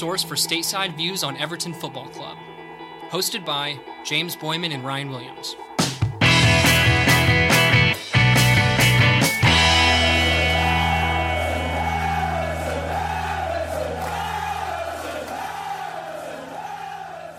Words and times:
Source 0.00 0.22
for 0.22 0.34
stateside 0.34 0.96
views 0.96 1.22
on 1.22 1.36
Everton 1.36 1.74
Football 1.74 2.08
Club. 2.08 2.38
Hosted 3.10 3.44
by 3.44 3.78
James 4.02 4.34
Boyman 4.34 4.72
and 4.72 4.82
Ryan 4.82 5.10
Williams. 5.10 5.56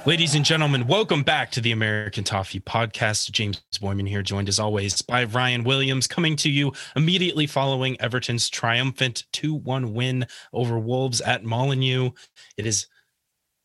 Ladies 0.03 0.33
and 0.33 0.43
gentlemen, 0.43 0.87
welcome 0.87 1.21
back 1.21 1.51
to 1.51 1.61
the 1.61 1.71
American 1.71 2.23
Toffee 2.23 2.59
Podcast. 2.59 3.29
James 3.29 3.61
Boyman 3.79 4.07
here, 4.07 4.23
joined 4.23 4.49
as 4.49 4.57
always 4.57 4.99
by 5.03 5.25
Ryan 5.25 5.63
Williams, 5.63 6.07
coming 6.07 6.35
to 6.37 6.49
you 6.49 6.73
immediately 6.95 7.45
following 7.45 8.01
Everton's 8.01 8.49
triumphant 8.49 9.25
2 9.33 9.53
1 9.53 9.93
win 9.93 10.25
over 10.53 10.79
Wolves 10.79 11.21
at 11.21 11.43
Molineux. 11.43 12.09
It 12.57 12.65
is 12.65 12.87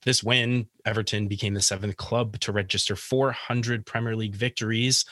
this 0.05 0.23
win, 0.23 0.67
Everton 0.85 1.27
became 1.27 1.55
the 1.55 1.63
seventh 1.63 1.97
club 1.97 2.39
to 2.41 2.53
register 2.53 2.97
400 2.97 3.87
Premier 3.87 4.15
League 4.15 4.37
victories. 4.37 5.07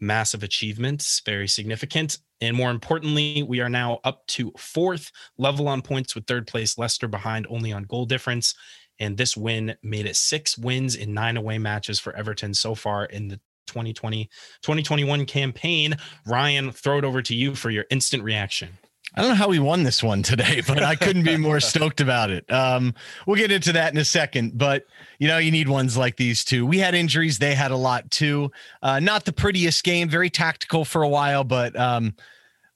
Massive 0.00 0.42
achievements, 0.42 1.20
very 1.26 1.46
significant. 1.46 2.20
And 2.40 2.56
more 2.56 2.70
importantly, 2.70 3.42
we 3.42 3.60
are 3.60 3.68
now 3.68 4.00
up 4.02 4.26
to 4.28 4.50
fourth 4.56 5.12
level 5.36 5.68
on 5.68 5.82
points 5.82 6.14
with 6.14 6.26
third 6.26 6.46
place 6.46 6.78
Leicester 6.78 7.06
behind 7.06 7.46
only 7.50 7.70
on 7.70 7.82
goal 7.82 8.06
difference 8.06 8.54
and 9.00 9.16
this 9.16 9.36
win 9.36 9.74
made 9.82 10.06
it 10.06 10.14
six 10.14 10.56
wins 10.56 10.94
in 10.94 11.12
nine 11.12 11.36
away 11.36 11.58
matches 11.58 11.98
for 11.98 12.14
Everton 12.14 12.54
so 12.54 12.74
far 12.74 13.06
in 13.06 13.28
the 13.28 13.40
2020 13.66 14.26
2021 14.62 15.26
campaign. 15.26 15.96
Ryan, 16.26 16.70
throw 16.70 16.98
it 16.98 17.04
over 17.04 17.22
to 17.22 17.34
you 17.34 17.54
for 17.54 17.70
your 17.70 17.86
instant 17.90 18.22
reaction. 18.22 18.78
I 19.14 19.22
don't 19.22 19.30
know 19.30 19.36
how 19.36 19.48
we 19.48 19.58
won 19.58 19.82
this 19.82 20.02
one 20.02 20.22
today, 20.22 20.62
but 20.66 20.82
I 20.82 20.94
couldn't 20.94 21.24
be 21.24 21.36
more 21.36 21.60
stoked 21.60 22.00
about 22.00 22.30
it. 22.30 22.50
Um, 22.50 22.94
we'll 23.26 23.36
get 23.36 23.50
into 23.50 23.72
that 23.72 23.92
in 23.92 23.98
a 23.98 24.04
second, 24.04 24.56
but 24.56 24.84
you 25.18 25.26
know, 25.26 25.38
you 25.38 25.50
need 25.50 25.68
ones 25.68 25.96
like 25.96 26.16
these 26.16 26.44
two. 26.44 26.64
We 26.64 26.78
had 26.78 26.94
injuries, 26.94 27.38
they 27.38 27.54
had 27.54 27.70
a 27.70 27.76
lot 27.76 28.10
too. 28.10 28.52
Uh, 28.82 29.00
not 29.00 29.24
the 29.24 29.32
prettiest 29.32 29.82
game, 29.82 30.08
very 30.08 30.30
tactical 30.30 30.84
for 30.84 31.02
a 31.02 31.08
while, 31.08 31.44
but 31.44 31.78
um, 31.78 32.14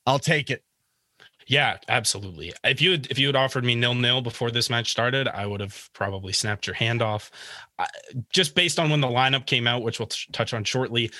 I'll 0.06 0.18
take 0.18 0.50
it. 0.50 0.63
Yeah, 1.46 1.76
absolutely. 1.88 2.52
If 2.64 2.80
you 2.80 2.92
had, 2.92 3.06
if 3.10 3.18
you 3.18 3.26
had 3.26 3.36
offered 3.36 3.64
me 3.64 3.74
nil 3.74 3.94
nil 3.94 4.22
before 4.22 4.50
this 4.50 4.70
match 4.70 4.90
started, 4.90 5.28
I 5.28 5.46
would 5.46 5.60
have 5.60 5.90
probably 5.92 6.32
snapped 6.32 6.66
your 6.66 6.74
hand 6.74 7.02
off. 7.02 7.30
I, 7.78 7.86
just 8.32 8.54
based 8.54 8.78
on 8.78 8.90
when 8.90 9.00
the 9.00 9.08
lineup 9.08 9.46
came 9.46 9.66
out, 9.66 9.82
which 9.82 9.98
we'll 9.98 10.08
t- 10.08 10.24
touch 10.32 10.54
on 10.54 10.64
shortly, 10.64 11.10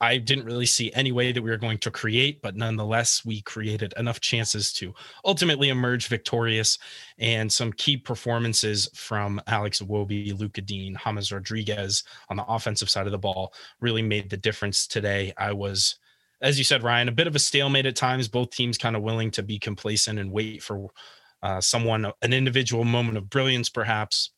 I 0.00 0.18
didn't 0.18 0.44
really 0.44 0.66
see 0.66 0.92
any 0.92 1.12
way 1.12 1.32
that 1.32 1.40
we 1.42 1.50
were 1.50 1.56
going 1.56 1.78
to 1.78 1.90
create, 1.90 2.42
but 2.42 2.56
nonetheless, 2.56 3.24
we 3.24 3.42
created 3.42 3.94
enough 3.96 4.20
chances 4.20 4.72
to 4.74 4.92
ultimately 5.24 5.68
emerge 5.68 6.08
victorious. 6.08 6.78
And 7.18 7.52
some 7.52 7.72
key 7.72 7.96
performances 7.96 8.88
from 8.94 9.40
Alex 9.46 9.80
Iwobi, 9.80 10.38
Lucas 10.38 10.64
Digne, 10.64 10.96
James 11.02 11.32
Rodriguez 11.32 12.04
on 12.28 12.36
the 12.36 12.44
offensive 12.44 12.90
side 12.90 13.06
of 13.06 13.12
the 13.12 13.18
ball 13.18 13.54
really 13.80 14.02
made 14.02 14.30
the 14.30 14.36
difference 14.36 14.86
today. 14.86 15.32
I 15.38 15.52
was 15.52 15.96
as 16.44 16.58
you 16.58 16.64
said, 16.64 16.82
Ryan, 16.82 17.08
a 17.08 17.12
bit 17.12 17.26
of 17.26 17.34
a 17.34 17.38
stalemate 17.38 17.86
at 17.86 17.96
times. 17.96 18.28
Both 18.28 18.50
teams 18.50 18.76
kind 18.76 18.94
of 18.94 19.02
willing 19.02 19.30
to 19.32 19.42
be 19.42 19.58
complacent 19.58 20.18
and 20.18 20.30
wait 20.30 20.62
for 20.62 20.90
uh, 21.42 21.60
someone, 21.60 22.12
an 22.20 22.32
individual 22.34 22.84
moment 22.84 23.16
of 23.16 23.30
brilliance, 23.30 23.70
perhaps. 23.70 24.30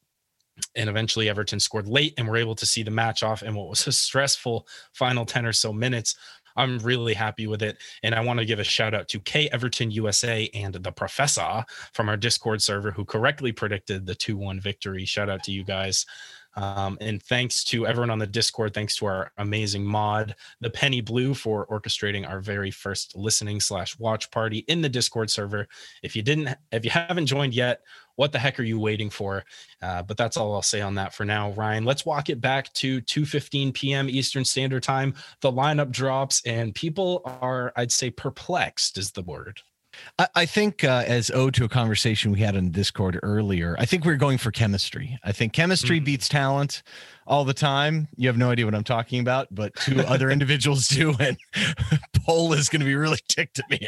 And 0.76 0.88
eventually, 0.88 1.28
Everton 1.28 1.58
scored 1.60 1.88
late, 1.88 2.14
and 2.16 2.28
we're 2.28 2.36
able 2.36 2.54
to 2.54 2.64
see 2.64 2.84
the 2.84 2.92
match 2.92 3.24
off 3.24 3.42
in 3.42 3.54
what 3.54 3.68
was 3.68 3.86
a 3.88 3.92
stressful 3.92 4.66
final 4.92 5.26
10 5.26 5.44
or 5.44 5.52
so 5.52 5.72
minutes. 5.72 6.14
I'm 6.56 6.78
really 6.78 7.12
happy 7.12 7.46
with 7.48 7.62
it. 7.62 7.76
And 8.02 8.14
I 8.14 8.20
want 8.20 8.38
to 8.38 8.46
give 8.46 8.60
a 8.60 8.64
shout 8.64 8.94
out 8.94 9.08
to 9.08 9.20
K 9.20 9.48
Everton 9.50 9.90
USA 9.90 10.48
and 10.54 10.74
the 10.74 10.92
professor 10.92 11.64
from 11.92 12.08
our 12.08 12.16
Discord 12.16 12.62
server 12.62 12.92
who 12.92 13.04
correctly 13.04 13.52
predicted 13.52 14.06
the 14.06 14.14
2 14.14 14.36
1 14.36 14.60
victory. 14.60 15.04
Shout 15.04 15.28
out 15.28 15.42
to 15.44 15.52
you 15.52 15.64
guys. 15.64 16.06
Um, 16.56 16.96
and 17.00 17.22
thanks 17.22 17.62
to 17.64 17.86
everyone 17.86 18.10
on 18.10 18.18
the 18.18 18.26
Discord. 18.26 18.72
Thanks 18.72 18.96
to 18.96 19.06
our 19.06 19.30
amazing 19.36 19.84
mod, 19.84 20.34
the 20.60 20.70
Penny 20.70 21.02
Blue, 21.02 21.34
for 21.34 21.66
orchestrating 21.66 22.28
our 22.28 22.40
very 22.40 22.70
first 22.70 23.14
listening 23.14 23.60
slash 23.60 23.98
watch 23.98 24.30
party 24.30 24.58
in 24.68 24.80
the 24.80 24.88
Discord 24.88 25.30
server. 25.30 25.68
If 26.02 26.16
you 26.16 26.22
didn't, 26.22 26.56
if 26.72 26.84
you 26.84 26.90
haven't 26.90 27.26
joined 27.26 27.54
yet, 27.54 27.82
what 28.14 28.32
the 28.32 28.38
heck 28.38 28.58
are 28.58 28.64
you 28.64 28.80
waiting 28.80 29.10
for? 29.10 29.44
Uh, 29.82 30.02
but 30.02 30.16
that's 30.16 30.38
all 30.38 30.54
I'll 30.54 30.62
say 30.62 30.80
on 30.80 30.94
that 30.94 31.14
for 31.14 31.24
now. 31.26 31.50
Ryan, 31.50 31.84
let's 31.84 32.06
walk 32.06 32.30
it 32.30 32.40
back 32.40 32.72
to 32.74 33.02
2:15 33.02 33.74
p.m. 33.74 34.08
Eastern 34.08 34.44
Standard 34.44 34.82
Time. 34.82 35.14
The 35.42 35.52
lineup 35.52 35.90
drops, 35.90 36.42
and 36.46 36.74
people 36.74 37.20
are, 37.24 37.72
I'd 37.76 37.92
say, 37.92 38.10
perplexed 38.10 38.96
is 38.96 39.12
the 39.12 39.22
word. 39.22 39.60
I, 40.18 40.28
I 40.34 40.46
think, 40.46 40.84
uh, 40.84 41.04
as 41.06 41.30
owed 41.30 41.54
to 41.54 41.64
a 41.64 41.68
conversation 41.68 42.32
we 42.32 42.40
had 42.40 42.56
on 42.56 42.70
Discord 42.70 43.18
earlier, 43.22 43.76
I 43.78 43.86
think 43.86 44.04
we 44.04 44.12
are 44.12 44.16
going 44.16 44.38
for 44.38 44.50
chemistry. 44.50 45.18
I 45.24 45.32
think 45.32 45.52
chemistry 45.52 45.98
mm-hmm. 45.98 46.04
beats 46.04 46.28
talent 46.28 46.82
all 47.26 47.44
the 47.44 47.54
time. 47.54 48.08
You 48.16 48.28
have 48.28 48.36
no 48.36 48.50
idea 48.50 48.64
what 48.64 48.74
I'm 48.74 48.84
talking 48.84 49.20
about, 49.20 49.48
but 49.50 49.74
two 49.76 50.00
other 50.00 50.30
individuals 50.36 50.88
do. 50.88 51.14
And 51.18 51.36
Paul 52.24 52.52
is 52.52 52.68
going 52.68 52.80
to 52.80 52.86
be 52.86 52.94
really 52.94 53.18
ticked 53.28 53.58
at 53.58 53.68
me 53.70 53.86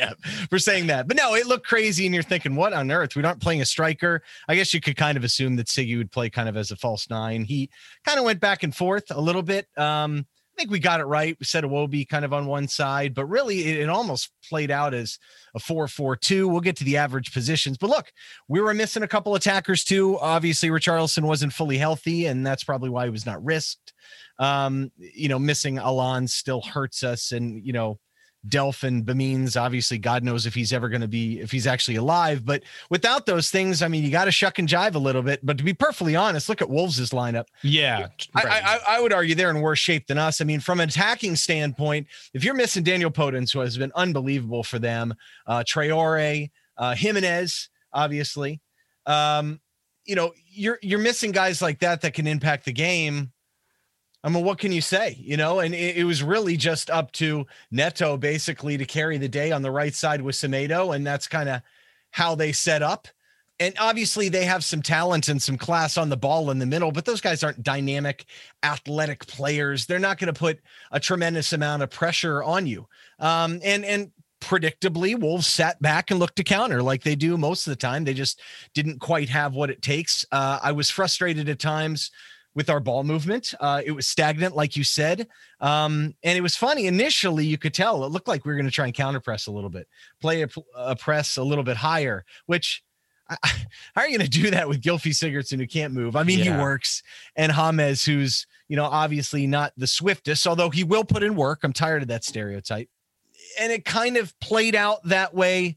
for 0.50 0.58
saying 0.58 0.88
that. 0.88 1.08
But 1.08 1.16
no, 1.16 1.34
it 1.34 1.47
looked 1.47 1.66
crazy. 1.66 2.06
And 2.06 2.14
you're 2.14 2.24
thinking, 2.24 2.56
what 2.56 2.72
on 2.72 2.91
earth? 2.91 3.14
We 3.16 3.22
aren't 3.22 3.41
playing 3.41 3.60
a 3.60 3.66
striker. 3.66 4.22
I 4.48 4.56
guess 4.56 4.74
you 4.74 4.80
could 4.80 4.97
kind 4.97 5.16
of 5.16 5.24
assume 5.24 5.56
that 5.56 5.66
Siggy 5.66 5.97
would 5.97 6.10
play 6.10 6.30
kind 6.30 6.48
of 6.48 6.56
as 6.56 6.70
a 6.70 6.76
false 6.76 7.08
nine. 7.08 7.44
He 7.44 7.70
kind 8.04 8.18
of 8.18 8.24
went 8.24 8.41
back 8.41 8.62
and 8.62 8.74
forth 8.74 9.04
a 9.10 9.20
little 9.20 9.42
bit. 9.42 9.66
Um, 9.76 10.26
think 10.58 10.70
we 10.70 10.80
got 10.80 11.00
it 11.00 11.04
right. 11.04 11.36
We 11.38 11.46
said 11.46 11.64
Iwobi 11.64 12.08
kind 12.08 12.24
of 12.24 12.32
on 12.32 12.46
one 12.46 12.66
side, 12.66 13.14
but 13.14 13.26
really 13.26 13.64
it, 13.64 13.80
it 13.80 13.88
almost 13.88 14.32
played 14.48 14.70
out 14.70 14.92
as 14.92 15.19
a 15.54 15.58
4-4-2. 15.58 16.50
We'll 16.50 16.60
get 16.60 16.76
to 16.76 16.84
the 16.84 16.96
average 16.96 17.32
positions. 17.32 17.78
But 17.78 17.91
look, 17.91 18.12
we 18.48 18.60
were 18.60 18.74
missing 18.74 19.04
a 19.04 19.08
couple 19.08 19.34
attackers 19.36 19.84
too. 19.84 20.18
Obviously, 20.18 20.68
Richarlison 20.70 21.22
wasn't 21.22 21.52
fully 21.52 21.78
healthy, 21.78 22.26
and 22.26 22.44
that's 22.44 22.64
probably 22.64 22.91
why 22.91 23.04
he 23.04 23.10
was 23.10 23.24
not 23.24 23.42
risked. 23.44 23.92
Um, 24.38 24.91
you 24.98 25.28
know, 25.28 25.38
missing 25.38 25.78
Allan 25.78 26.26
still 26.28 26.60
hurts 26.62 27.02
us, 27.02 27.32
and 27.32 27.64
you 27.64 27.72
know, 27.72 27.98
Delphin 28.48 29.04
Bemeans. 29.04 29.60
Obviously, 29.60 29.98
God 29.98 30.22
knows 30.25 30.47
if 30.47 30.54
he's 30.54 30.72
ever 30.72 30.88
going 30.88 31.00
to 31.00 31.09
be, 31.09 31.41
if 31.41 31.50
he's 31.50 31.66
actually 31.66 31.97
alive. 31.97 32.44
But 32.44 32.62
without 32.91 33.26
those 33.26 33.50
things, 33.50 33.82
I 33.82 33.88
mean, 33.88 34.04
you 34.04 34.10
got 34.10 34.26
to 34.26 34.32
shuck 34.32 34.59
and 34.59 34.69
jive 34.69 34.94
a 34.94 34.98
little 34.98 35.22
bit. 35.22 35.44
But 35.44 35.59
to 35.59 35.64
be 35.64 35.75
perfectly 35.75 36.16
honest, 36.16 36.48
look 36.48 36.62
at 36.62 36.70
Wolves' 36.70 37.10
lineup. 37.10 37.47
Yeah. 37.62 38.09
I, 38.34 38.42
I, 38.44 38.97
I, 38.97 39.00
would 39.00 39.12
argue 39.12 39.34
they're 39.34 39.50
in 39.50 39.60
worse 39.60 39.78
shape 39.78 40.06
than 40.06 40.19
us. 40.19 40.41
I 40.41 40.44
mean, 40.44 40.60
from 40.60 40.81
an 40.81 40.88
attacking 40.88 41.36
standpoint, 41.36 42.06
if 42.34 42.44
you're 42.44 42.54
missing 42.54 42.82
Daniel 42.82 43.10
Podence, 43.10 43.53
who 43.53 43.60
has 43.60 43.76
been 43.76 43.92
unbelievable 43.94 44.62
for 44.62 44.78
them, 44.78 45.15
uh, 45.47 45.62
Traore, 45.66 46.50
uh, 46.76 46.94
Jimenez, 46.94 47.69
obviously, 47.92 48.60
um, 49.06 49.60
you 50.04 50.15
know, 50.15 50.32
you're 50.50 50.78
you're 50.82 50.98
missing 50.98 51.32
guys 51.32 51.60
like 51.60 51.80
that 51.80 52.00
that 52.00 52.15
can 52.15 52.26
impact 52.26 52.65
the 52.65 52.72
game 52.72 53.32
I 54.24 54.28
mean, 54.28 54.44
what 54.44 54.58
can 54.58 54.72
you 54.72 54.80
say? 54.80 55.16
You 55.18 55.36
know, 55.36 55.60
and 55.60 55.74
it, 55.74 55.98
it, 55.98 56.04
was 56.04 56.22
really 56.22 56.56
just 56.56 56.90
up 56.90 57.12
to 57.12 57.46
Neto 57.70 58.16
basically 58.16 58.76
to 58.76 58.84
carry 58.84 59.16
the 59.16 59.28
day 59.28 59.52
on 59.52 59.62
the 59.62 59.70
right 59.70 59.94
side 59.94 60.20
with 60.20 60.34
Semedo, 60.34 60.94
and 60.94 61.06
that's 61.06 61.28
kind 61.28 61.48
of 61.48 61.62
how 62.10 62.34
they 62.34 62.52
set 62.52 62.82
up. 62.82 63.06
And 63.60 63.74
obviously, 63.78 64.28
they 64.28 64.44
have 64.44 64.64
some 64.64 64.82
talent 64.82 65.28
and 65.28 65.42
some 65.42 65.56
class 65.56 65.96
on 65.96 66.08
the 66.08 66.16
ball 66.16 66.50
in 66.50 66.58
the 66.58 66.66
middle, 66.66 66.92
but 66.92 67.04
those 67.04 67.20
guys 67.20 67.42
aren't 67.42 67.62
dynamic, 67.62 68.24
athletic 68.62 69.26
players. 69.26 69.86
They're 69.86 69.98
not 69.98 70.18
going 70.18 70.32
to 70.32 70.38
put 70.38 70.60
a 70.92 71.00
tremendous 71.00 71.52
amount 71.52 71.82
of 71.82 71.90
pressure 71.90 72.42
on 72.42 72.66
you. 72.66 72.86
Um, 73.18 73.60
and 73.64 73.84
and 73.84 74.12
predictably, 74.40 75.18
Wolves 75.18 75.46
sat 75.46 75.80
back 75.82 76.10
and 76.10 76.20
looked 76.20 76.36
to 76.36 76.44
counter 76.44 76.82
like 76.82 77.02
they 77.02 77.16
do 77.16 77.36
most 77.36 77.66
of 77.66 77.72
the 77.72 77.76
time. 77.76 78.04
They 78.04 78.14
just 78.14 78.40
didn't 78.74 79.00
quite 79.00 79.28
have 79.28 79.54
what 79.54 79.71
it 79.71 79.82
takes. 79.82 80.24
Uh, 80.30 80.60
I 80.62 80.72
was 80.72 80.91
frustrated 80.91 81.48
at 81.48 81.59
times 81.59 82.10
with 82.59 82.69
our 82.69 82.81
ball 82.81 83.05
movement. 83.05 83.55
Uh, 83.60 83.81
it 83.87 83.93
was 83.93 84.09
stagnant, 84.09 84.57
like 84.57 84.75
you 84.75 84.83
said. 84.83 85.28
Um, 85.60 86.16
and 86.25 86.37
it 86.37 86.41
was 86.41 86.57
funny. 86.57 86.89
Initially, 86.89 87.47
you 87.47 87.57
could 87.57 87.72
tell 87.72 88.05
it 88.05 88.10
looked 88.10 88.27
like 88.27 88.45
we 88.45 88.51
were 88.51 88.57
going 88.57 88.66
to 88.66 88.72
try 88.72 88.87
and 88.87 88.93
counter 88.93 89.21
press 89.21 89.47
a 89.47 89.53
little 89.53 89.71
bit, 89.71 89.87
play 90.21 90.43
a, 90.43 90.49
a 90.75 90.97
press 90.97 91.37
a 91.37 91.43
little 91.45 91.63
bit 91.63 91.77
higher, 91.77 92.25
which 92.47 92.83
I, 93.31 93.37
how 93.95 94.03
are 94.03 94.09
you 94.09 94.19
going 94.19 94.28
to 94.28 94.43
do 94.43 94.51
that 94.51 94.69
with 94.69 94.83
Gylfi 94.83 95.13
Sigurdsson 95.13 95.60
who 95.60 95.69
can't 95.69 95.95
move? 95.95 96.16
I 96.16 96.25
mean, 96.25 96.41
yeah. 96.41 96.57
he 96.57 96.60
works, 96.60 97.05
and 97.37 97.53
James, 97.53 98.05
who's 98.05 98.45
you 98.66 98.75
know 98.75 98.87
obviously 98.87 99.47
not 99.47 99.72
the 99.77 99.87
swiftest, 99.87 100.45
although 100.45 100.71
he 100.71 100.83
will 100.83 101.05
put 101.05 101.22
in 101.22 101.37
work. 101.37 101.60
I'm 101.63 101.72
tired 101.72 102.03
of 102.03 102.09
that 102.09 102.25
stereotype, 102.25 102.89
and 103.60 103.71
it 103.71 103.84
kind 103.84 104.16
of 104.16 104.37
played 104.41 104.75
out 104.75 105.05
that 105.05 105.33
way 105.33 105.77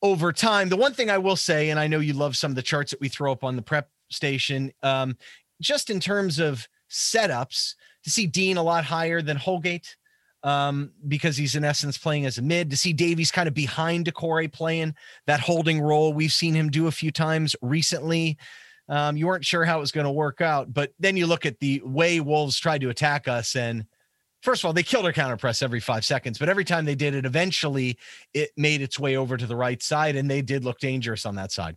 over 0.00 0.32
time. 0.32 0.68
The 0.68 0.76
one 0.76 0.94
thing 0.94 1.10
I 1.10 1.18
will 1.18 1.34
say, 1.34 1.70
and 1.70 1.80
I 1.80 1.88
know 1.88 1.98
you 1.98 2.12
love 2.12 2.36
some 2.36 2.52
of 2.52 2.54
the 2.54 2.62
charts 2.62 2.92
that 2.92 3.00
we 3.00 3.08
throw 3.08 3.32
up 3.32 3.42
on 3.42 3.56
the 3.56 3.62
prep 3.62 3.90
station, 4.10 4.72
um, 4.82 5.16
just 5.60 5.90
in 5.90 6.00
terms 6.00 6.38
of 6.38 6.68
setups, 6.90 7.74
to 8.04 8.10
see 8.10 8.26
Digne 8.26 8.58
a 8.58 8.62
lot 8.62 8.84
higher 8.84 9.22
than 9.22 9.36
Holgate 9.36 9.96
um, 10.42 10.92
because 11.06 11.36
he's 11.36 11.54
in 11.54 11.64
essence 11.64 11.98
playing 11.98 12.26
as 12.26 12.38
a 12.38 12.42
mid. 12.42 12.70
To 12.70 12.76
see 12.76 12.92
Davies 12.92 13.30
kind 13.30 13.48
of 13.48 13.54
behind 13.54 14.06
Doucouré 14.06 14.50
playing 14.50 14.94
that 15.26 15.40
holding 15.40 15.80
role, 15.80 16.12
we've 16.12 16.32
seen 16.32 16.54
him 16.54 16.70
do 16.70 16.86
a 16.86 16.92
few 16.92 17.10
times 17.10 17.54
recently. 17.62 18.38
Um, 18.88 19.16
you 19.16 19.26
weren't 19.26 19.44
sure 19.44 19.64
how 19.64 19.78
it 19.78 19.80
was 19.80 19.92
going 19.92 20.06
to 20.06 20.10
work 20.10 20.40
out, 20.40 20.72
but 20.72 20.92
then 20.98 21.16
you 21.16 21.26
look 21.26 21.46
at 21.46 21.60
the 21.60 21.80
way 21.84 22.18
Wolves 22.20 22.58
tried 22.58 22.80
to 22.80 22.88
attack 22.88 23.28
us, 23.28 23.54
and 23.54 23.84
first 24.42 24.62
of 24.62 24.66
all, 24.66 24.72
they 24.72 24.82
killed 24.82 25.04
our 25.04 25.12
counter 25.12 25.36
press 25.36 25.62
every 25.62 25.78
five 25.78 26.04
seconds, 26.04 26.38
but 26.38 26.48
every 26.48 26.64
time 26.64 26.86
they 26.86 26.96
did 26.96 27.14
it, 27.14 27.24
eventually 27.24 27.98
it 28.34 28.50
made 28.56 28.82
its 28.82 28.98
way 28.98 29.16
over 29.16 29.36
to 29.36 29.46
the 29.46 29.54
right 29.54 29.80
side, 29.80 30.16
and 30.16 30.28
they 30.28 30.42
did 30.42 30.64
look 30.64 30.80
dangerous 30.80 31.24
on 31.24 31.36
that 31.36 31.52
side. 31.52 31.76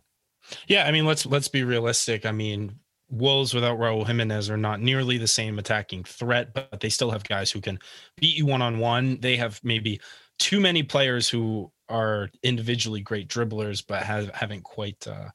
Yeah, 0.66 0.86
I 0.86 0.90
mean, 0.90 1.06
let's 1.06 1.24
let's 1.24 1.48
be 1.48 1.62
realistic. 1.62 2.26
I 2.26 2.32
mean, 2.32 2.80
Wolves 3.14 3.54
without 3.54 3.78
Raul 3.78 4.06
Jimenez 4.06 4.50
are 4.50 4.56
not 4.56 4.80
nearly 4.80 5.18
the 5.18 5.26
same 5.26 5.58
attacking 5.58 6.04
threat, 6.04 6.52
but 6.52 6.80
they 6.80 6.88
still 6.88 7.10
have 7.10 7.24
guys 7.24 7.50
who 7.50 7.60
can 7.60 7.78
beat 8.16 8.36
you 8.36 8.46
one 8.46 8.62
on 8.62 8.78
one. 8.78 9.18
They 9.20 9.36
have 9.36 9.60
maybe 9.62 10.00
too 10.38 10.60
many 10.60 10.82
players 10.82 11.28
who 11.28 11.70
are 11.88 12.30
individually 12.42 13.00
great 13.00 13.28
dribblers, 13.28 13.84
but 13.86 14.02
have 14.02 14.30
haven't 14.34 14.64
quite 14.64 15.06
uh, 15.06 15.28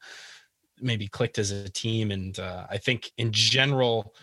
maybe 0.82 1.08
clicked 1.08 1.40
as 1.40 1.52
a 1.52 1.70
team. 1.70 2.12
And 2.12 2.38
uh, 2.40 2.68
I 2.70 2.78
think 2.78 3.12
in 3.18 3.32
general, 3.32 4.14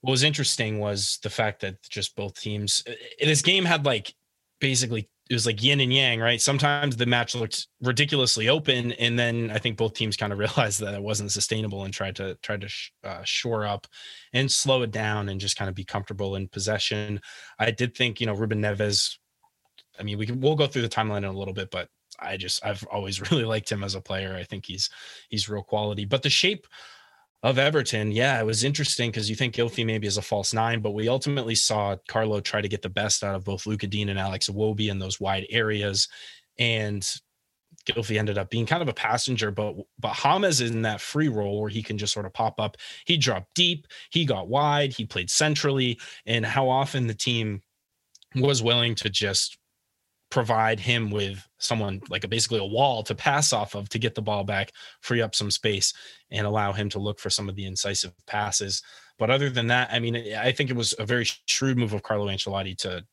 what 0.00 0.12
was 0.12 0.22
interesting 0.22 0.78
was 0.78 1.18
the 1.22 1.30
fact 1.30 1.60
that 1.60 1.82
just 1.88 2.16
both 2.16 2.38
teams 2.38 2.82
uh, 2.88 2.92
this 3.20 3.42
game 3.42 3.64
had 3.64 3.84
like 3.84 4.14
basically 4.60 5.08
it 5.28 5.34
was 5.34 5.44
like 5.44 5.62
yin 5.62 5.80
and 5.80 5.92
yang, 5.92 6.20
right? 6.20 6.40
Sometimes 6.40 6.96
the 6.96 7.04
match 7.04 7.34
looked 7.34 7.66
ridiculously 7.82 8.48
open, 8.48 8.92
and 8.92 9.18
then 9.18 9.50
I 9.50 9.58
think 9.58 9.76
both 9.76 9.92
teams 9.92 10.16
kind 10.16 10.32
of 10.32 10.38
realized 10.38 10.80
that 10.80 10.94
it 10.94 11.02
wasn't 11.02 11.32
sustainable 11.32 11.84
and 11.84 11.92
tried 11.92 12.16
to 12.16 12.36
tried 12.36 12.62
to 12.62 12.68
sh- 12.68 12.92
uh, 13.04 13.22
shore 13.24 13.66
up 13.66 13.86
and 14.32 14.50
slow 14.50 14.82
it 14.82 14.90
down 14.90 15.28
and 15.28 15.40
just 15.40 15.56
kind 15.56 15.68
of 15.68 15.74
be 15.74 15.84
comfortable 15.84 16.36
in 16.36 16.48
possession. 16.48 17.20
I 17.58 17.70
did 17.70 17.94
think, 17.94 18.20
you 18.20 18.26
know, 18.26 18.34
Ruben 18.34 18.62
Neves. 18.62 19.16
I 19.98 20.02
mean, 20.02 20.16
we 20.16 20.26
can 20.26 20.40
we'll 20.40 20.56
go 20.56 20.66
through 20.66 20.82
the 20.82 20.88
timeline 20.88 21.18
in 21.18 21.24
a 21.24 21.32
little 21.32 21.54
bit, 21.54 21.70
but 21.70 21.88
I 22.18 22.36
just 22.38 22.64
I've 22.64 22.84
always 22.90 23.20
really 23.30 23.44
liked 23.44 23.70
him 23.70 23.84
as 23.84 23.94
a 23.94 24.00
player. 24.00 24.34
I 24.34 24.44
think 24.44 24.64
he's 24.64 24.88
he's 25.28 25.48
real 25.48 25.62
quality. 25.62 26.06
But 26.06 26.22
the 26.22 26.30
shape 26.30 26.66
of 27.42 27.58
Everton, 27.58 28.10
yeah, 28.10 28.40
it 28.40 28.46
was 28.46 28.64
interesting 28.64 29.10
because 29.10 29.30
you 29.30 29.36
think 29.36 29.54
Gylfi 29.54 29.86
maybe 29.86 30.06
is 30.06 30.16
a 30.16 30.22
false 30.22 30.52
nine, 30.52 30.80
but 30.80 30.90
we 30.90 31.08
ultimately 31.08 31.54
saw 31.54 31.96
Carlo 32.08 32.40
try 32.40 32.60
to 32.60 32.68
get 32.68 32.82
the 32.82 32.88
best 32.88 33.22
out 33.22 33.36
of 33.36 33.44
both 33.44 33.66
Lucas 33.66 33.88
Digne 33.88 34.10
and 34.10 34.18
Alex 34.18 34.48
Iwobi 34.48 34.90
in 34.90 34.98
those 34.98 35.20
wide 35.20 35.46
areas. 35.50 36.08
And 36.58 37.08
Gylfi 37.86 38.18
ended 38.18 38.38
up 38.38 38.50
being 38.50 38.66
kind 38.66 38.82
of 38.82 38.88
a 38.88 38.94
passenger, 38.94 39.50
but 39.50 39.76
but 39.98 40.14
James 40.14 40.60
in 40.60 40.82
that 40.82 41.00
free 41.00 41.28
role 41.28 41.60
where 41.60 41.70
he 41.70 41.82
can 41.82 41.96
just 41.96 42.12
sort 42.12 42.26
of 42.26 42.32
pop 42.32 42.60
up. 42.60 42.76
He 43.06 43.16
dropped 43.16 43.54
deep, 43.54 43.86
he 44.10 44.24
got 44.24 44.48
wide, 44.48 44.92
he 44.92 45.06
played 45.06 45.30
centrally, 45.30 45.98
and 46.26 46.44
how 46.44 46.68
often 46.68 47.06
the 47.06 47.14
team 47.14 47.62
was 48.34 48.62
willing 48.62 48.94
to 48.96 49.08
just 49.08 49.58
provide 50.30 50.78
him 50.78 51.10
with 51.10 51.46
someone 51.58 52.00
like 52.10 52.24
a 52.24 52.28
basically 52.28 52.58
a 52.58 52.64
wall 52.64 53.02
to 53.02 53.14
pass 53.14 53.52
off 53.52 53.74
of 53.74 53.88
to 53.88 53.98
get 53.98 54.14
the 54.14 54.22
ball 54.22 54.44
back, 54.44 54.72
free 55.00 55.22
up 55.22 55.34
some 55.34 55.50
space, 55.50 55.92
and 56.30 56.46
allow 56.46 56.72
him 56.72 56.88
to 56.90 56.98
look 56.98 57.18
for 57.18 57.30
some 57.30 57.48
of 57.48 57.56
the 57.56 57.64
incisive 57.64 58.12
passes. 58.26 58.82
But 59.18 59.30
other 59.30 59.50
than 59.50 59.66
that, 59.68 59.88
I 59.90 59.98
mean, 59.98 60.34
I 60.34 60.52
think 60.52 60.70
it 60.70 60.76
was 60.76 60.94
a 60.98 61.06
very 61.06 61.26
shrewd 61.46 61.78
move 61.78 61.92
of 61.92 62.02
Carlo 62.02 62.28
Ancelotti 62.28 62.76
to 62.78 63.04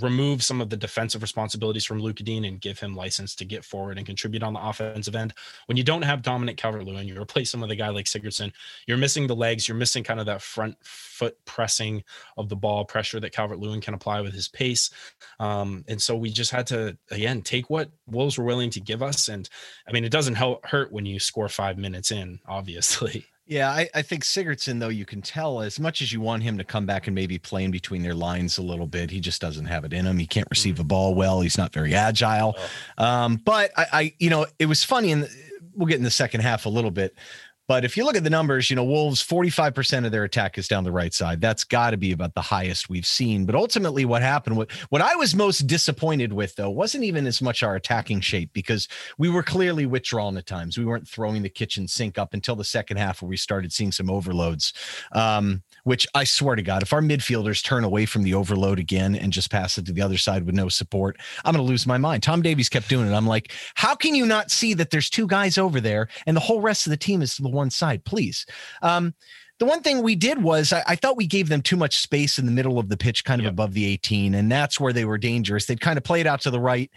remove 0.00 0.42
some 0.42 0.60
of 0.60 0.70
the 0.70 0.76
defensive 0.76 1.20
responsibilities 1.20 1.84
from 1.84 2.00
Lucas 2.00 2.24
Digne 2.24 2.46
and 2.48 2.60
give 2.60 2.80
him 2.80 2.96
license 2.96 3.34
to 3.34 3.44
get 3.44 3.64
forward 3.64 3.98
and 3.98 4.06
contribute 4.06 4.42
on 4.42 4.54
the 4.54 4.66
offensive 4.66 5.14
end. 5.14 5.34
When 5.66 5.76
you 5.76 5.84
don't 5.84 6.02
have 6.02 6.22
Dominic 6.22 6.56
Calvert-Lewin, 6.56 7.06
you 7.06 7.20
replace 7.20 7.52
him 7.52 7.60
with 7.60 7.70
a 7.70 7.76
guy 7.76 7.90
like 7.90 8.06
Sigurdsson, 8.06 8.52
you're 8.86 8.96
missing 8.96 9.26
the 9.26 9.36
legs, 9.36 9.68
you're 9.68 9.76
missing 9.76 10.02
kind 10.02 10.18
of 10.18 10.26
that 10.26 10.40
front 10.40 10.76
foot 10.82 11.36
pressing 11.44 12.02
of 12.38 12.48
the 12.48 12.56
ball 12.56 12.84
pressure 12.84 13.20
that 13.20 13.32
Calvert-Lewin 13.32 13.82
can 13.82 13.94
apply 13.94 14.22
with 14.22 14.32
his 14.32 14.48
pace. 14.48 14.90
Um, 15.38 15.84
and 15.88 16.00
so 16.00 16.16
we 16.16 16.30
just 16.30 16.50
had 16.50 16.66
to, 16.68 16.96
again, 17.10 17.42
take 17.42 17.68
what 17.68 17.90
Wolves 18.06 18.38
were 18.38 18.44
willing 18.44 18.70
to 18.70 18.80
give 18.80 19.02
us. 19.02 19.28
And 19.28 19.48
I 19.86 19.92
mean, 19.92 20.04
it 20.04 20.12
doesn't 20.12 20.36
help, 20.36 20.64
hurt 20.66 20.90
when 20.90 21.04
you 21.04 21.18
score 21.18 21.48
five 21.48 21.76
minutes 21.76 22.10
in, 22.10 22.40
obviously. 22.46 23.26
Yeah, 23.46 23.70
I, 23.70 23.88
I, 23.92 24.02
think 24.02 24.22
Sigurdsson, 24.22 24.78
though, 24.78 24.88
you 24.88 25.04
can 25.04 25.20
tell 25.20 25.62
as 25.62 25.80
much 25.80 26.00
as 26.00 26.12
you 26.12 26.20
want 26.20 26.44
him 26.44 26.58
to 26.58 26.64
come 26.64 26.86
back 26.86 27.08
and 27.08 27.14
maybe 27.14 27.38
play 27.38 27.64
in 27.64 27.72
between 27.72 28.02
their 28.02 28.14
lines 28.14 28.56
a 28.56 28.62
little 28.62 28.86
bit, 28.86 29.10
he 29.10 29.18
just 29.18 29.40
doesn't 29.40 29.66
have 29.66 29.84
it 29.84 29.92
in 29.92 30.06
him. 30.06 30.16
He 30.18 30.28
can't 30.28 30.46
receive 30.48 30.78
a 30.78 30.84
ball 30.84 31.14
well. 31.14 31.40
He's 31.40 31.58
not 31.58 31.72
very 31.72 31.92
agile. 31.92 32.56
Um, 32.98 33.36
but 33.44 33.72
I, 33.76 33.86
I, 33.92 34.14
you 34.20 34.30
know, 34.30 34.46
it 34.60 34.66
was 34.66 34.84
funny, 34.84 35.10
and 35.10 35.28
we'll 35.74 35.88
get 35.88 35.96
in 35.96 36.04
the 36.04 36.10
second 36.10 36.42
half 36.42 36.66
a 36.66 36.68
little 36.68 36.92
bit. 36.92 37.16
But 37.68 37.84
if 37.84 37.96
you 37.96 38.04
look 38.04 38.16
at 38.16 38.24
the 38.24 38.30
numbers, 38.30 38.70
you 38.70 38.76
know, 38.76 38.84
Wolves 38.84 39.22
45% 39.24 40.04
of 40.04 40.12
their 40.12 40.24
attack 40.24 40.58
is 40.58 40.68
down 40.68 40.84
the 40.84 40.92
right 40.92 41.14
side. 41.14 41.40
That's 41.40 41.64
got 41.64 41.90
to 41.90 41.96
be 41.96 42.12
about 42.12 42.34
the 42.34 42.40
highest 42.40 42.88
we've 42.88 43.06
seen. 43.06 43.46
But 43.46 43.54
ultimately, 43.54 44.04
what 44.04 44.20
happened, 44.22 44.56
what, 44.56 44.70
what 44.90 45.00
I 45.00 45.14
was 45.14 45.34
most 45.34 45.66
disappointed 45.66 46.32
with, 46.32 46.56
though, 46.56 46.70
wasn't 46.70 47.04
even 47.04 47.26
as 47.26 47.40
much 47.40 47.62
our 47.62 47.76
attacking 47.76 48.20
shape 48.20 48.50
because 48.52 48.88
we 49.16 49.30
were 49.30 49.42
clearly 49.42 49.86
withdrawn 49.86 50.36
at 50.36 50.46
times. 50.46 50.76
We 50.76 50.84
weren't 50.84 51.08
throwing 51.08 51.42
the 51.42 51.48
kitchen 51.48 51.86
sink 51.86 52.18
up 52.18 52.34
until 52.34 52.56
the 52.56 52.64
second 52.64 52.96
half 52.96 53.22
where 53.22 53.28
we 53.28 53.36
started 53.36 53.72
seeing 53.72 53.92
some 53.92 54.10
overloads. 54.10 54.72
Um, 55.12 55.62
which 55.84 56.06
I 56.14 56.24
swear 56.24 56.56
to 56.56 56.62
God, 56.62 56.82
if 56.82 56.92
our 56.92 57.00
midfielders 57.00 57.62
turn 57.62 57.84
away 57.84 58.06
from 58.06 58.22
the 58.22 58.34
overload 58.34 58.78
again 58.78 59.14
and 59.16 59.32
just 59.32 59.50
pass 59.50 59.78
it 59.78 59.86
to 59.86 59.92
the 59.92 60.02
other 60.02 60.16
side 60.16 60.46
with 60.46 60.54
no 60.54 60.68
support, 60.68 61.18
I'm 61.44 61.54
going 61.54 61.64
to 61.64 61.68
lose 61.68 61.86
my 61.86 61.98
mind. 61.98 62.22
Tom 62.22 62.42
Davies 62.42 62.68
kept 62.68 62.88
doing 62.88 63.08
it. 63.08 63.14
I'm 63.14 63.26
like, 63.26 63.52
how 63.74 63.94
can 63.94 64.14
you 64.14 64.26
not 64.26 64.50
see 64.50 64.74
that 64.74 64.90
there's 64.90 65.10
two 65.10 65.26
guys 65.26 65.58
over 65.58 65.80
there 65.80 66.08
and 66.26 66.36
the 66.36 66.40
whole 66.40 66.60
rest 66.60 66.86
of 66.86 66.90
the 66.90 66.96
team 66.96 67.22
is 67.22 67.36
the 67.36 67.48
one 67.48 67.61
side? 67.70 68.04
Please. 68.04 68.46
Um, 68.82 69.14
the 69.58 69.66
one 69.66 69.82
thing 69.82 70.02
we 70.02 70.16
did 70.16 70.42
was 70.42 70.72
I, 70.72 70.82
I, 70.88 70.96
thought 70.96 71.16
we 71.16 71.26
gave 71.26 71.48
them 71.48 71.62
too 71.62 71.76
much 71.76 71.98
space 71.98 72.38
in 72.38 72.46
the 72.46 72.52
middle 72.52 72.80
of 72.80 72.88
the 72.88 72.96
pitch, 72.96 73.24
kind 73.24 73.40
of 73.40 73.44
yep. 73.44 73.52
above 73.52 73.74
the 73.74 73.84
18, 73.84 74.34
and 74.34 74.50
that's 74.50 74.80
where 74.80 74.92
they 74.92 75.04
were 75.04 75.18
dangerous. 75.18 75.66
They'd 75.66 75.80
kind 75.80 75.96
of 75.96 76.02
play 76.02 76.20
it 76.20 76.26
out 76.26 76.40
to 76.40 76.50
the 76.50 76.58
right, 76.58 76.90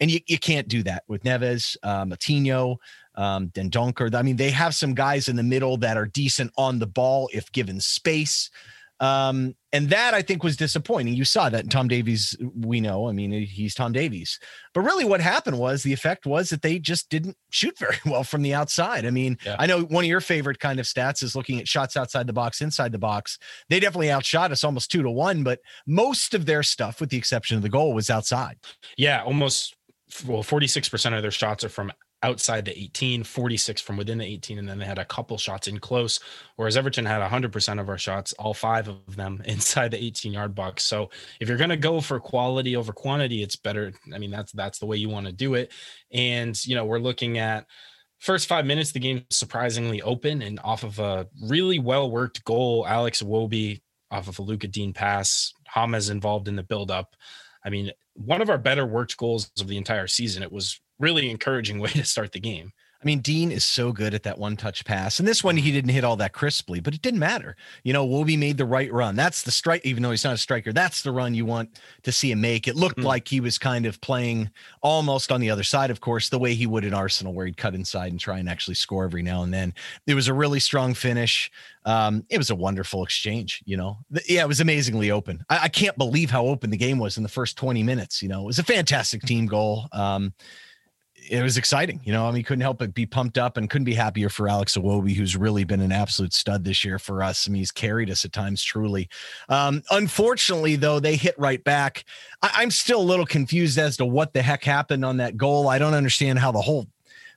and 0.00 0.10
you, 0.10 0.20
you 0.26 0.38
can't 0.38 0.68
do 0.68 0.82
that 0.82 1.04
with 1.08 1.22
Neves, 1.22 1.76
uh, 1.82 2.04
Moutinho, 2.04 2.76
um, 3.14 3.48
Dendoncker. 3.48 4.14
I 4.14 4.22
mean, 4.22 4.36
they 4.36 4.50
have 4.50 4.74
some 4.74 4.94
guys 4.94 5.28
in 5.28 5.36
the 5.36 5.42
middle 5.42 5.76
that 5.78 5.96
are 5.96 6.06
decent 6.06 6.52
on 6.58 6.78
the 6.78 6.86
ball 6.86 7.30
if 7.32 7.50
given 7.52 7.80
space. 7.80 8.50
Um, 8.98 9.54
and 9.72 9.88
that 9.90 10.14
I 10.14 10.22
think 10.22 10.42
was 10.42 10.56
disappointing. 10.56 11.14
You 11.14 11.24
saw 11.24 11.48
that 11.48 11.70
Tom 11.70 11.86
Davies, 11.86 12.36
we 12.54 12.80
know, 12.80 13.08
I 13.08 13.12
mean, 13.12 13.30
he's 13.30 13.74
Tom 13.74 13.92
Davies. 13.92 14.38
But 14.74 14.80
really, 14.80 15.04
what 15.04 15.20
happened 15.20 15.58
was 15.58 15.82
the 15.82 15.92
effect 15.92 16.26
was 16.26 16.50
that 16.50 16.62
they 16.62 16.78
just 16.78 17.08
didn't 17.08 17.36
shoot 17.50 17.78
very 17.78 17.98
well 18.04 18.24
from 18.24 18.42
the 18.42 18.54
outside. 18.54 19.06
I 19.06 19.10
mean, 19.10 19.38
yeah. 19.44 19.56
I 19.58 19.66
know 19.66 19.82
one 19.82 20.04
of 20.04 20.08
your 20.08 20.20
favorite 20.20 20.58
kind 20.58 20.80
of 20.80 20.86
stats 20.86 21.22
is 21.22 21.36
looking 21.36 21.60
at 21.60 21.68
shots 21.68 21.96
outside 21.96 22.26
the 22.26 22.32
box, 22.32 22.60
inside 22.60 22.92
the 22.92 22.98
box. 22.98 23.38
They 23.68 23.80
definitely 23.80 24.10
outshot 24.10 24.50
us 24.50 24.64
almost 24.64 24.90
two 24.90 25.02
to 25.02 25.10
one, 25.10 25.42
but 25.42 25.60
most 25.86 26.34
of 26.34 26.46
their 26.46 26.62
stuff, 26.62 27.00
with 27.00 27.10
the 27.10 27.18
exception 27.18 27.56
of 27.56 27.62
the 27.62 27.68
goal, 27.68 27.92
was 27.92 28.10
outside. 28.10 28.56
Yeah, 28.96 29.22
almost 29.22 29.76
well, 30.26 30.42
46% 30.42 31.16
of 31.16 31.22
their 31.22 31.30
shots 31.30 31.62
are 31.64 31.68
from 31.68 31.92
outside 32.22 32.64
the 32.64 32.78
18, 32.78 33.24
46 33.24 33.80
from 33.80 33.96
within 33.96 34.18
the 34.18 34.24
18, 34.24 34.58
and 34.58 34.68
then 34.68 34.78
they 34.78 34.84
had 34.84 34.98
a 34.98 35.04
couple 35.04 35.38
shots 35.38 35.68
in 35.68 35.78
close. 35.78 36.20
Whereas 36.56 36.76
Everton 36.76 37.06
had 37.06 37.22
100% 37.22 37.80
of 37.80 37.88
our 37.88 37.98
shots, 37.98 38.32
all 38.34 38.54
five 38.54 38.88
of 38.88 39.16
them 39.16 39.42
inside 39.46 39.90
the 39.90 40.02
18 40.02 40.32
yard 40.32 40.54
box. 40.54 40.84
So 40.84 41.10
if 41.40 41.48
you're 41.48 41.58
going 41.58 41.70
to 41.70 41.76
go 41.76 42.00
for 42.00 42.20
quality 42.20 42.76
over 42.76 42.92
quantity, 42.92 43.42
it's 43.42 43.56
better. 43.56 43.92
I 44.14 44.18
mean, 44.18 44.30
that's 44.30 44.52
that's 44.52 44.78
the 44.78 44.86
way 44.86 44.96
you 44.96 45.08
want 45.08 45.26
to 45.26 45.32
do 45.32 45.54
it. 45.54 45.72
And 46.12 46.58
you 46.66 46.74
know, 46.74 46.84
we're 46.84 46.98
looking 46.98 47.38
at 47.38 47.66
first 48.18 48.46
five 48.46 48.66
minutes, 48.66 48.92
the 48.92 49.00
game 49.00 49.24
surprisingly 49.30 50.02
open 50.02 50.42
and 50.42 50.60
off 50.62 50.84
of 50.84 50.98
a 50.98 51.26
really 51.42 51.78
well 51.78 52.10
worked 52.10 52.44
goal. 52.44 52.86
Alex 52.86 53.22
Iwobi 53.22 53.80
off 54.10 54.28
of 54.28 54.38
a 54.38 54.42
Lucas 54.42 54.70
Digne 54.70 54.92
pass. 54.92 55.52
James 55.74 56.10
involved 56.10 56.48
in 56.48 56.56
the 56.56 56.62
buildup. 56.62 57.14
I 57.64 57.70
mean, 57.70 57.92
one 58.14 58.42
of 58.42 58.50
our 58.50 58.58
better 58.58 58.86
worked 58.86 59.16
goals 59.16 59.50
of 59.60 59.68
the 59.68 59.76
entire 59.76 60.06
season. 60.06 60.42
It 60.42 60.52
was 60.52 60.80
really 61.00 61.30
encouraging 61.30 61.80
way 61.80 61.90
to 61.90 62.04
start 62.04 62.32
the 62.32 62.40
game. 62.40 62.72
I 63.02 63.06
mean, 63.06 63.20
Digne 63.20 63.50
is 63.50 63.64
so 63.64 63.92
good 63.92 64.12
at 64.12 64.24
that 64.24 64.38
one 64.38 64.58
touch 64.58 64.84
pass. 64.84 65.18
And 65.18 65.26
this 65.26 65.42
one, 65.42 65.56
he 65.56 65.72
didn't 65.72 65.90
hit 65.90 66.04
all 66.04 66.16
that 66.16 66.34
crisply, 66.34 66.80
but 66.80 66.92
it 66.92 67.00
didn't 67.00 67.20
matter. 67.20 67.56
You 67.82 67.94
know, 67.94 68.06
Iwobi 68.06 68.38
made 68.38 68.58
the 68.58 68.66
right 68.66 68.92
run. 68.92 69.16
That's 69.16 69.42
the 69.42 69.50
strike, 69.50 69.86
even 69.86 70.02
though 70.02 70.10
he's 70.10 70.24
not 70.24 70.34
a 70.34 70.38
striker. 70.38 70.70
That's 70.70 71.02
the 71.02 71.10
run 71.10 71.34
you 71.34 71.46
want 71.46 71.80
to 72.02 72.12
see 72.12 72.30
him 72.30 72.42
make. 72.42 72.68
It 72.68 72.76
looked 72.76 72.98
mm-hmm. 72.98 73.06
like 73.06 73.26
he 73.26 73.40
was 73.40 73.56
kind 73.56 73.86
of 73.86 73.98
playing 74.02 74.50
almost 74.82 75.32
on 75.32 75.40
the 75.40 75.48
other 75.48 75.62
side, 75.62 75.90
of 75.90 76.02
course, 76.02 76.28
the 76.28 76.38
way 76.38 76.52
he 76.52 76.66
would 76.66 76.84
in 76.84 76.92
Arsenal, 76.92 77.32
where 77.32 77.46
he'd 77.46 77.56
cut 77.56 77.74
inside 77.74 78.12
and 78.12 78.20
try 78.20 78.38
and 78.38 78.50
actually 78.50 78.74
score 78.74 79.04
every 79.04 79.22
now 79.22 79.44
and 79.44 79.54
then. 79.54 79.72
It 80.06 80.14
was 80.14 80.28
a 80.28 80.34
really 80.34 80.60
strong 80.60 80.92
finish. 80.92 81.50
Um, 81.86 82.26
it 82.28 82.36
was 82.36 82.50
a 82.50 82.54
wonderful 82.54 83.02
exchange, 83.02 83.62
you 83.64 83.78
know. 83.78 83.96
Yeah, 84.28 84.42
it 84.42 84.48
was 84.48 84.60
amazingly 84.60 85.10
open. 85.10 85.42
I, 85.48 85.60
I 85.62 85.68
can't 85.68 85.96
believe 85.96 86.30
how 86.30 86.44
open 86.44 86.68
the 86.68 86.76
game 86.76 86.98
was 86.98 87.16
in 87.16 87.22
the 87.22 87.30
first 87.30 87.56
20 87.56 87.82
minutes. 87.82 88.22
You 88.22 88.28
know, 88.28 88.42
it 88.42 88.46
was 88.46 88.58
a 88.58 88.62
fantastic 88.62 89.22
team 89.22 89.46
goal. 89.46 89.88
Um, 89.92 90.34
it 91.30 91.42
was 91.42 91.56
exciting. 91.56 92.00
You 92.04 92.12
know, 92.12 92.26
I 92.26 92.32
mean, 92.32 92.42
couldn't 92.42 92.62
help 92.62 92.78
but 92.78 92.92
be 92.92 93.06
pumped 93.06 93.38
up 93.38 93.56
and 93.56 93.70
couldn't 93.70 93.84
be 93.84 93.94
happier 93.94 94.28
for 94.28 94.48
Alex 94.48 94.76
Iwobi, 94.76 95.14
who's 95.14 95.36
really 95.36 95.62
been 95.64 95.80
an 95.80 95.92
absolute 95.92 96.32
stud 96.32 96.64
this 96.64 96.84
year 96.84 96.98
for 96.98 97.22
us. 97.22 97.48
I 97.48 97.52
mean, 97.52 97.60
he's 97.60 97.70
carried 97.70 98.10
us 98.10 98.24
at 98.24 98.32
times 98.32 98.62
truly. 98.62 99.08
Um, 99.48 99.82
unfortunately, 99.90 100.76
though, 100.76 100.98
they 100.98 101.14
hit 101.14 101.36
right 101.38 101.62
back. 101.62 102.04
I- 102.42 102.62
am 102.62 102.70
still 102.70 103.00
a 103.00 103.02
little 103.02 103.26
confused 103.26 103.78
as 103.78 103.96
to 103.98 104.06
what 104.06 104.34
the 104.34 104.42
heck 104.42 104.64
happened 104.64 105.04
on 105.04 105.18
that 105.18 105.36
goal. 105.36 105.68
I 105.68 105.78
don't 105.78 105.94
understand 105.94 106.40
how 106.40 106.50
the 106.50 106.60
whole 106.60 106.88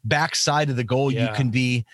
backside 0.03 0.69
of 0.69 0.75
the 0.75 0.83
goal 0.83 1.11
yeah. 1.11 1.29
you 1.29 1.35
can 1.35 1.49
be 1.49 1.85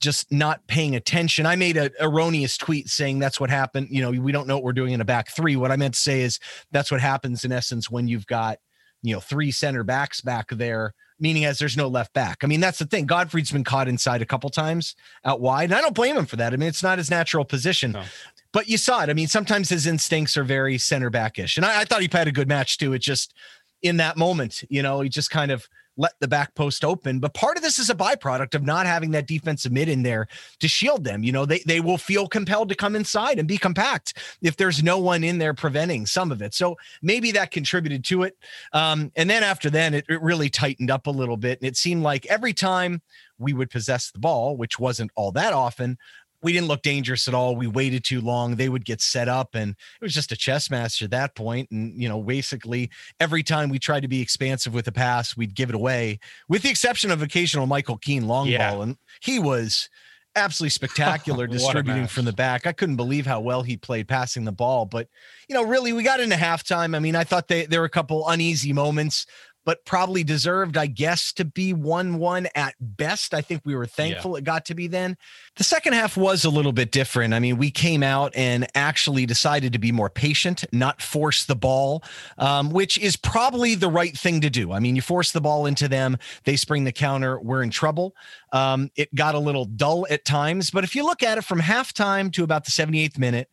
just 0.00 0.30
not 0.30 0.66
paying 0.66 0.94
attention. 0.94 1.46
I 1.46 1.56
made 1.56 1.76
an 1.76 1.90
erroneous 2.00 2.58
tweet 2.58 2.88
saying 2.88 3.18
that's 3.18 3.40
what 3.40 3.48
happened. 3.48 3.88
You 3.90 4.02
know, 4.02 4.10
we 4.10 4.30
don't 4.30 4.46
know 4.46 4.56
what 4.56 4.64
we're 4.64 4.72
doing 4.72 4.92
in 4.92 5.00
a 5.00 5.06
back 5.06 5.30
three. 5.30 5.56
What 5.56 5.72
I 5.72 5.76
meant 5.76 5.94
to 5.94 6.00
say 6.00 6.20
is 6.20 6.38
that's 6.70 6.90
what 6.90 7.00
happens 7.00 7.44
in 7.44 7.52
essence 7.52 7.90
when 7.90 8.06
you've 8.06 8.26
got, 8.26 8.58
you 9.02 9.14
know, 9.14 9.20
three 9.20 9.50
center 9.50 9.84
backs 9.84 10.20
back 10.20 10.48
there 10.50 10.94
meaning 11.18 11.44
as 11.44 11.58
there's 11.58 11.76
no 11.76 11.88
left 11.88 12.12
back. 12.12 12.38
I 12.42 12.46
mean, 12.46 12.60
that's 12.60 12.78
the 12.78 12.86
thing. 12.86 13.06
Godfrey's 13.06 13.50
been 13.50 13.64
caught 13.64 13.88
inside 13.88 14.22
a 14.22 14.26
couple 14.26 14.50
times 14.50 14.94
out 15.24 15.40
wide, 15.40 15.70
and 15.70 15.74
I 15.74 15.80
don't 15.80 15.94
blame 15.94 16.16
him 16.16 16.26
for 16.26 16.36
that. 16.36 16.52
I 16.52 16.56
mean, 16.56 16.68
it's 16.68 16.82
not 16.82 16.98
his 16.98 17.10
natural 17.10 17.44
position. 17.44 17.92
No. 17.92 18.04
But 18.52 18.68
you 18.68 18.78
saw 18.78 19.02
it. 19.02 19.10
I 19.10 19.14
mean, 19.14 19.28
sometimes 19.28 19.68
his 19.68 19.86
instincts 19.86 20.36
are 20.36 20.44
very 20.44 20.78
center 20.78 21.10
backish. 21.10 21.56
And 21.56 21.66
I, 21.66 21.80
I 21.80 21.84
thought 21.84 22.02
he 22.02 22.08
had 22.10 22.28
a 22.28 22.32
good 22.32 22.48
match 22.48 22.78
too. 22.78 22.92
It 22.92 23.00
just 23.00 23.34
in 23.82 23.98
that 23.98 24.16
moment, 24.16 24.64
you 24.68 24.82
know, 24.82 25.00
he 25.00 25.08
just 25.08 25.30
kind 25.30 25.50
of 25.50 25.68
let 25.96 26.12
the 26.20 26.28
back 26.28 26.54
post 26.54 26.84
open. 26.84 27.18
But 27.18 27.34
part 27.34 27.56
of 27.56 27.62
this 27.62 27.78
is 27.78 27.90
a 27.90 27.94
byproduct 27.94 28.54
of 28.54 28.64
not 28.64 28.86
having 28.86 29.10
that 29.12 29.26
defensive 29.26 29.72
mid 29.72 29.88
in 29.88 30.02
there 30.02 30.28
to 30.60 30.68
shield 30.68 31.04
them. 31.04 31.24
You 31.24 31.32
know, 31.32 31.46
they, 31.46 31.60
they 31.60 31.80
will 31.80 31.98
feel 31.98 32.28
compelled 32.28 32.68
to 32.68 32.74
come 32.74 32.96
inside 32.96 33.38
and 33.38 33.48
be 33.48 33.58
compact 33.58 34.18
if 34.42 34.56
there's 34.56 34.82
no 34.82 34.98
one 34.98 35.24
in 35.24 35.38
there 35.38 35.54
preventing 35.54 36.06
some 36.06 36.30
of 36.30 36.42
it. 36.42 36.54
So 36.54 36.76
maybe 37.02 37.32
that 37.32 37.50
contributed 37.50 38.04
to 38.04 38.24
it. 38.24 38.36
Um, 38.72 39.10
and 39.16 39.28
then 39.28 39.42
after 39.42 39.70
then, 39.70 39.94
it, 39.94 40.04
it 40.08 40.20
really 40.22 40.50
tightened 40.50 40.90
up 40.90 41.06
a 41.06 41.10
little 41.10 41.36
bit. 41.36 41.60
And 41.60 41.68
it 41.68 41.76
seemed 41.76 42.02
like 42.02 42.26
every 42.26 42.52
time 42.52 43.02
we 43.38 43.52
would 43.52 43.70
possess 43.70 44.10
the 44.10 44.18
ball, 44.18 44.56
which 44.56 44.78
wasn't 44.78 45.10
all 45.14 45.32
that 45.32 45.52
often, 45.52 45.98
we 46.46 46.52
didn't 46.52 46.68
look 46.68 46.82
dangerous 46.82 47.26
at 47.26 47.34
all. 47.34 47.56
We 47.56 47.66
waited 47.66 48.04
too 48.04 48.20
long. 48.20 48.54
They 48.54 48.68
would 48.68 48.84
get 48.84 49.00
set 49.00 49.28
up, 49.28 49.56
and 49.56 49.72
it 49.72 50.00
was 50.00 50.14
just 50.14 50.30
a 50.30 50.36
chess 50.36 50.70
match 50.70 51.02
at 51.02 51.10
that 51.10 51.34
point. 51.34 51.72
And 51.72 52.00
you 52.00 52.08
know, 52.08 52.22
basically 52.22 52.88
every 53.18 53.42
time 53.42 53.68
we 53.68 53.80
tried 53.80 54.02
to 54.02 54.08
be 54.08 54.22
expansive 54.22 54.72
with 54.72 54.84
the 54.84 54.92
pass, 54.92 55.36
we'd 55.36 55.56
give 55.56 55.70
it 55.70 55.74
away, 55.74 56.20
with 56.48 56.62
the 56.62 56.70
exception 56.70 57.10
of 57.10 57.20
occasional 57.20 57.66
Michael 57.66 57.98
Keane 57.98 58.28
long 58.28 58.46
yeah. 58.46 58.70
ball, 58.70 58.82
and 58.82 58.96
he 59.20 59.40
was 59.40 59.90
absolutely 60.36 60.70
spectacular 60.70 61.46
distributing 61.48 62.06
from 62.06 62.26
the 62.26 62.32
back. 62.32 62.64
I 62.64 62.70
couldn't 62.70 62.94
believe 62.94 63.26
how 63.26 63.40
well 63.40 63.62
he 63.62 63.76
played 63.76 64.06
passing 64.06 64.44
the 64.44 64.52
ball. 64.52 64.86
But 64.86 65.08
you 65.48 65.54
know, 65.56 65.64
really, 65.64 65.92
we 65.92 66.04
got 66.04 66.20
into 66.20 66.36
halftime. 66.36 66.94
I 66.94 67.00
mean, 67.00 67.16
I 67.16 67.24
thought 67.24 67.48
they, 67.48 67.66
there 67.66 67.80
were 67.80 67.86
a 67.86 67.90
couple 67.90 68.28
uneasy 68.28 68.72
moments 68.72 69.26
but 69.66 69.84
probably 69.84 70.22
deserved, 70.22 70.76
I 70.76 70.86
guess, 70.86 71.32
to 71.32 71.44
be 71.44 71.72
1 71.72 72.18
1 72.18 72.48
at 72.54 72.76
best. 72.80 73.34
I 73.34 73.42
think 73.42 73.62
we 73.64 73.74
were 73.74 73.84
thankful 73.84 74.30
yeah. 74.30 74.38
it 74.38 74.44
got 74.44 74.64
to 74.66 74.74
be 74.74 74.86
then. 74.86 75.16
The 75.56 75.64
second 75.64 75.94
half 75.94 76.16
was 76.16 76.44
a 76.44 76.50
little 76.50 76.72
bit 76.72 76.92
different. 76.92 77.34
I 77.34 77.40
mean, 77.40 77.58
we 77.58 77.72
came 77.72 78.04
out 78.04 78.32
and 78.36 78.68
actually 78.76 79.26
decided 79.26 79.72
to 79.72 79.80
be 79.80 79.90
more 79.90 80.08
patient, 80.08 80.64
not 80.72 81.02
force 81.02 81.44
the 81.46 81.56
ball, 81.56 82.04
um, 82.38 82.70
which 82.70 82.96
is 82.96 83.16
probably 83.16 83.74
the 83.74 83.90
right 83.90 84.16
thing 84.16 84.40
to 84.42 84.50
do. 84.50 84.70
I 84.70 84.78
mean, 84.78 84.94
you 84.94 85.02
force 85.02 85.32
the 85.32 85.40
ball 85.40 85.66
into 85.66 85.88
them, 85.88 86.16
they 86.44 86.54
spring 86.54 86.84
the 86.84 86.92
counter, 86.92 87.40
we're 87.40 87.64
in 87.64 87.70
trouble. 87.70 88.14
Um, 88.52 88.92
it 88.94 89.12
got 89.16 89.34
a 89.34 89.40
little 89.40 89.64
dull 89.64 90.06
at 90.08 90.24
times, 90.24 90.70
but 90.70 90.84
if 90.84 90.94
you 90.94 91.04
look 91.04 91.24
at 91.24 91.38
it 91.38 91.44
from 91.44 91.58
halftime 91.60 92.32
to 92.34 92.44
about 92.44 92.66
the 92.66 92.70
78th 92.70 93.18
minute, 93.18 93.50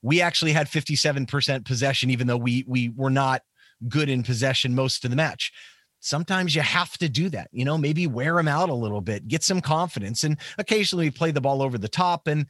we 0.00 0.22
actually 0.22 0.52
had 0.52 0.68
57% 0.68 1.66
possession, 1.66 2.08
even 2.08 2.26
though 2.26 2.38
we 2.38 2.64
we 2.66 2.88
were 2.88 3.10
not 3.10 3.42
good 3.88 4.08
in 4.08 4.22
possession 4.22 4.74
most 4.74 5.04
of 5.04 5.10
the 5.10 5.16
match. 5.16 5.52
Sometimes 6.00 6.54
you 6.54 6.62
have 6.62 6.96
to 6.98 7.08
do 7.08 7.28
that, 7.28 7.48
you 7.52 7.64
know, 7.64 7.76
maybe 7.76 8.06
wear 8.06 8.34
them 8.34 8.48
out 8.48 8.70
a 8.70 8.74
little 8.74 9.02
bit, 9.02 9.28
get 9.28 9.42
some 9.42 9.60
confidence, 9.60 10.24
and 10.24 10.38
occasionally 10.56 11.10
play 11.10 11.30
the 11.30 11.42
ball 11.42 11.62
over 11.62 11.76
the 11.76 11.88
top. 11.88 12.26
And 12.26 12.46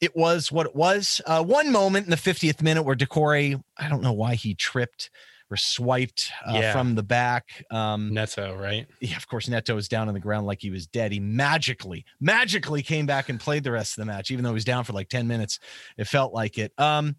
it 0.00 0.16
was 0.16 0.50
what 0.50 0.66
it 0.66 0.74
was. 0.74 1.20
Uh, 1.26 1.44
one 1.44 1.70
moment 1.70 2.06
in 2.06 2.10
the 2.10 2.16
50th 2.16 2.60
minute 2.62 2.82
where 2.82 2.96
Doucouré, 2.96 3.62
I 3.78 3.88
don't 3.88 4.02
know 4.02 4.12
why 4.12 4.34
he 4.34 4.54
tripped 4.54 5.10
or 5.50 5.56
swiped 5.56 6.32
uh, 6.44 6.54
yeah. 6.54 6.72
from 6.72 6.94
the 6.94 7.02
back. 7.02 7.64
Um, 7.70 8.12
Neto, 8.12 8.56
right? 8.56 8.86
Yeah, 9.00 9.16
of 9.16 9.28
course. 9.28 9.48
Neto 9.48 9.74
was 9.74 9.88
down 9.88 10.08
on 10.08 10.14
the 10.14 10.20
ground 10.20 10.46
like 10.46 10.60
he 10.60 10.70
was 10.70 10.86
dead. 10.86 11.12
He 11.12 11.20
magically, 11.20 12.04
magically 12.20 12.82
came 12.82 13.06
back 13.06 13.28
and 13.28 13.38
played 13.38 13.62
the 13.62 13.70
rest 13.70 13.96
of 13.96 14.02
the 14.02 14.06
match, 14.06 14.30
even 14.30 14.42
though 14.42 14.50
he 14.50 14.54
was 14.54 14.64
down 14.64 14.84
for 14.84 14.92
like 14.92 15.08
10 15.08 15.28
minutes. 15.28 15.60
It 15.96 16.08
felt 16.08 16.32
like 16.32 16.58
it. 16.58 16.72
Um, 16.78 17.16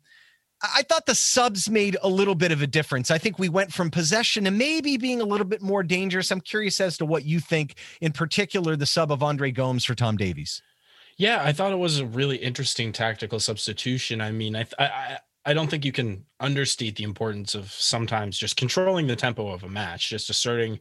I 0.61 0.81
thought 0.83 1.05
the 1.05 1.15
subs 1.15 1.69
made 1.69 1.97
a 2.01 2.09
little 2.09 2.33
bit 2.33 2.51
of 2.51 2.61
a 2.61 2.67
difference. 2.67 3.11
I 3.11 3.19
think 3.19 3.37
we 3.37 3.49
went 3.49 3.71
from 3.71 3.91
possession 3.91 4.45
to 4.45 4.51
maybe 4.51 4.97
being 4.97 5.21
a 5.21 5.25
little 5.25 5.45
bit 5.45 5.61
more 5.61 5.83
dangerous. 5.83 6.31
I'm 6.31 6.41
curious 6.41 6.81
as 6.81 6.97
to 6.97 7.05
what 7.05 7.25
you 7.25 7.39
think, 7.39 7.75
in 8.01 8.11
particular, 8.11 8.75
the 8.75 8.85
sub 8.87 9.11
of 9.11 9.21
Andre 9.21 9.51
Gomes 9.51 9.85
for 9.85 9.93
Tom 9.93 10.17
Davies. 10.17 10.61
Yeah, 11.17 11.41
I 11.43 11.51
thought 11.51 11.73
it 11.73 11.79
was 11.79 11.99
a 11.99 12.05
really 12.05 12.37
interesting 12.37 12.91
tactical 12.91 13.39
substitution. 13.39 14.21
I 14.21 14.31
mean, 14.31 14.55
I, 14.55 14.65
I 14.79 15.17
I 15.47 15.53
don't 15.53 15.69
think 15.69 15.85
you 15.85 15.93
can 15.93 16.25
understate 16.41 16.97
the 16.97 17.05
importance 17.05 17.55
of 17.55 17.71
sometimes 17.71 18.37
just 18.37 18.57
controlling 18.57 19.07
the 19.07 19.15
tempo 19.15 19.47
of 19.47 19.63
a 19.63 19.69
match, 19.69 20.09
just 20.09 20.29
asserting 20.29 20.77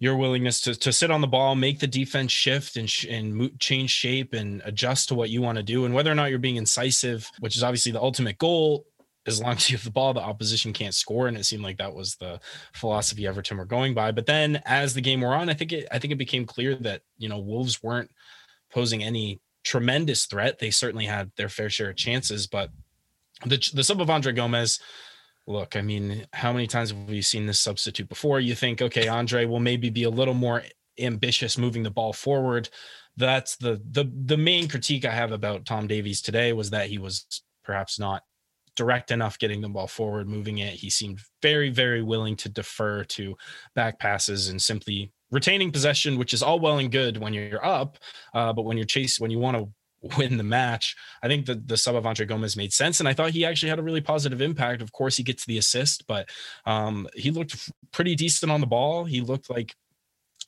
your 0.00 0.16
willingness 0.16 0.60
to, 0.62 0.74
to 0.74 0.92
sit 0.92 1.12
on 1.12 1.20
the 1.20 1.28
ball, 1.28 1.54
make 1.54 1.78
the 1.78 1.86
defense 1.86 2.32
shift 2.32 2.76
and, 2.76 2.90
sh- 2.90 3.06
and 3.08 3.36
mo- 3.36 3.50
change 3.60 3.90
shape 3.90 4.34
and 4.34 4.60
adjust 4.64 5.08
to 5.08 5.14
what 5.14 5.30
you 5.30 5.40
want 5.40 5.58
to 5.58 5.62
do. 5.62 5.84
And 5.84 5.94
whether 5.94 6.10
or 6.10 6.16
not 6.16 6.30
you're 6.30 6.40
being 6.40 6.56
incisive, 6.56 7.30
which 7.38 7.56
is 7.56 7.62
obviously 7.62 7.92
the 7.92 8.02
ultimate 8.02 8.36
goal, 8.38 8.84
as 9.26 9.40
long 9.40 9.52
as 9.52 9.70
you 9.70 9.76
have 9.76 9.84
the 9.84 9.90
ball, 9.90 10.12
the 10.12 10.20
opposition 10.20 10.72
can't 10.72 10.94
score. 10.94 11.28
And 11.28 11.36
it 11.36 11.44
seemed 11.44 11.62
like 11.62 11.78
that 11.78 11.94
was 11.94 12.16
the 12.16 12.40
philosophy 12.74 13.26
Everton 13.26 13.56
were 13.56 13.64
going 13.64 13.94
by. 13.94 14.12
But 14.12 14.26
then 14.26 14.62
as 14.66 14.94
the 14.94 15.00
game 15.00 15.20
wore 15.20 15.34
on, 15.34 15.48
I 15.48 15.54
think 15.54 15.72
it 15.72 15.88
I 15.90 15.98
think 15.98 16.12
it 16.12 16.18
became 16.18 16.44
clear 16.44 16.74
that, 16.76 17.02
you 17.18 17.28
know, 17.28 17.38
Wolves 17.38 17.82
weren't 17.82 18.10
posing 18.72 19.02
any 19.02 19.40
tremendous 19.64 20.26
threat. 20.26 20.58
They 20.58 20.70
certainly 20.70 21.06
had 21.06 21.30
their 21.36 21.48
fair 21.48 21.70
share 21.70 21.90
of 21.90 21.96
chances, 21.96 22.46
but 22.46 22.70
the 23.46 23.70
the 23.72 23.84
sub 23.84 24.00
of 24.00 24.10
Andre 24.10 24.32
Gomes 24.32 24.80
look, 25.46 25.76
I 25.76 25.82
mean, 25.82 26.26
how 26.32 26.52
many 26.52 26.66
times 26.66 26.90
have 26.90 27.08
we 27.08 27.22
seen 27.22 27.46
this 27.46 27.60
substitute 27.60 28.08
before? 28.08 28.40
You 28.40 28.54
think, 28.54 28.80
okay, 28.80 29.08
Andre 29.08 29.44
will 29.44 29.60
maybe 29.60 29.90
be 29.90 30.04
a 30.04 30.10
little 30.10 30.34
more 30.34 30.62
ambitious 30.98 31.58
moving 31.58 31.82
the 31.82 31.90
ball 31.90 32.12
forward. 32.12 32.68
That's 33.16 33.56
the 33.56 33.80
the 33.90 34.10
the 34.24 34.36
main 34.36 34.68
critique 34.68 35.04
I 35.04 35.10
have 35.12 35.32
about 35.32 35.66
Tom 35.66 35.86
Davies 35.86 36.20
today 36.20 36.52
was 36.52 36.70
that 36.70 36.88
he 36.88 36.98
was 36.98 37.42
perhaps 37.62 37.98
not 37.98 38.22
direct 38.76 39.10
enough 39.10 39.38
getting 39.38 39.60
the 39.60 39.68
ball 39.68 39.86
forward, 39.86 40.28
moving 40.28 40.58
it. 40.58 40.74
He 40.74 40.90
seemed 40.90 41.20
very, 41.42 41.70
very 41.70 42.02
willing 42.02 42.36
to 42.36 42.48
defer 42.48 43.04
to 43.04 43.36
back 43.74 43.98
passes 43.98 44.48
and 44.48 44.60
simply 44.60 45.12
retaining 45.30 45.72
possession, 45.72 46.18
which 46.18 46.34
is 46.34 46.42
all 46.42 46.60
well 46.60 46.78
and 46.78 46.90
good 46.90 47.16
when 47.16 47.34
you're 47.34 47.64
up. 47.64 47.98
Uh, 48.32 48.52
but 48.52 48.64
when 48.64 48.76
you're 48.76 48.86
chased, 48.86 49.20
when 49.20 49.30
you 49.30 49.38
want 49.38 49.56
to 49.56 49.68
win 50.18 50.36
the 50.36 50.44
match, 50.44 50.96
I 51.22 51.28
think 51.28 51.46
that 51.46 51.66
the 51.66 51.76
sub 51.76 51.96
of 51.96 52.06
Andre 52.06 52.26
Gomes 52.26 52.56
made 52.56 52.72
sense. 52.72 53.00
And 53.00 53.08
I 53.08 53.14
thought 53.14 53.30
he 53.30 53.44
actually 53.44 53.70
had 53.70 53.78
a 53.78 53.82
really 53.82 54.00
positive 54.00 54.40
impact. 54.40 54.82
Of 54.82 54.92
course, 54.92 55.16
he 55.16 55.22
gets 55.22 55.44
the 55.44 55.58
assist, 55.58 56.06
but 56.06 56.28
um, 56.66 57.08
he 57.14 57.30
looked 57.30 57.70
pretty 57.92 58.14
decent 58.14 58.52
on 58.52 58.60
the 58.60 58.66
ball. 58.66 59.04
He 59.04 59.20
looked 59.20 59.50
like 59.50 59.74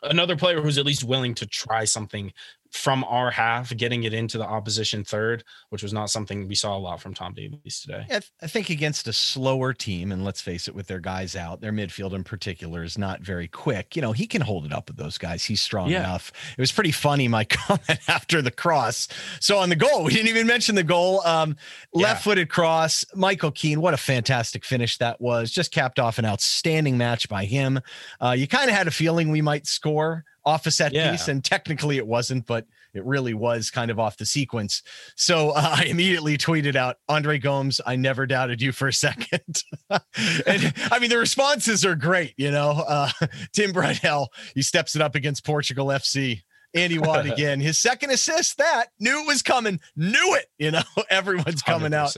another 0.03 0.37
player 0.37 0.61
who's 0.61 0.79
at 0.79 0.87
least 0.87 1.05
willing 1.05 1.35
to 1.35 1.47
try 1.47 1.85
something 1.85 2.33
from 2.77 3.05
our 3.05 3.31
half, 3.31 3.75
getting 3.77 4.05
it 4.05 4.13
into 4.13 4.39
the 4.39 4.45
opposition 4.45 5.03
third, 5.03 5.43
which 5.71 5.83
was 5.83 5.93
not 5.93 6.11
something 6.11 6.47
we 6.47 6.55
saw 6.55 6.77
a 6.77 6.79
lot 6.79 7.01
from 7.01 7.15
Tom 7.15 7.33
Davies 7.33 7.81
today. 7.81 8.07
Yeah, 8.09 8.21
I 8.43 8.47
think 8.47 8.71
against 8.71 9.09
a 9.09 9.13
slower 9.13 9.73
team, 9.73 10.13
and 10.13 10.25
let's 10.25 10.41
face 10.41 10.69
it, 10.69 10.75
with 10.75 10.87
their 10.87 11.01
guys 11.01 11.35
out, 11.35 11.61
their 11.61 11.73
midfield 11.73 12.13
in 12.13 12.23
particular 12.23 12.85
is 12.85 12.99
not 12.99 13.21
very 13.21 13.49
quick. 13.49 13.97
You 13.97 14.03
know, 14.03 14.13
he 14.13 14.27
can 14.27 14.43
hold 14.43 14.67
it 14.67 14.73
up 14.73 14.89
with 14.89 14.97
those 14.97 15.19
guys. 15.19 15.45
He's 15.45 15.61
strong 15.61 15.91
yeah. 15.91 16.01
enough. 16.01 16.33
It 16.57 16.61
was 16.61 16.71
pretty 16.71 16.93
funny, 16.93 17.29
my 17.29 17.45
comment 17.51 18.01
after 18.09 18.43
the 18.43 18.51
cross. 18.51 19.09
So 19.41 19.59
on 19.59 19.69
the 19.69 19.77
goal, 19.77 20.05
we 20.05 20.13
didn't 20.13 20.29
even 20.29 20.47
mention 20.47 20.75
the 20.75 20.85
goal. 20.85 21.23
Um, 21.27 21.57
left 21.93 22.25
footed 22.25 22.51
cross. 22.51 23.05
Michael 23.15 23.51
Keane, 23.51 23.81
what 23.81 23.95
a 23.95 23.99
fantastic 23.99 24.65
finish 24.65 24.99
that 24.99 25.21
was. 25.21 25.51
Just 25.51 25.73
capped 25.73 25.99
off 25.99 26.19
an 26.19 26.25
outstanding 26.25 26.99
match 26.99 27.29
by 27.29 27.45
him. 27.45 27.81
Uh, 28.21 28.33
you 28.33 28.47
kind 28.47 28.69
of 28.69 28.77
had 28.77 28.87
a 28.87 28.93
feeling 28.93 29.31
we 29.31 29.43
might 29.43 29.67
score 29.67 30.25
off 30.47 30.65
a 30.67 30.71
set 30.71 30.95
yeah. 30.95 31.11
piece, 31.11 31.29
and 31.29 31.45
technically 31.45 31.99
it 31.99 32.07
wasn't, 32.07 32.47
but 32.47 32.67
it 32.95 33.05
really 33.05 33.35
was 33.35 33.71
kind 33.71 33.91
of 33.91 33.99
off 33.99 34.17
the 34.17 34.25
sequence. 34.25 34.83
So 35.17 35.51
uh, 35.51 35.77
I 35.79 35.85
immediately 35.85 36.39
tweeted 36.39 36.77
out, 36.77 36.97
Andre 37.09 37.39
Gomes, 37.39 37.81
I 37.85 37.97
never 37.97 38.27
doubted 38.27 38.63
you 38.63 38.73
for 38.73 38.89
a 38.89 38.93
second. 38.93 39.63
and 39.91 40.73
I 40.91 40.99
mean, 41.01 41.11
the 41.11 41.19
responses 41.19 41.85
are 41.85 41.97
great. 41.97 42.33
You 42.39 42.53
know, 42.53 42.85
uh, 42.89 43.11
Tim 43.53 43.73
Bradell, 43.73 44.29
he 44.55 44.63
steps 44.63 44.97
it 44.97 45.03
up 45.03 45.15
against 45.17 45.45
Portugal 45.45 45.89
FC. 45.89 46.43
Andy 46.75 46.99
Watt 46.99 47.25
again, 47.25 47.59
his 47.59 47.79
second 47.79 48.11
assist. 48.11 48.59
That 48.59 48.89
knew 49.01 49.23
it 49.23 49.27
was 49.27 49.41
coming, 49.41 49.81
knew 49.97 50.35
it. 50.35 50.47
You 50.59 50.73
know, 50.73 50.83
everyone's 51.09 51.63
coming 51.63 51.95
out. 51.95 52.15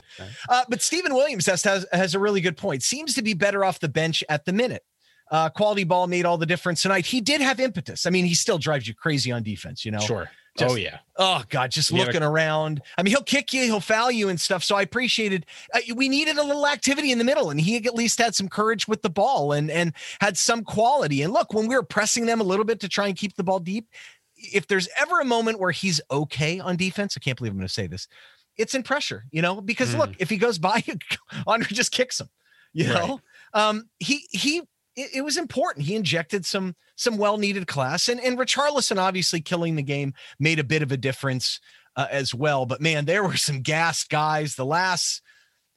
Uh, 0.49 0.65
but 0.67 0.81
Stephen 0.81 1.13
Williams 1.13 1.45
has, 1.45 1.63
has 1.63 1.85
has 1.93 2.13
a 2.13 2.19
really 2.19 2.41
good 2.41 2.57
point. 2.57 2.83
Seems 2.83 3.13
to 3.13 3.21
be 3.21 3.33
better 3.33 3.63
off 3.63 3.79
the 3.79 3.87
bench 3.87 4.21
at 4.27 4.43
the 4.43 4.51
minute. 4.51 4.83
Uh, 5.31 5.49
quality 5.49 5.83
ball 5.83 6.07
made 6.07 6.25
all 6.25 6.37
the 6.37 6.45
difference 6.45 6.81
tonight. 6.81 7.05
He 7.05 7.21
did 7.21 7.41
have 7.41 7.59
impetus. 7.59 8.05
I 8.05 8.09
mean, 8.09 8.25
he 8.25 8.33
still 8.33 8.57
drives 8.57 8.87
you 8.87 8.95
crazy 8.95 9.31
on 9.31 9.43
defense, 9.43 9.85
you 9.85 9.91
know? 9.91 9.99
Sure. 9.99 10.29
Just, 10.57 10.73
oh 10.73 10.75
yeah. 10.75 10.97
Oh 11.15 11.43
god, 11.49 11.71
just 11.71 11.91
yeah, 11.91 12.03
looking 12.03 12.23
around. 12.23 12.81
I 12.97 13.03
mean, 13.03 13.11
he'll 13.11 13.23
kick 13.23 13.53
you, 13.53 13.63
he'll 13.63 13.79
foul 13.79 14.11
you 14.11 14.29
and 14.29 14.39
stuff. 14.39 14.63
So 14.63 14.75
I 14.75 14.81
appreciated. 14.81 15.45
Uh, 15.73 15.79
we 15.95 16.09
needed 16.09 16.37
a 16.37 16.43
little 16.43 16.67
activity 16.67 17.11
in 17.11 17.17
the 17.17 17.23
middle, 17.23 17.49
and 17.49 17.61
he 17.61 17.77
at 17.77 17.95
least 17.95 18.19
had 18.19 18.35
some 18.35 18.49
courage 18.49 18.87
with 18.87 19.01
the 19.01 19.09
ball 19.09 19.53
and 19.53 19.71
and 19.71 19.93
had 20.19 20.37
some 20.37 20.63
quality. 20.63 21.21
And 21.21 21.31
look, 21.31 21.53
when 21.53 21.67
we 21.67 21.75
were 21.75 21.83
pressing 21.83 22.25
them 22.25 22.41
a 22.41 22.43
little 22.43 22.65
bit 22.65 22.79
to 22.81 22.89
try 22.89 23.07
and 23.07 23.15
keep 23.15 23.35
the 23.35 23.43
ball 23.43 23.59
deep, 23.59 23.87
if 24.35 24.67
there's 24.67 24.89
ever 24.99 25.19
a 25.19 25.25
moment 25.25 25.59
where 25.59 25.71
he's 25.71 26.01
okay 26.11 26.59
on 26.59 26.75
defense, 26.75 27.15
I 27.15 27.19
can't 27.21 27.37
believe 27.37 27.53
I'm 27.53 27.57
going 27.57 27.67
to 27.67 27.73
say 27.73 27.87
this. 27.87 28.07
It's 28.57 28.73
in 28.73 28.83
pressure, 28.83 29.23
you 29.31 29.41
know, 29.41 29.61
because 29.61 29.95
mm. 29.95 29.99
look, 29.99 30.11
if 30.19 30.29
he 30.29 30.37
goes 30.37 30.57
by, 30.57 30.83
Andre 31.47 31.67
just 31.69 31.91
kicks 31.91 32.19
him. 32.19 32.29
You 32.73 32.87
know, 32.87 33.19
right. 33.55 33.69
um, 33.69 33.89
he 33.99 34.27
he 34.29 34.61
it, 35.01 35.09
it, 35.15 35.21
was 35.21 35.37
important. 35.37 35.85
He 35.85 35.95
injected 35.95 36.45
some 36.45 36.75
some 36.95 37.17
well 37.17 37.37
needed 37.37 37.67
class, 37.67 38.09
and 38.09 38.19
and 38.19 38.37
Richarlison 38.37 38.97
obviously 38.97 39.41
killing 39.41 39.75
the 39.75 39.83
game 39.83 40.13
made 40.39 40.59
a 40.59 40.63
bit 40.63 40.81
of 40.81 40.91
a 40.91 40.97
difference 40.97 41.59
uh, 41.95 42.07
as 42.09 42.33
well. 42.33 42.65
But 42.65 42.81
man, 42.81 43.05
there 43.05 43.23
were 43.23 43.37
some 43.37 43.61
gassed 43.61 44.09
guys. 44.09 44.55
The 44.55 44.65
last 44.65 45.21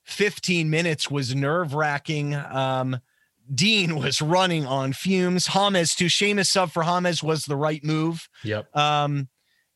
15 0.04 0.68
minutes 0.70 1.10
was 1.10 1.34
nerve 1.34 1.74
wracking. 1.74 2.34
Um, 2.34 3.00
Digne 3.52 3.94
was 3.94 4.22
running 4.22 4.66
on 4.66 4.92
fumes. 4.92 5.48
James 5.48 5.94
to 5.96 6.06
Seamus 6.06 6.46
sub 6.46 6.70
for 6.70 6.82
James 6.82 7.22
was 7.22 7.44
the 7.44 7.56
right 7.56 7.82
move. 7.82 8.28
Yep. 8.44 8.74
Um, 8.76 9.28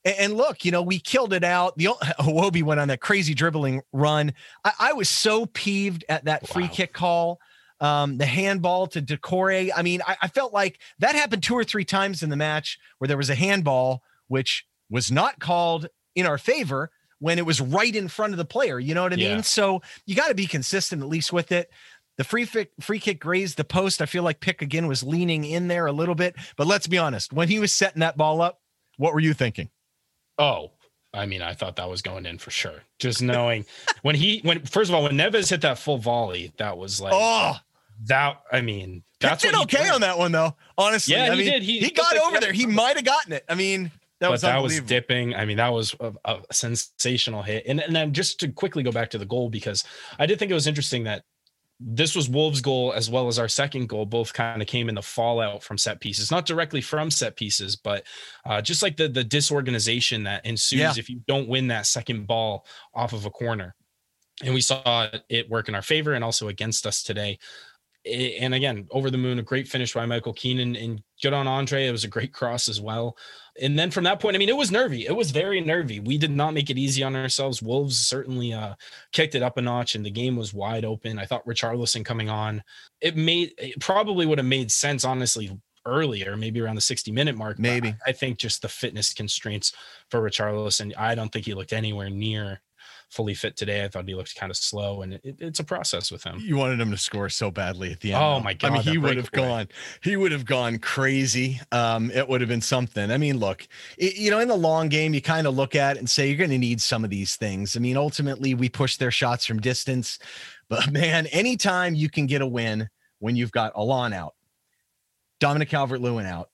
and, 0.04 0.34
look, 0.34 0.64
you 0.64 0.70
know, 0.70 0.82
we 0.82 1.00
killed 1.00 1.32
it 1.32 1.42
out. 1.42 1.76
The 1.76 1.86
Iwobi 2.20 2.62
went 2.64 2.78
on 2.78 2.88
that 2.88 3.00
crazy 3.00 3.34
dribbling 3.34 3.82
run. 3.92 4.32
I, 4.64 4.72
I 4.78 4.92
was 4.92 5.08
so 5.08 5.46
peeved 5.46 6.04
at 6.08 6.26
that 6.26 6.46
free 6.46 6.64
wow. 6.64 6.70
kick 6.72 6.92
call 6.92 7.40
Um, 7.80 8.16
the 8.16 8.26
handball 8.26 8.86
to 8.88 9.02
Doucouré. 9.02 9.70
I 9.76 9.82
mean, 9.82 10.00
I, 10.06 10.16
I 10.22 10.28
felt 10.28 10.52
like 10.54 10.78
that 10.98 11.14
happened 11.14 11.42
two 11.42 11.54
or 11.54 11.64
three 11.64 11.84
times 11.84 12.22
in 12.22 12.30
the 12.30 12.36
match 12.36 12.78
where 12.98 13.08
there 13.08 13.18
was 13.18 13.28
a 13.28 13.34
handball, 13.34 14.02
which 14.28 14.64
was 14.88 15.12
not 15.12 15.40
called 15.40 15.88
in 16.14 16.24
our 16.26 16.38
favor 16.38 16.90
when 17.18 17.38
it 17.38 17.44
was 17.44 17.60
right 17.60 17.94
in 17.94 18.08
front 18.08 18.32
of 18.32 18.38
the 18.38 18.44
player. 18.46 18.78
You 18.80 18.94
know 18.94 19.02
what 19.02 19.12
I 19.12 19.16
Yeah. 19.16 19.34
mean? 19.34 19.42
So 19.42 19.82
you 20.06 20.14
got 20.14 20.28
to 20.28 20.34
be 20.34 20.46
consistent 20.46 21.02
at 21.02 21.08
least 21.08 21.32
with 21.34 21.52
it. 21.52 21.70
The 22.16 22.24
free 22.24 22.46
fi- 22.46 22.68
free 22.80 22.98
kick 22.98 23.20
grazed 23.20 23.58
the 23.58 23.64
post. 23.64 24.00
I 24.00 24.06
feel 24.06 24.22
like 24.22 24.40
Pick 24.40 24.62
again 24.62 24.86
was 24.86 25.02
leaning 25.02 25.44
in 25.44 25.68
there 25.68 25.84
a 25.84 25.92
little 25.92 26.14
bit, 26.14 26.34
but 26.56 26.66
let's 26.66 26.86
be 26.86 26.96
honest. 26.96 27.30
When 27.32 27.48
he 27.48 27.58
was 27.58 27.72
setting 27.72 28.00
that 28.00 28.16
ball 28.16 28.40
up, 28.40 28.58
what 28.96 29.12
were 29.12 29.20
you 29.20 29.34
thinking? 29.34 29.68
Oh, 30.38 30.72
I 31.16 31.26
mean, 31.26 31.42
I 31.42 31.54
thought 31.54 31.76
that 31.76 31.88
was 31.88 32.02
going 32.02 32.26
in 32.26 32.38
for 32.38 32.50
sure. 32.50 32.82
Just 32.98 33.22
knowing 33.22 33.64
when 34.02 34.14
he 34.14 34.40
when 34.44 34.64
first 34.64 34.90
of 34.90 34.94
all 34.94 35.02
when 35.04 35.12
Neves 35.12 35.50
hit 35.50 35.62
that 35.62 35.78
full 35.78 35.98
volley, 35.98 36.52
that 36.58 36.76
was 36.78 37.00
like 37.00 37.12
Oh, 37.14 37.56
that. 38.06 38.40
I 38.52 38.60
mean, 38.60 39.02
that's 39.20 39.42
did 39.42 39.54
what 39.54 39.62
okay 39.64 39.84
did. 39.84 39.92
on 39.94 40.00
that 40.02 40.18
one 40.18 40.32
though. 40.32 40.54
Honestly, 40.78 41.14
Yeah, 41.14 41.24
I 41.24 41.30
he 41.36 41.42
mean, 41.42 41.52
did. 41.52 41.62
He- 41.62 41.80
he 41.80 41.90
got 41.90 42.16
over 42.18 42.38
there. 42.40 42.52
He 42.52 42.66
might 42.66 42.96
have 42.96 43.04
gotten 43.04 43.32
it. 43.32 43.44
I 43.48 43.54
mean, 43.54 43.84
that 44.20 44.28
but 44.28 44.30
was 44.32 44.42
that 44.42 44.62
was 44.62 44.80
dipping. 44.80 45.34
I 45.34 45.44
mean, 45.44 45.56
that 45.58 45.72
was 45.72 45.94
a, 46.00 46.12
a 46.24 46.40
sensational 46.52 47.42
hit. 47.42 47.64
And 47.66 47.80
and 47.80 47.94
then 47.94 48.12
just 48.12 48.40
to 48.40 48.48
quickly 48.48 48.82
go 48.82 48.92
back 48.92 49.10
to 49.10 49.18
the 49.18 49.26
goal 49.26 49.48
because 49.50 49.84
I 50.18 50.26
did 50.26 50.38
think 50.38 50.50
it 50.50 50.54
was 50.54 50.66
interesting 50.66 51.04
that 51.04 51.24
this 51.78 52.16
was 52.16 52.28
Wolves' 52.28 52.60
goal 52.60 52.92
as 52.94 53.10
well 53.10 53.28
as 53.28 53.38
our 53.38 53.48
second 53.48 53.88
goal. 53.88 54.06
Both 54.06 54.32
kind 54.32 54.62
of 54.62 54.68
came 54.68 54.88
in 54.88 54.94
the 54.94 55.02
fallout 55.02 55.62
from 55.62 55.76
set 55.76 56.00
pieces, 56.00 56.30
not 56.30 56.46
directly 56.46 56.80
from 56.80 57.10
set 57.10 57.36
pieces, 57.36 57.76
but 57.76 58.04
uh, 58.44 58.62
just 58.62 58.82
like 58.82 58.96
the 58.96 59.08
the 59.08 59.24
disorganization 59.24 60.22
that 60.24 60.46
ensues 60.46 60.80
Yeah. 60.80 60.94
if 60.96 61.10
you 61.10 61.20
don't 61.26 61.48
win 61.48 61.68
that 61.68 61.86
second 61.86 62.26
ball 62.26 62.66
off 62.94 63.12
of 63.12 63.26
a 63.26 63.30
corner. 63.30 63.74
And 64.44 64.52
we 64.54 64.60
saw 64.60 65.08
it 65.30 65.48
work 65.48 65.68
in 65.68 65.74
our 65.74 65.82
favor 65.82 66.12
and 66.12 66.22
also 66.22 66.48
against 66.48 66.86
us 66.86 67.02
today. 67.02 67.38
And 68.06 68.54
again, 68.54 68.86
over 68.90 69.10
the 69.10 69.18
moon, 69.18 69.38
a 69.38 69.42
great 69.42 69.66
finish 69.66 69.94
by 69.94 70.06
Michael 70.06 70.32
Keenan 70.32 70.76
and 70.76 71.02
good 71.22 71.32
on 71.32 71.48
Andre. 71.48 71.86
It 71.86 71.92
was 71.92 72.04
a 72.04 72.08
great 72.08 72.32
cross 72.32 72.68
as 72.68 72.80
well. 72.80 73.16
And 73.60 73.78
then 73.78 73.90
from 73.90 74.04
that 74.04 74.20
point, 74.20 74.36
I 74.36 74.38
mean, 74.38 74.48
it 74.48 74.56
was 74.56 74.70
nervy. 74.70 75.06
It 75.06 75.16
was 75.16 75.30
very 75.30 75.60
nervy. 75.60 75.98
We 75.98 76.18
did 76.18 76.30
not 76.30 76.54
make 76.54 76.70
it 76.70 76.78
easy 76.78 77.02
on 77.02 77.16
ourselves. 77.16 77.62
Wolves 77.62 77.98
certainly 77.98 78.52
uh, 78.52 78.74
kicked 79.12 79.34
it 79.34 79.42
up 79.42 79.56
a 79.56 79.62
notch, 79.62 79.94
and 79.94 80.04
the 80.04 80.10
game 80.10 80.36
was 80.36 80.54
wide 80.54 80.84
open. 80.84 81.18
I 81.18 81.24
thought 81.24 81.46
Richarlison 81.46 82.04
coming 82.04 82.28
on, 82.28 82.62
it 83.00 83.16
made 83.16 83.52
it 83.58 83.80
probably 83.80 84.26
would 84.26 84.38
have 84.38 84.46
made 84.46 84.70
sense, 84.70 85.04
honestly, 85.04 85.58
earlier, 85.86 86.36
maybe 86.36 86.60
around 86.60 86.74
the 86.74 86.80
60 86.80 87.10
minute 87.12 87.36
mark. 87.36 87.58
Maybe. 87.58 87.88
I, 88.06 88.10
I 88.10 88.12
think 88.12 88.38
just 88.38 88.62
the 88.62 88.68
fitness 88.68 89.14
constraints 89.14 89.72
for 90.10 90.20
Richarlison, 90.20 90.92
I 90.96 91.14
don't 91.14 91.32
think 91.32 91.46
he 91.46 91.54
looked 91.54 91.72
anywhere 91.72 92.10
near 92.10 92.60
fully 93.10 93.34
fit 93.34 93.56
today. 93.56 93.84
I 93.84 93.88
thought 93.88 94.06
he 94.06 94.14
looked 94.14 94.34
kind 94.36 94.50
of 94.50 94.56
slow, 94.56 95.02
and 95.02 95.14
it, 95.14 95.36
it's 95.38 95.60
a 95.60 95.64
process 95.64 96.10
with 96.10 96.24
him. 96.24 96.38
You 96.40 96.56
wanted 96.56 96.80
him 96.80 96.90
to 96.90 96.96
score 96.96 97.28
so 97.28 97.50
badly 97.50 97.92
at 97.92 98.00
the 98.00 98.12
end. 98.12 98.22
Oh 98.22 98.34
though. 98.34 98.40
my 98.40 98.54
god! 98.54 98.70
I 98.70 98.74
mean, 98.74 98.82
he 98.82 98.98
would 98.98 99.16
have 99.16 99.30
gone. 99.30 99.68
He 100.02 100.16
would 100.16 100.32
have 100.32 100.44
gone 100.44 100.78
crazy. 100.78 101.60
Um, 101.72 102.10
it 102.10 102.28
would 102.28 102.40
have 102.40 102.48
been 102.48 102.60
something. 102.60 103.10
I 103.10 103.18
mean, 103.18 103.38
look, 103.38 103.66
it, 103.98 104.16
you 104.16 104.30
know, 104.30 104.40
in 104.40 104.48
the 104.48 104.56
long 104.56 104.88
game, 104.88 105.14
you 105.14 105.22
kind 105.22 105.46
of 105.46 105.54
look 105.54 105.74
at 105.74 105.96
it 105.96 105.98
and 105.98 106.08
say 106.08 106.28
you're 106.28 106.36
going 106.36 106.50
to 106.50 106.58
need 106.58 106.80
some 106.80 107.04
of 107.04 107.10
these 107.10 107.36
things. 107.36 107.76
I 107.76 107.80
mean, 107.80 107.96
ultimately, 107.96 108.54
we 108.54 108.68
push 108.68 108.96
their 108.96 109.10
shots 109.10 109.46
from 109.46 109.60
distance, 109.60 110.18
but 110.68 110.90
man, 110.92 111.26
anytime 111.26 111.94
you 111.94 112.08
can 112.08 112.26
get 112.26 112.42
a 112.42 112.46
win 112.46 112.88
when 113.18 113.36
you've 113.36 113.52
got 113.52 113.72
Allan 113.76 114.12
out, 114.12 114.34
Dominic 115.40 115.68
Calvert-Lewin 115.68 116.26
out, 116.26 116.50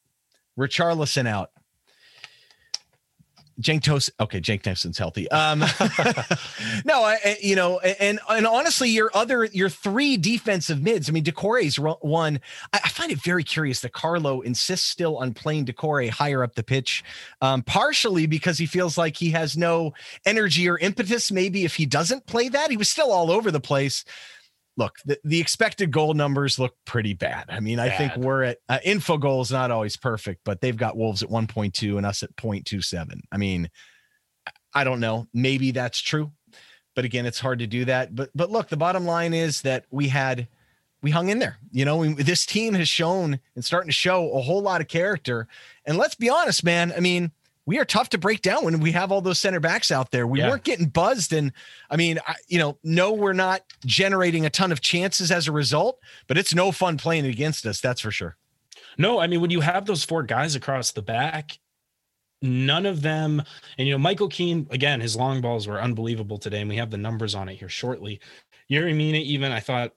Richarlison 0.59 1.27
out. 1.27 1.51
Cenk 3.63 3.83
Tosun. 3.83 4.11
Okay, 4.21 4.41
Jank 4.41 4.63
Nelson's 4.63 4.99
healthy. 4.99 5.31
Um, 5.31 5.61
no, 6.85 7.03
I, 7.03 7.39
you 7.41 7.57
know, 7.57 7.79
and 7.79 8.21
and 8.29 8.47
honestly, 8.47 8.91
your 8.91 9.11
other 9.15 9.45
your 9.45 9.69
three 9.69 10.17
defensive 10.17 10.83
mids. 10.83 11.09
I 11.09 11.13
mean, 11.13 11.25
Doucouré's 11.25 11.79
one. 11.79 12.41
I, 12.73 12.81
I 12.85 12.89
find 12.89 13.13
it 13.13 13.19
very 13.19 13.45
curious 13.45 13.81
that 13.81 13.93
Carlo 13.93 14.41
insists 14.41 14.87
still 14.87 15.17
on 15.19 15.35
playing 15.35 15.67
Doucouré 15.67 16.11
higher 16.11 16.43
up 16.43 16.55
the 16.55 16.63
pitch, 16.63 17.05
um, 17.41 17.63
partially 17.63 18.27
because 18.27 18.59
he 18.59 18.67
feels 18.67 18.99
like 18.99 19.17
he 19.17 19.31
has 19.31 19.57
no 19.57 19.95
energy 20.27 20.69
or 20.69 20.79
impetus. 20.79 21.31
Maybe 21.31 21.65
if 21.65 21.77
he 21.77 21.87
doesn't 21.87 22.27
play 22.27 22.49
that, 22.49 22.71
he 22.71 22.77
was 22.77 22.89
still 22.89 23.11
all 23.11 23.31
over 23.31 23.51
the 23.51 23.61
place. 23.61 24.05
Look, 24.77 24.97
the, 25.05 25.19
the 25.23 25.41
expected 25.41 25.91
goal 25.91 26.15
numbers 26.15 26.59
look 26.59 26.75
pretty 26.87 27.13
bad. 27.13 27.45
I 27.51 27.61
mean, 27.61 27.79
I 27.79 27.91
think 27.91 28.17
we're 28.17 28.43
at 28.43 28.59
uh, 28.69 28.79
Infogol 28.85 29.43
is 29.43 29.53
not 29.53 29.71
always 29.71 29.97
perfect, 29.97 30.41
but 30.45 30.61
they've 30.61 30.77
got 30.77 30.97
Wolves 30.97 31.23
at 31.23 31.29
1.2 31.29 31.97
and 31.99 32.07
us 32.07 32.23
at 32.23 32.35
0.27. 32.37 33.21
I 33.31 33.37
mean, 33.37 33.69
I 34.75 34.85
don't 34.85 35.01
know. 35.01 35.27
Maybe 35.35 35.73
that's 35.73 36.01
true. 36.01 36.33
But 36.95 37.05
again, 37.05 37.27
it's 37.27 37.41
hard 37.41 37.59
to 37.61 37.67
do 37.67 37.85
that. 37.87 38.15
But 38.15 38.31
but 38.35 38.51
look, 38.51 38.69
the 38.69 38.77
bottom 38.77 39.07
line 39.07 39.35
is 39.35 39.63
that 39.63 39.85
we 39.91 40.09
had 40.09 40.49
we 41.03 41.11
hung 41.11 41.29
in 41.29 41.39
there. 41.39 41.59
You 41.71 41.85
know, 41.85 41.97
we, 41.99 42.15
this 42.15 42.47
team 42.47 42.75
has 42.75 42.89
shown 42.89 43.41
and 43.55 43.65
starting 43.65 43.89
to 43.89 43.95
show 43.95 44.31
a 44.33 44.41
whole 44.41 44.63
lot 44.63 44.81
of 44.81 44.89
character. 44.89 45.49
And 45.85 45.99
let's 45.99 46.15
be 46.15 46.31
honest, 46.31 46.65
man. 46.65 46.93
I 46.97 47.01
mean, 47.01 47.33
we 47.67 47.79
are 47.79 47.85
tough 47.85 48.09
to 48.11 48.19
break 48.19 48.43
down 48.43 48.65
when 48.65 48.81
we 48.81 48.93
have 48.93 49.13
all 49.13 49.21
those 49.21 49.39
center 49.39 49.61
backs 49.61 49.91
out 49.93 50.11
there. 50.11 50.27
We 50.27 50.41
Yeah. 50.41 50.49
weren't 50.51 50.65
getting 50.65 50.87
buzzed, 50.89 51.33
and 51.33 51.53
I 51.91 51.97
mean, 51.97 52.19
I, 52.27 52.35
you 52.49 52.59
know, 52.59 52.79
no, 52.83 53.13
we're 53.13 53.33
not 53.33 53.63
generating 53.87 54.45
a 54.47 54.51
ton 54.51 54.73
of 54.73 54.81
chances 54.81 55.31
as 55.31 55.47
a 55.49 55.53
result. 55.53 55.99
But 56.27 56.39
it's 56.39 56.55
no 56.55 56.73
fun 56.73 56.97
playing 56.99 57.27
against 57.27 57.65
us. 57.67 57.81
That's 57.81 58.01
for 58.01 58.11
sure. 58.11 58.37
No, 58.99 59.21
I 59.21 59.27
mean 59.27 59.41
when 59.41 59.51
you 59.51 59.61
have 59.61 59.87
those 59.87 60.05
four 60.05 60.23
guys 60.23 60.55
across 60.55 60.91
the 60.91 61.03
back, 61.03 61.59
none 62.43 62.85
of 62.87 63.03
them, 63.03 63.43
and 63.79 63.87
you 63.87 63.95
know 63.95 63.99
Michael 63.99 64.29
Keane 64.29 64.67
again, 64.71 65.01
his 65.01 65.17
long 65.17 65.41
balls 65.41 65.67
were 65.69 65.81
unbelievable 65.81 66.39
today, 66.39 66.61
and 66.61 66.69
we 66.69 66.77
have 66.77 66.91
the 66.91 66.99
numbers 66.99 67.35
on 67.35 67.49
it 67.49 67.57
here 67.57 67.69
shortly. 67.69 68.21
Yerry 68.71 68.95
Mina 68.95 69.19
even 69.19 69.53
I 69.53 69.61
thought 69.61 69.93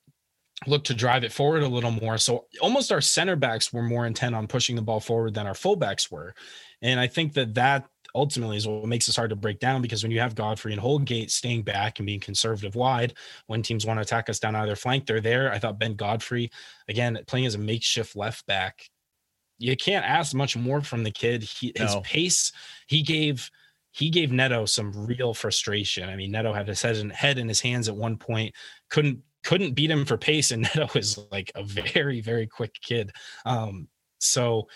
looked 0.67 0.87
to 0.87 0.93
drive 0.93 1.23
it 1.25 1.33
forward 1.33 1.63
a 1.63 1.67
little 1.67 1.91
more. 1.91 2.17
So 2.17 2.45
almost 2.61 2.91
our 2.91 3.01
center 3.01 3.35
backs 3.35 3.73
were 3.73 3.81
more 3.83 4.05
intent 4.05 4.35
on 4.35 4.47
pushing 4.47 4.75
the 4.77 4.81
ball 4.81 5.01
forward 5.01 5.33
than 5.33 5.45
our 5.47 5.53
fullbacks 5.53 6.09
were, 6.09 6.33
and 6.81 6.99
I 6.99 7.07
think 7.07 7.33
that 7.33 7.53
that 7.55 7.87
ultimately 8.13 8.57
is 8.57 8.67
what 8.67 8.85
makes 8.85 9.09
us 9.09 9.15
hard 9.15 9.29
to 9.29 9.35
break 9.35 9.59
down 9.59 9.81
because 9.81 10.01
when 10.01 10.11
you 10.11 10.19
have 10.19 10.35
Godfrey 10.35 10.71
and 10.71 10.81
Holgate 10.81 11.29
staying 11.29 11.63
back 11.63 11.99
and 11.99 12.05
being 12.05 12.19
conservative 12.19 12.75
wide, 12.75 13.13
when 13.47 13.61
teams 13.61 13.85
want 13.85 13.97
to 13.97 14.01
attack 14.01 14.29
us 14.29 14.39
down 14.39 14.55
either 14.55 14.75
flank, 14.75 15.05
they're 15.05 15.21
there. 15.21 15.51
I 15.51 15.59
thought 15.59 15.79
Ben 15.79 15.95
Godfrey, 15.95 16.49
again, 16.87 17.19
playing 17.27 17.45
as 17.45 17.55
a 17.55 17.59
makeshift 17.59 18.15
left 18.15 18.45
back, 18.47 18.89
you 19.57 19.75
can't 19.75 20.05
ask 20.05 20.33
much 20.33 20.57
more 20.57 20.81
from 20.81 21.03
the 21.03 21.11
kid. 21.11 21.43
He, 21.43 21.71
his 21.75 21.95
pace, 22.03 22.51
he 22.87 23.01
gave 23.01 23.49
he 23.91 24.09
gave 24.09 24.31
Neto 24.31 24.65
some 24.65 24.91
real 25.05 25.33
frustration. 25.33 26.09
I 26.09 26.17
mean, 26.17 26.31
Neto 26.31 26.51
had 26.51 26.67
his 26.67 26.81
head 26.81 26.97
in, 26.97 27.09
head 27.11 27.37
in 27.37 27.47
his 27.47 27.61
hands 27.61 27.87
at 27.87 27.95
one 27.95 28.17
point, 28.17 28.53
couldn't 28.89 29.19
couldn't 29.45 29.73
beat 29.73 29.91
him 29.91 30.05
for 30.05 30.17
pace, 30.17 30.51
and 30.51 30.63
Neto 30.75 30.87
is 30.97 31.17
like 31.31 31.51
a 31.55 31.63
very 31.63 32.19
very 32.19 32.47
quick 32.47 32.73
kid. 32.81 33.11
Um, 33.45 33.87
so 34.19 34.67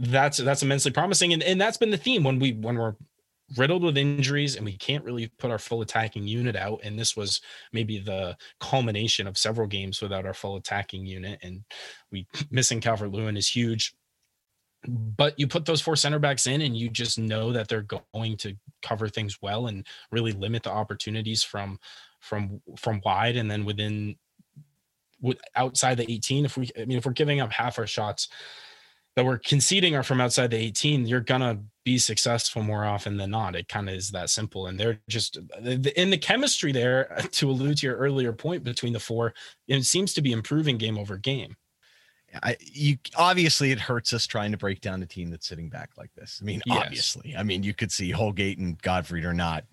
that's 0.00 0.38
that's 0.38 0.62
immensely 0.62 0.90
promising, 0.90 1.32
and 1.32 1.42
and 1.42 1.60
that's 1.60 1.76
been 1.76 1.90
the 1.90 1.96
theme 1.96 2.24
when 2.24 2.38
we 2.38 2.52
when 2.52 2.76
we're 2.76 2.96
riddled 3.56 3.82
with 3.82 3.98
injuries 3.98 4.56
and 4.56 4.64
we 4.64 4.76
can't 4.76 5.04
really 5.04 5.28
put 5.38 5.50
our 5.50 5.58
full 5.58 5.82
attacking 5.82 6.26
unit 6.26 6.56
out. 6.56 6.80
And 6.84 6.98
this 6.98 7.16
was 7.16 7.40
maybe 7.72 7.98
the 7.98 8.36
culmination 8.60 9.26
of 9.26 9.36
several 9.36 9.66
games 9.66 10.00
without 10.00 10.24
our 10.24 10.34
full 10.34 10.56
attacking 10.56 11.04
unit. 11.04 11.40
And 11.42 11.64
we 12.12 12.26
missing 12.50 12.80
Calvert 12.80 13.10
Lewin 13.10 13.36
is 13.36 13.48
huge. 13.48 13.94
But 14.86 15.38
you 15.38 15.46
put 15.46 15.66
those 15.66 15.82
four 15.82 15.96
center 15.96 16.18
backs 16.18 16.46
in 16.46 16.62
and 16.62 16.76
you 16.76 16.88
just 16.88 17.18
know 17.18 17.52
that 17.52 17.68
they're 17.68 17.86
going 18.14 18.36
to 18.38 18.56
cover 18.82 19.08
things 19.08 19.38
well 19.42 19.66
and 19.66 19.86
really 20.10 20.32
limit 20.32 20.62
the 20.62 20.70
opportunities 20.70 21.42
from 21.42 21.78
from 22.20 22.62
from 22.78 23.02
wide. 23.04 23.36
And 23.36 23.50
then 23.50 23.64
within 23.64 24.16
with 25.20 25.38
outside 25.54 25.98
the 25.98 26.10
18 26.10 26.46
if 26.46 26.56
we 26.56 26.70
i 26.78 26.86
mean 26.86 26.96
if 26.96 27.04
we're 27.04 27.12
giving 27.12 27.40
up 27.40 27.52
half 27.52 27.78
our 27.78 27.86
shots 27.86 28.28
that 29.16 29.24
we're 29.24 29.38
conceding 29.38 29.94
are 29.96 30.02
from 30.02 30.20
outside 30.20 30.50
the 30.50 30.56
18 30.56 31.06
you're 31.06 31.20
gonna 31.20 31.58
be 31.84 31.98
successful 31.98 32.62
more 32.62 32.84
often 32.84 33.16
than 33.16 33.30
not 33.30 33.56
it 33.56 33.68
kind 33.68 33.88
of 33.88 33.94
is 33.94 34.10
that 34.10 34.30
simple 34.30 34.66
and 34.66 34.78
they're 34.78 35.00
just 35.08 35.38
uh, 35.38 35.60
in 35.96 36.10
the 36.10 36.18
chemistry 36.18 36.72
there 36.72 37.18
to 37.32 37.50
allude 37.50 37.78
to 37.78 37.86
your 37.86 37.96
earlier 37.96 38.32
point 38.32 38.62
between 38.64 38.92
the 38.92 39.00
four 39.00 39.34
it 39.68 39.82
seems 39.84 40.12
to 40.14 40.22
be 40.22 40.32
improving 40.32 40.78
game 40.78 40.98
over 40.98 41.16
game 41.16 41.56
I 42.42 42.56
you 42.60 42.96
obviously 43.16 43.72
it 43.72 43.80
hurts 43.80 44.12
us 44.12 44.26
trying 44.26 44.52
to 44.52 44.56
break 44.56 44.80
down 44.80 45.02
a 45.02 45.06
team 45.06 45.30
that's 45.30 45.48
sitting 45.48 45.68
back 45.68 45.90
like 45.96 46.12
this. 46.14 46.38
I 46.40 46.44
mean, 46.44 46.62
Yes. 46.64 46.84
obviously. 46.84 47.34
I 47.36 47.42
mean, 47.42 47.64
you 47.64 47.74
could 47.74 47.90
see 47.90 48.12
Holgate 48.12 48.58
and 48.58 48.80
Godfrey 48.82 49.24
are 49.24 49.34
not 49.34 49.64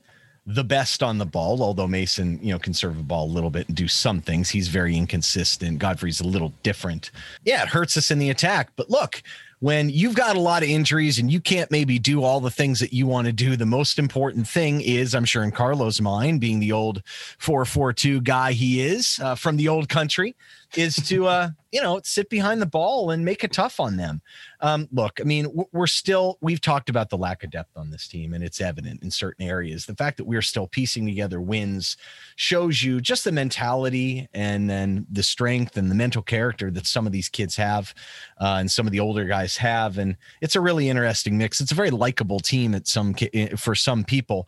the 0.49 0.63
best 0.63 1.03
on 1.03 1.17
the 1.17 1.25
ball, 1.25 1.61
although 1.61 1.87
Mason, 1.87 2.39
you 2.41 2.53
know, 2.53 2.57
can 2.57 2.73
serve 2.73 2.95
the 2.95 3.03
ball 3.03 3.25
a 3.25 3.33
little 3.33 3.49
bit 3.49 3.67
and 3.67 3.75
do 3.75 3.89
some 3.89 4.21
things. 4.21 4.49
He's 4.49 4.69
very 4.69 4.95
inconsistent. 4.95 5.77
Godfrey's 5.77 6.21
a 6.21 6.25
little 6.25 6.53
different. 6.63 7.11
Yeah, 7.43 7.63
it 7.63 7.67
hurts 7.67 7.97
us 7.97 8.11
in 8.11 8.17
the 8.17 8.29
attack. 8.29 8.71
But 8.77 8.89
look, 8.89 9.21
when 9.59 9.89
you've 9.89 10.15
got 10.15 10.37
a 10.37 10.39
lot 10.39 10.63
of 10.63 10.69
injuries 10.69 11.19
and 11.19 11.29
you 11.29 11.41
can't 11.41 11.69
maybe 11.69 11.99
do 11.99 12.23
all 12.23 12.39
the 12.39 12.49
things 12.49 12.79
that 12.79 12.93
you 12.93 13.07
want 13.07 13.27
to 13.27 13.33
do, 13.33 13.57
the 13.57 13.65
most 13.65 13.99
important 13.99 14.47
thing 14.47 14.79
is, 14.79 15.13
I'm 15.13 15.25
sure 15.25 15.43
in 15.43 15.51
Carlos' 15.51 15.99
mind, 15.99 16.39
being 16.39 16.61
the 16.61 16.71
old 16.71 17.03
442 17.39 18.21
guy 18.21 18.53
he 18.53 18.81
is 18.81 19.19
uh, 19.21 19.35
from 19.35 19.57
the 19.57 19.67
old 19.67 19.89
country, 19.89 20.33
is 20.75 20.95
to 21.07 21.27
uh, 21.27 21.49
you 21.71 21.81
know 21.81 21.99
sit 22.03 22.29
behind 22.29 22.61
the 22.61 22.67
ball 22.67 23.11
and 23.11 23.25
make 23.25 23.43
it 23.43 23.51
tough 23.51 23.79
on 23.79 23.97
them. 23.97 24.21
Um, 24.61 24.87
look, 24.91 25.19
I 25.19 25.23
mean, 25.23 25.47
we're 25.71 25.87
still 25.87 26.37
we've 26.41 26.61
talked 26.61 26.89
about 26.89 27.09
the 27.09 27.17
lack 27.17 27.43
of 27.43 27.51
depth 27.51 27.77
on 27.77 27.89
this 27.89 28.07
team, 28.07 28.33
and 28.33 28.43
it's 28.43 28.61
evident 28.61 29.03
in 29.03 29.11
certain 29.11 29.45
areas. 29.45 29.85
The 29.85 29.95
fact 29.95 30.17
that 30.17 30.25
we're 30.25 30.41
still 30.41 30.67
piecing 30.67 31.05
together 31.05 31.41
wins 31.41 31.97
shows 32.35 32.83
you 32.83 33.01
just 33.01 33.23
the 33.23 33.31
mentality 33.31 34.27
and 34.33 34.69
then 34.69 35.05
the 35.11 35.23
strength 35.23 35.77
and 35.77 35.91
the 35.91 35.95
mental 35.95 36.21
character 36.21 36.71
that 36.71 36.87
some 36.87 37.05
of 37.05 37.11
these 37.11 37.29
kids 37.29 37.55
have, 37.55 37.93
uh, 38.39 38.57
and 38.59 38.71
some 38.71 38.85
of 38.85 38.91
the 38.91 38.99
older 38.99 39.25
guys 39.25 39.57
have, 39.57 39.97
and 39.97 40.17
it's 40.41 40.55
a 40.55 40.61
really 40.61 40.89
interesting 40.89 41.37
mix. 41.37 41.61
It's 41.61 41.71
a 41.71 41.75
very 41.75 41.91
likable 41.91 42.39
team 42.39 42.73
at 42.75 42.87
some 42.87 43.15
eh, 43.33 43.55
for 43.55 43.75
some 43.75 44.03
people. 44.03 44.47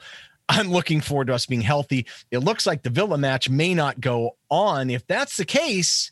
I'm 0.50 0.72
looking 0.72 1.00
forward 1.00 1.28
to 1.28 1.36
us 1.36 1.46
being 1.46 1.62
healthy. 1.62 2.08
It 2.32 2.40
looks 2.40 2.66
like 2.66 2.82
the 2.82 2.90
Villa 2.90 3.18
match 3.20 3.50
may 3.50 3.76
not 3.76 4.02
go 4.02 4.32
on. 4.50 4.90
If 4.90 5.06
that's 5.06 5.38
the 5.38 5.46
case, 5.46 6.12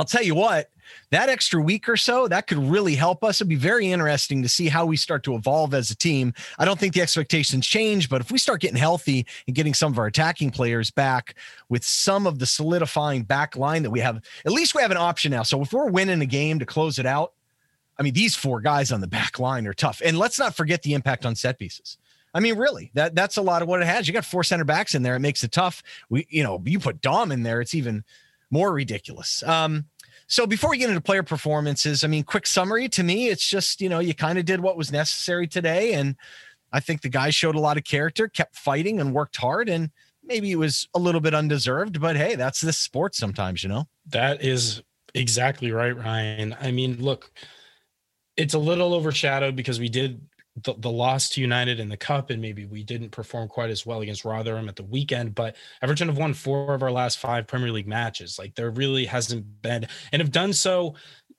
I'll 0.00 0.06
tell 0.06 0.22
you 0.22 0.34
what, 0.34 0.70
that 1.10 1.28
extra 1.28 1.60
week 1.60 1.86
or 1.86 1.96
so, 1.98 2.26
that 2.26 2.46
could 2.46 2.56
really 2.56 2.94
help 2.94 3.22
us. 3.22 3.36
It'd 3.36 3.50
be 3.50 3.54
very 3.54 3.92
interesting 3.92 4.42
to 4.42 4.48
see 4.48 4.66
how 4.66 4.86
we 4.86 4.96
start 4.96 5.22
to 5.24 5.34
evolve 5.34 5.74
as 5.74 5.90
a 5.90 5.94
team. 5.94 6.32
I 6.58 6.64
don't 6.64 6.80
think 6.80 6.94
the 6.94 7.02
expectations 7.02 7.66
change, 7.66 8.08
but 8.08 8.22
if 8.22 8.30
we 8.30 8.38
start 8.38 8.62
getting 8.62 8.78
healthy 8.78 9.26
and 9.46 9.54
getting 9.54 9.74
some 9.74 9.92
of 9.92 9.98
our 9.98 10.06
attacking 10.06 10.52
players 10.52 10.90
back 10.90 11.34
with 11.68 11.84
some 11.84 12.26
of 12.26 12.38
the 12.38 12.46
solidifying 12.46 13.24
back 13.24 13.58
line 13.58 13.82
that 13.82 13.90
we 13.90 14.00
have, 14.00 14.22
at 14.46 14.52
least 14.52 14.74
we 14.74 14.80
have 14.80 14.90
an 14.90 14.96
option 14.96 15.32
now. 15.32 15.42
So 15.42 15.60
if 15.60 15.70
we're 15.70 15.90
winning 15.90 16.22
a 16.22 16.26
game 16.26 16.58
to 16.60 16.64
close 16.64 16.98
it 16.98 17.04
out, 17.04 17.34
I 17.98 18.02
mean, 18.02 18.14
these 18.14 18.34
four 18.34 18.62
guys 18.62 18.90
on 18.90 19.02
the 19.02 19.06
back 19.06 19.38
line 19.38 19.66
are 19.66 19.74
tough. 19.74 20.00
And 20.02 20.18
let's 20.18 20.38
not 20.38 20.56
forget 20.56 20.80
the 20.80 20.94
impact 20.94 21.26
on 21.26 21.34
set 21.34 21.58
pieces. 21.58 21.98
I 22.32 22.40
mean, 22.40 22.56
really, 22.56 22.90
that 22.94 23.14
that's 23.14 23.36
a 23.36 23.42
lot 23.42 23.60
of 23.60 23.68
what 23.68 23.82
it 23.82 23.86
has. 23.86 24.08
You 24.08 24.14
got 24.14 24.24
four 24.24 24.44
center 24.44 24.64
backs 24.64 24.94
in 24.94 25.02
there. 25.02 25.14
It 25.14 25.20
makes 25.20 25.44
it 25.44 25.52
tough. 25.52 25.82
We, 26.08 26.26
you 26.30 26.42
know, 26.42 26.62
you 26.64 26.78
put 26.78 27.02
Dom 27.02 27.32
in 27.32 27.42
there, 27.42 27.60
it's 27.60 27.74
even 27.74 28.02
more 28.50 28.72
ridiculous. 28.72 29.42
Um, 29.44 29.86
so 30.26 30.46
before 30.46 30.70
we 30.70 30.78
get 30.78 30.88
into 30.88 31.00
player 31.00 31.22
performances, 31.22 32.04
I 32.04 32.06
mean, 32.06 32.22
quick 32.22 32.46
summary 32.46 32.88
to 32.90 33.02
me, 33.02 33.28
it's 33.28 33.48
just, 33.48 33.80
you 33.80 33.88
know, 33.88 33.98
you 33.98 34.14
kind 34.14 34.38
of 34.38 34.44
did 34.44 34.60
what 34.60 34.76
was 34.76 34.92
necessary 34.92 35.48
today. 35.48 35.94
And 35.94 36.16
I 36.72 36.80
think 36.80 37.02
the 37.02 37.08
guys 37.08 37.34
showed 37.34 37.56
a 37.56 37.60
lot 37.60 37.76
of 37.76 37.84
character, 37.84 38.28
kept 38.28 38.56
fighting 38.56 39.00
and 39.00 39.12
worked 39.12 39.36
hard. 39.36 39.68
And 39.68 39.90
maybe 40.22 40.52
it 40.52 40.56
was 40.56 40.88
a 40.94 41.00
little 41.00 41.20
bit 41.20 41.34
undeserved, 41.34 42.00
but 42.00 42.16
hey, 42.16 42.36
that's 42.36 42.60
this 42.60 42.78
sport 42.78 43.16
sometimes, 43.16 43.62
you 43.64 43.68
know? 43.68 43.86
That 44.06 44.44
is 44.44 44.82
exactly 45.14 45.72
right, 45.72 45.96
Ryan. 45.96 46.54
I 46.60 46.70
mean, 46.70 47.02
look, 47.02 47.32
it's 48.36 48.54
a 48.54 48.58
little 48.58 48.94
overshadowed 48.94 49.56
because 49.56 49.80
we 49.80 49.88
did 49.88 50.20
the, 50.64 50.74
the 50.78 50.90
loss 50.90 51.28
to 51.30 51.40
United 51.40 51.80
in 51.80 51.88
the 51.88 51.96
cup, 51.96 52.30
and 52.30 52.42
maybe 52.42 52.66
we 52.66 52.82
didn't 52.82 53.10
perform 53.10 53.48
quite 53.48 53.70
as 53.70 53.86
well 53.86 54.00
against 54.00 54.24
Rotherham 54.24 54.68
at 54.68 54.76
the 54.76 54.82
weekend. 54.82 55.34
But 55.34 55.56
Everton 55.82 56.08
have 56.08 56.18
won 56.18 56.34
four 56.34 56.74
of 56.74 56.82
our 56.82 56.90
last 56.90 57.18
five 57.18 57.46
Premier 57.46 57.70
League 57.70 57.86
matches. 57.88 58.38
Like 58.38 58.54
there 58.54 58.70
really 58.70 59.06
hasn't 59.06 59.62
been, 59.62 59.86
and 60.12 60.20
have 60.20 60.32
done 60.32 60.52
so 60.52 60.94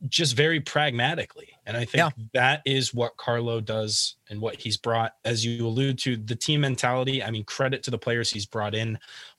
just 0.08 0.36
very 0.36 0.60
pragmatically. 0.60 1.50
And 1.65 1.78
I 1.78 1.86
think 1.86 1.97
yeah. 1.97 2.10
that 2.34 2.62
is 2.65 2.93
what 2.93 3.17
Carlo 3.17 3.62
does 3.62 4.15
and 4.30 4.41
what 4.41 4.56
he's 4.56 4.78
brought, 4.78 5.13
as 5.26 5.45
you 5.45 5.65
allude 5.65 6.00
to, 6.00 6.17
the 6.17 6.36
team 6.36 6.62
mentality. 6.62 7.24
I 7.24 7.30
mean, 7.30 7.43
credit 7.43 7.84
to 7.84 7.91
the 7.91 7.97
players 7.97 8.32
he's 8.32 8.45
brought 8.45 8.74
in. 8.74 8.97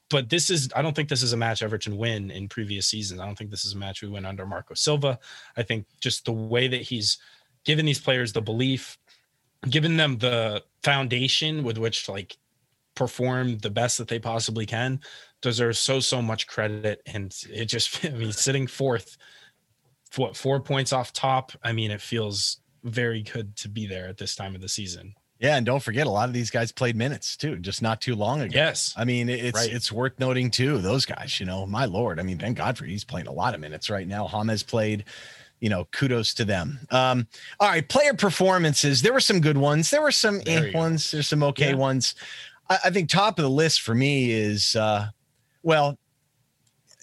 But 0.08 0.28
this 0.28 0.50
is, 0.50 0.68
I 0.76 0.82
don't 0.82 0.94
think 0.94 1.08
this 1.08 1.22
is 1.22 1.32
a 1.32 1.38
match 1.38 1.62
Everton 1.62 1.96
win 1.96 2.30
in 2.30 2.48
previous 2.48 2.86
seasons. 2.86 3.20
I 3.20 3.24
don't 3.24 3.36
think 3.36 3.50
this 3.50 3.64
is 3.64 3.72
a 3.72 3.78
match 3.78 4.02
we 4.02 4.08
win 4.08 4.26
under 4.26 4.46
Marco 4.46 4.74
Silva. 4.74 5.18
I 5.56 5.62
think 5.62 5.86
just 6.00 6.26
the 6.26 6.32
way 6.32 6.68
that 6.68 6.82
he's 6.82 7.18
given 7.64 7.86
these 7.86 8.00
players 8.00 8.32
the 8.32 8.42
belief 8.42 8.98
given 9.68 9.96
them 9.96 10.18
the 10.18 10.62
foundation 10.82 11.62
with 11.62 11.78
which 11.78 12.04
to 12.06 12.12
like 12.12 12.36
perform 12.94 13.58
the 13.58 13.70
best 13.70 13.98
that 13.98 14.08
they 14.08 14.18
possibly 14.18 14.66
can 14.66 15.00
deserves 15.40 15.78
so 15.78 15.98
so 16.00 16.20
much 16.20 16.46
credit 16.46 17.00
and 17.06 17.34
it 17.50 17.66
just 17.66 18.04
i 18.04 18.10
mean 18.10 18.32
sitting 18.32 18.66
fourth 18.66 19.16
what 20.16 20.36
four 20.36 20.60
points 20.60 20.92
off 20.92 21.12
top 21.12 21.52
i 21.62 21.72
mean 21.72 21.90
it 21.90 22.00
feels 22.00 22.58
very 22.84 23.22
good 23.22 23.54
to 23.56 23.68
be 23.68 23.86
there 23.86 24.08
at 24.08 24.18
this 24.18 24.34
time 24.34 24.54
of 24.54 24.60
the 24.60 24.68
season 24.68 25.14
yeah, 25.38 25.56
and 25.56 25.66
don't 25.66 25.82
forget 25.82 26.06
a 26.06 26.10
lot 26.10 26.28
of 26.28 26.34
these 26.34 26.50
guys 26.50 26.70
played 26.70 26.94
minutes 26.94 27.36
too, 27.36 27.56
just 27.56 27.82
not 27.82 28.00
too 28.00 28.14
long 28.14 28.42
ago. 28.42 28.52
Yes, 28.54 28.94
I 28.96 29.04
mean 29.04 29.28
it's 29.28 29.58
right. 29.58 29.72
it's 29.72 29.90
worth 29.90 30.16
noting 30.20 30.52
too. 30.52 30.78
Those 30.78 31.04
guys, 31.04 31.40
you 31.40 31.46
know, 31.46 31.66
my 31.66 31.84
lord, 31.84 32.20
I 32.20 32.22
mean 32.22 32.36
Ben 32.36 32.54
Godfrey, 32.54 32.90
he's 32.90 33.02
playing 33.02 33.26
a 33.26 33.32
lot 33.32 33.52
of 33.52 33.60
minutes 33.60 33.90
right 33.90 34.06
now. 34.06 34.28
James 34.28 34.62
played 34.62 35.04
you 35.62 35.68
know, 35.68 35.86
kudos 35.92 36.34
to 36.34 36.44
them. 36.44 36.80
Um, 36.90 37.28
all 37.60 37.68
right, 37.68 37.88
player 37.88 38.14
performances. 38.14 39.00
There 39.00 39.12
were 39.12 39.20
some 39.20 39.40
good 39.40 39.56
ones. 39.56 39.90
There 39.90 40.02
were 40.02 40.10
some 40.10 40.42
eh 40.44 40.72
ones. 40.74 41.12
There's 41.12 41.28
some 41.28 41.44
okay 41.44 41.70
yeah. 41.70 41.76
ones. 41.76 42.16
I, 42.68 42.78
I, 42.86 42.90
think 42.90 43.08
top 43.08 43.38
of 43.38 43.44
the 43.44 43.50
list 43.50 43.82
for 43.82 43.94
me 43.94 44.32
is, 44.32 44.74
uh, 44.74 45.06
well, 45.62 46.00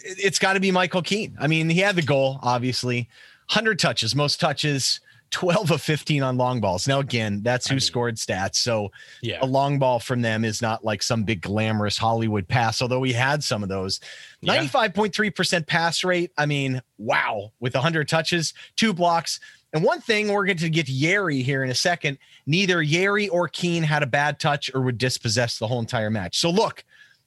it, 0.04 0.20
it's 0.20 0.40
got 0.40 0.54
to 0.54 0.60
be 0.60 0.72
Michael 0.72 1.02
Keane. 1.02 1.38
I 1.40 1.48
mean, 1.48 1.70
he 1.70 1.80
had 1.80 1.96
the 1.96 2.02
goal, 2.02 2.38
obviously, 2.44 3.08
hundred 3.48 3.80
touches, 3.80 4.14
most 4.14 4.42
touches 4.42 5.00
12 5.32 5.72
of 5.72 5.82
15 5.82 6.24
on 6.24 6.38
long 6.38 6.60
balls. 6.60 6.88
Now, 6.88 7.00
again, 7.00 7.42
that's 7.44 7.68
who 7.68 7.74
I 7.74 7.76
mean, 7.76 7.82
scored 7.82 8.16
stats. 8.16 8.56
So 8.56 8.92
yeah. 9.22 9.40
a 9.42 9.46
long 9.46 9.80
ball 9.80 10.00
from 10.00 10.22
them 10.22 10.44
is 10.44 10.62
not 10.62 10.84
like 10.84 11.04
some 11.04 11.24
big 11.24 11.42
glamorous 11.42 11.98
Hollywood 11.98 12.48
pass, 12.48 12.82
although 12.82 13.00
we 13.00 13.14
had 13.14 13.44
some 13.44 13.64
of 13.64 13.70
those. 13.70 14.00
Yeah. 14.42 14.58
95.3% 14.58 15.68
pass 15.68 16.04
rate. 16.04 16.32
I 16.38 16.46
mean, 16.46 16.82
wow, 16.98 17.52
with 17.60 17.74
100 17.74 18.08
touches, 18.08 18.54
two 18.76 18.94
blocks. 18.94 19.40
And 19.72 19.84
one 19.84 20.02
thing 20.02 20.32
we're 20.32 20.46
going 20.46 20.58
to 20.58 20.70
get 20.70 20.88
Yerry 20.88 21.44
here 21.44 21.64
in 21.64 21.70
a 21.70 21.76
second. 21.76 22.18
Neither 22.48 22.78
Yerry 22.84 23.30
or 23.32 23.48
Keane 23.48 23.84
had 23.84 24.02
a 24.02 24.08
bad 24.08 24.40
touch 24.40 24.72
or 24.74 24.82
would 24.82 24.98
dispossess 24.98 25.60
the 25.60 25.68
whole 25.68 25.80
entire 25.80 26.10
match. 26.10 26.40
So 26.40 26.50
look, 26.50 26.84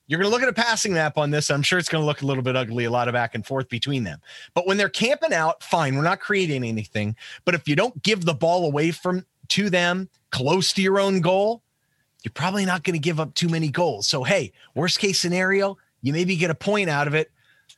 you're 0.06 0.18
going 0.18 0.30
to 0.30 0.32
look 0.32 0.42
at 0.42 0.48
a 0.48 0.52
passing 0.52 0.92
map 0.92 1.16
on 1.16 1.30
this. 1.30 1.50
I'm 1.50 1.62
sure 1.62 1.78
it's 1.78 1.88
going 1.88 2.02
to 2.02 2.06
look 2.06 2.22
a 2.22 2.26
little 2.26 2.42
bit 2.42 2.56
ugly, 2.56 2.84
a 2.84 2.90
lot 2.90 3.08
of 3.08 3.14
back 3.14 3.34
and 3.34 3.44
forth 3.44 3.68
between 3.68 4.04
them. 4.04 4.20
But 4.54 4.66
when 4.66 4.76
they're 4.76 4.88
camping 4.88 5.32
out, 5.32 5.62
fine, 5.62 5.96
we're 5.96 6.02
not 6.02 6.20
creating 6.20 6.64
anything. 6.64 7.16
But 7.44 7.54
if 7.54 7.66
you 7.66 7.76
don't 7.76 8.02
give 8.02 8.24
the 8.24 8.34
ball 8.34 8.66
away 8.66 8.90
from 8.90 9.24
to 9.48 9.70
them 9.70 10.08
close 10.30 10.72
to 10.74 10.82
your 10.82 11.00
own 11.00 11.20
goal, 11.20 11.62
you're 12.22 12.32
probably 12.32 12.64
not 12.64 12.84
going 12.84 12.94
to 12.94 13.00
give 13.00 13.18
up 13.18 13.34
too 13.34 13.48
many 13.48 13.68
goals. 13.68 14.06
So 14.08 14.22
hey, 14.22 14.52
worst 14.74 14.98
case 14.98 15.18
scenario, 15.18 15.76
you 16.02 16.12
maybe 16.12 16.36
get 16.36 16.50
a 16.50 16.54
point 16.54 16.88
out 16.88 17.06
of 17.06 17.14
it. 17.14 17.31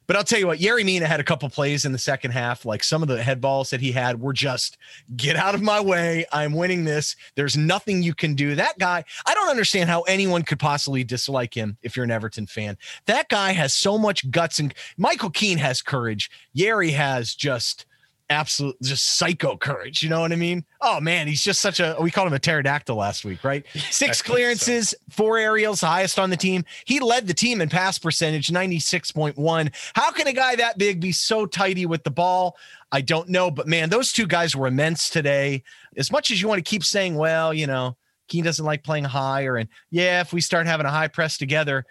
But 0.06 0.16
I'll 0.16 0.24
tell 0.24 0.38
you 0.38 0.46
what, 0.46 0.58
Yerry 0.58 0.84
Mina 0.84 1.06
had 1.06 1.20
a 1.20 1.24
couple 1.24 1.48
plays 1.48 1.84
in 1.84 1.92
the 1.92 1.98
second 1.98 2.32
half. 2.32 2.64
Like 2.64 2.84
some 2.84 3.02
of 3.02 3.08
the 3.08 3.22
head 3.22 3.40
balls 3.40 3.70
that 3.70 3.80
he 3.80 3.92
had 3.92 4.20
were 4.20 4.32
just 4.32 4.76
get 5.16 5.36
out 5.36 5.54
of 5.54 5.62
my 5.62 5.80
way. 5.80 6.26
I'm 6.32 6.52
winning 6.52 6.84
this. 6.84 7.16
There's 7.36 7.56
nothing 7.56 8.02
you 8.02 8.14
can 8.14 8.34
do. 8.34 8.54
That 8.54 8.78
guy, 8.78 9.04
I 9.26 9.34
don't 9.34 9.48
understand 9.48 9.88
how 9.88 10.02
anyone 10.02 10.42
could 10.42 10.58
possibly 10.58 11.04
dislike 11.04 11.54
him 11.54 11.78
if 11.82 11.96
you're 11.96 12.04
an 12.04 12.10
Everton 12.10 12.46
fan. 12.46 12.76
That 13.06 13.28
guy 13.28 13.52
has 13.52 13.72
so 13.72 13.96
much 13.96 14.30
guts 14.30 14.58
and 14.58 14.74
Michael 14.96 15.30
Keane 15.30 15.58
has 15.58 15.80
courage. 15.82 16.30
Yerry 16.54 16.92
has 16.92 17.34
just 17.34 17.86
absolute 18.30 18.76
just 18.82 19.16
psycho 19.16 19.56
courage. 19.56 20.02
You 20.02 20.08
know 20.08 20.20
what 20.20 20.32
I 20.32 20.36
mean? 20.36 20.64
Oh 20.80 21.00
man, 21.00 21.26
he's 21.26 21.42
just 21.42 21.60
such 21.60 21.80
a 21.80 21.96
we 22.00 22.10
called 22.10 22.28
him 22.28 22.34
a 22.34 22.38
pterodactyl 22.38 22.96
last 22.96 23.24
week, 23.24 23.44
right? 23.44 23.64
Six 23.90 24.22
clearances, 24.22 24.90
so. 24.90 24.96
four 25.10 25.38
aerials, 25.38 25.80
highest 25.80 26.18
on 26.18 26.30
the 26.30 26.36
team. 26.36 26.64
He 26.84 27.00
led 27.00 27.26
the 27.26 27.34
team 27.34 27.60
in 27.60 27.68
pass 27.68 27.98
percentage, 27.98 28.48
96.1. 28.48 29.74
How 29.94 30.10
can 30.10 30.26
a 30.26 30.32
guy 30.32 30.56
that 30.56 30.78
big 30.78 31.00
be 31.00 31.12
so 31.12 31.46
tidy 31.46 31.86
with 31.86 32.04
the 32.04 32.10
ball? 32.10 32.56
I 32.92 33.00
don't 33.00 33.28
know, 33.28 33.50
but 33.50 33.66
man, 33.66 33.90
those 33.90 34.12
two 34.12 34.26
guys 34.26 34.54
were 34.54 34.68
immense 34.68 35.10
today. 35.10 35.62
As 35.96 36.12
much 36.12 36.30
as 36.30 36.40
you 36.40 36.48
want 36.48 36.64
to 36.64 36.68
keep 36.68 36.84
saying, 36.84 37.16
well, 37.16 37.52
you 37.52 37.66
know, 37.66 37.96
Keane 38.28 38.44
doesn't 38.44 38.64
like 38.64 38.84
playing 38.84 39.04
higher, 39.04 39.56
and 39.56 39.68
yeah, 39.90 40.20
if 40.20 40.32
we 40.32 40.40
start 40.40 40.66
having 40.66 40.86
a 40.86 40.90
high 40.90 41.08
press 41.08 41.36
together, 41.36 41.84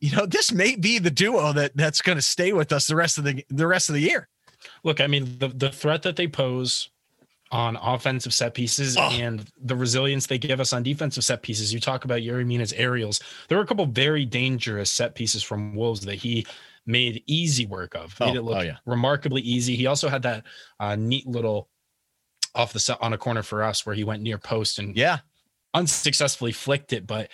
you 0.00 0.14
know, 0.16 0.26
this 0.26 0.52
may 0.52 0.76
be 0.76 0.98
the 0.98 1.10
duo 1.10 1.52
that 1.52 1.76
that's 1.76 2.02
going 2.02 2.18
to 2.18 2.22
stay 2.22 2.52
with 2.52 2.72
us 2.72 2.86
the 2.86 2.96
rest 2.96 3.18
of 3.18 3.24
the 3.24 3.44
the 3.50 3.66
rest 3.66 3.88
of 3.88 3.94
the 3.94 4.00
year. 4.00 4.28
Look, 4.84 5.00
I 5.00 5.06
mean, 5.06 5.38
the, 5.38 5.48
the 5.48 5.70
threat 5.70 6.02
that 6.02 6.16
they 6.16 6.26
pose 6.26 6.90
on 7.52 7.76
offensive 7.76 8.32
set 8.32 8.54
pieces 8.54 8.96
oh. 8.96 9.10
and 9.10 9.46
the 9.62 9.76
resilience 9.76 10.26
they 10.26 10.38
give 10.38 10.58
us 10.58 10.72
on 10.72 10.82
defensive 10.82 11.22
set 11.22 11.42
pieces. 11.42 11.72
You 11.72 11.80
talk 11.80 12.04
about 12.04 12.20
Yerry 12.20 12.46
Mina's 12.46 12.72
aerials. 12.72 13.20
There 13.48 13.58
were 13.58 13.64
a 13.64 13.66
couple 13.66 13.84
very 13.86 14.24
dangerous 14.24 14.90
set 14.90 15.14
pieces 15.14 15.42
from 15.42 15.74
Wolves 15.74 16.00
that 16.00 16.14
he 16.14 16.46
made 16.86 17.22
easy 17.26 17.66
work 17.66 17.94
of. 17.94 18.18
Made 18.18 18.36
oh, 18.36 18.38
it 18.38 18.42
look 18.42 18.56
oh, 18.56 18.62
yeah. 18.62 18.76
remarkably 18.86 19.42
easy. 19.42 19.76
He 19.76 19.86
also 19.86 20.08
had 20.08 20.22
that 20.22 20.44
uh, 20.80 20.96
neat 20.96 21.26
little 21.26 21.68
off 22.54 22.72
the 22.72 22.80
set 22.80 23.00
on 23.00 23.12
a 23.12 23.18
corner 23.18 23.42
for 23.42 23.62
us 23.62 23.84
where 23.84 23.94
he 23.94 24.04
went 24.04 24.22
near 24.22 24.38
post 24.38 24.78
and 24.78 24.96
yeah, 24.96 25.18
unsuccessfully 25.74 26.52
flicked 26.52 26.92
it, 26.92 27.06
but 27.06 27.30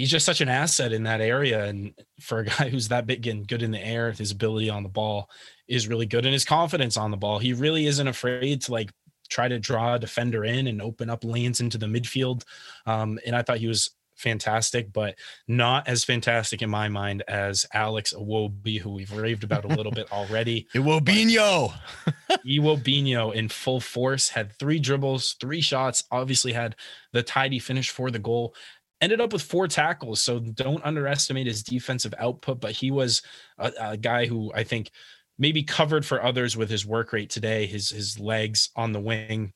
he's 0.00 0.10
just 0.10 0.24
such 0.24 0.40
an 0.40 0.48
asset 0.48 0.94
in 0.94 1.02
that 1.02 1.20
area. 1.20 1.66
And 1.66 1.92
for 2.20 2.38
a 2.38 2.44
guy 2.46 2.68
who's 2.70 2.88
that 2.88 3.06
big 3.06 3.26
and 3.26 3.46
good 3.46 3.62
in 3.62 3.70
the 3.70 3.86
air, 3.86 4.10
his 4.12 4.30
ability 4.30 4.70
on 4.70 4.82
the 4.82 4.88
ball 4.88 5.28
is 5.68 5.88
really 5.88 6.06
good 6.06 6.24
and 6.24 6.32
his 6.32 6.44
confidence 6.44 6.96
on 6.96 7.10
the 7.10 7.18
ball. 7.18 7.38
He 7.38 7.52
really 7.52 7.86
isn't 7.86 8.08
afraid 8.08 8.62
to 8.62 8.72
like 8.72 8.90
try 9.28 9.46
to 9.46 9.58
draw 9.58 9.94
a 9.94 9.98
defender 9.98 10.44
in 10.44 10.66
and 10.66 10.80
open 10.80 11.10
up 11.10 11.22
lanes 11.22 11.60
into 11.60 11.76
the 11.76 11.86
midfield. 11.86 12.44
Um, 12.86 13.18
and 13.26 13.36
I 13.36 13.42
thought 13.42 13.58
he 13.58 13.68
was 13.68 13.90
fantastic, 14.16 14.92
but 14.92 15.16
not 15.48 15.86
as 15.86 16.04
fantastic 16.04 16.62
in 16.62 16.70
my 16.70 16.88
mind 16.88 17.22
as 17.28 17.66
Alex 17.72 18.12
Iwobi, 18.16 18.78
who 18.78 18.90
we've 18.90 19.12
raved 19.12 19.44
about 19.44 19.64
a 19.64 19.68
little 19.68 19.92
bit 19.92 20.10
already. 20.12 20.66
Iwobinho. 20.74 21.72
Iwobinho 22.46 23.34
in 23.34 23.48
full 23.48 23.80
force 23.80 24.28
had 24.28 24.52
three 24.58 24.78
dribbles, 24.78 25.36
three 25.40 25.60
shots, 25.60 26.04
obviously 26.10 26.52
had 26.52 26.76
the 27.12 27.22
tidy 27.22 27.58
finish 27.58 27.90
for 27.90 28.10
the 28.10 28.18
goal. 28.18 28.54
Ended 29.00 29.20
up 29.20 29.32
with 29.32 29.42
four 29.42 29.66
tackles, 29.66 30.20
so 30.20 30.38
don't 30.38 30.84
underestimate 30.84 31.46
his 31.46 31.62
defensive 31.62 32.14
output. 32.18 32.60
But 32.60 32.72
he 32.72 32.90
was 32.90 33.22
a, 33.58 33.72
a 33.80 33.96
guy 33.96 34.26
who 34.26 34.52
I 34.54 34.62
think 34.62 34.90
maybe 35.38 35.62
covered 35.62 36.04
for 36.04 36.22
others 36.22 36.56
with 36.56 36.68
his 36.68 36.84
work 36.84 37.12
rate 37.12 37.30
today. 37.30 37.66
His 37.66 37.88
his 37.90 38.18
legs 38.18 38.70
on 38.76 38.92
the 38.92 39.00
wing 39.00 39.52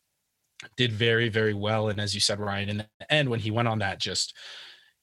did 0.77 0.93
very 0.93 1.29
very 1.29 1.55
well, 1.55 1.89
and 1.89 2.01
as 2.01 2.15
you 2.15 2.21
said, 2.21 2.41
Ryan, 2.41 2.69
in 2.71 2.77
the 2.79 3.13
end 3.13 3.29
when 3.29 3.41
he 3.41 3.51
went 3.51 3.69
on 3.69 3.81
that 3.81 4.01
just 4.01 4.35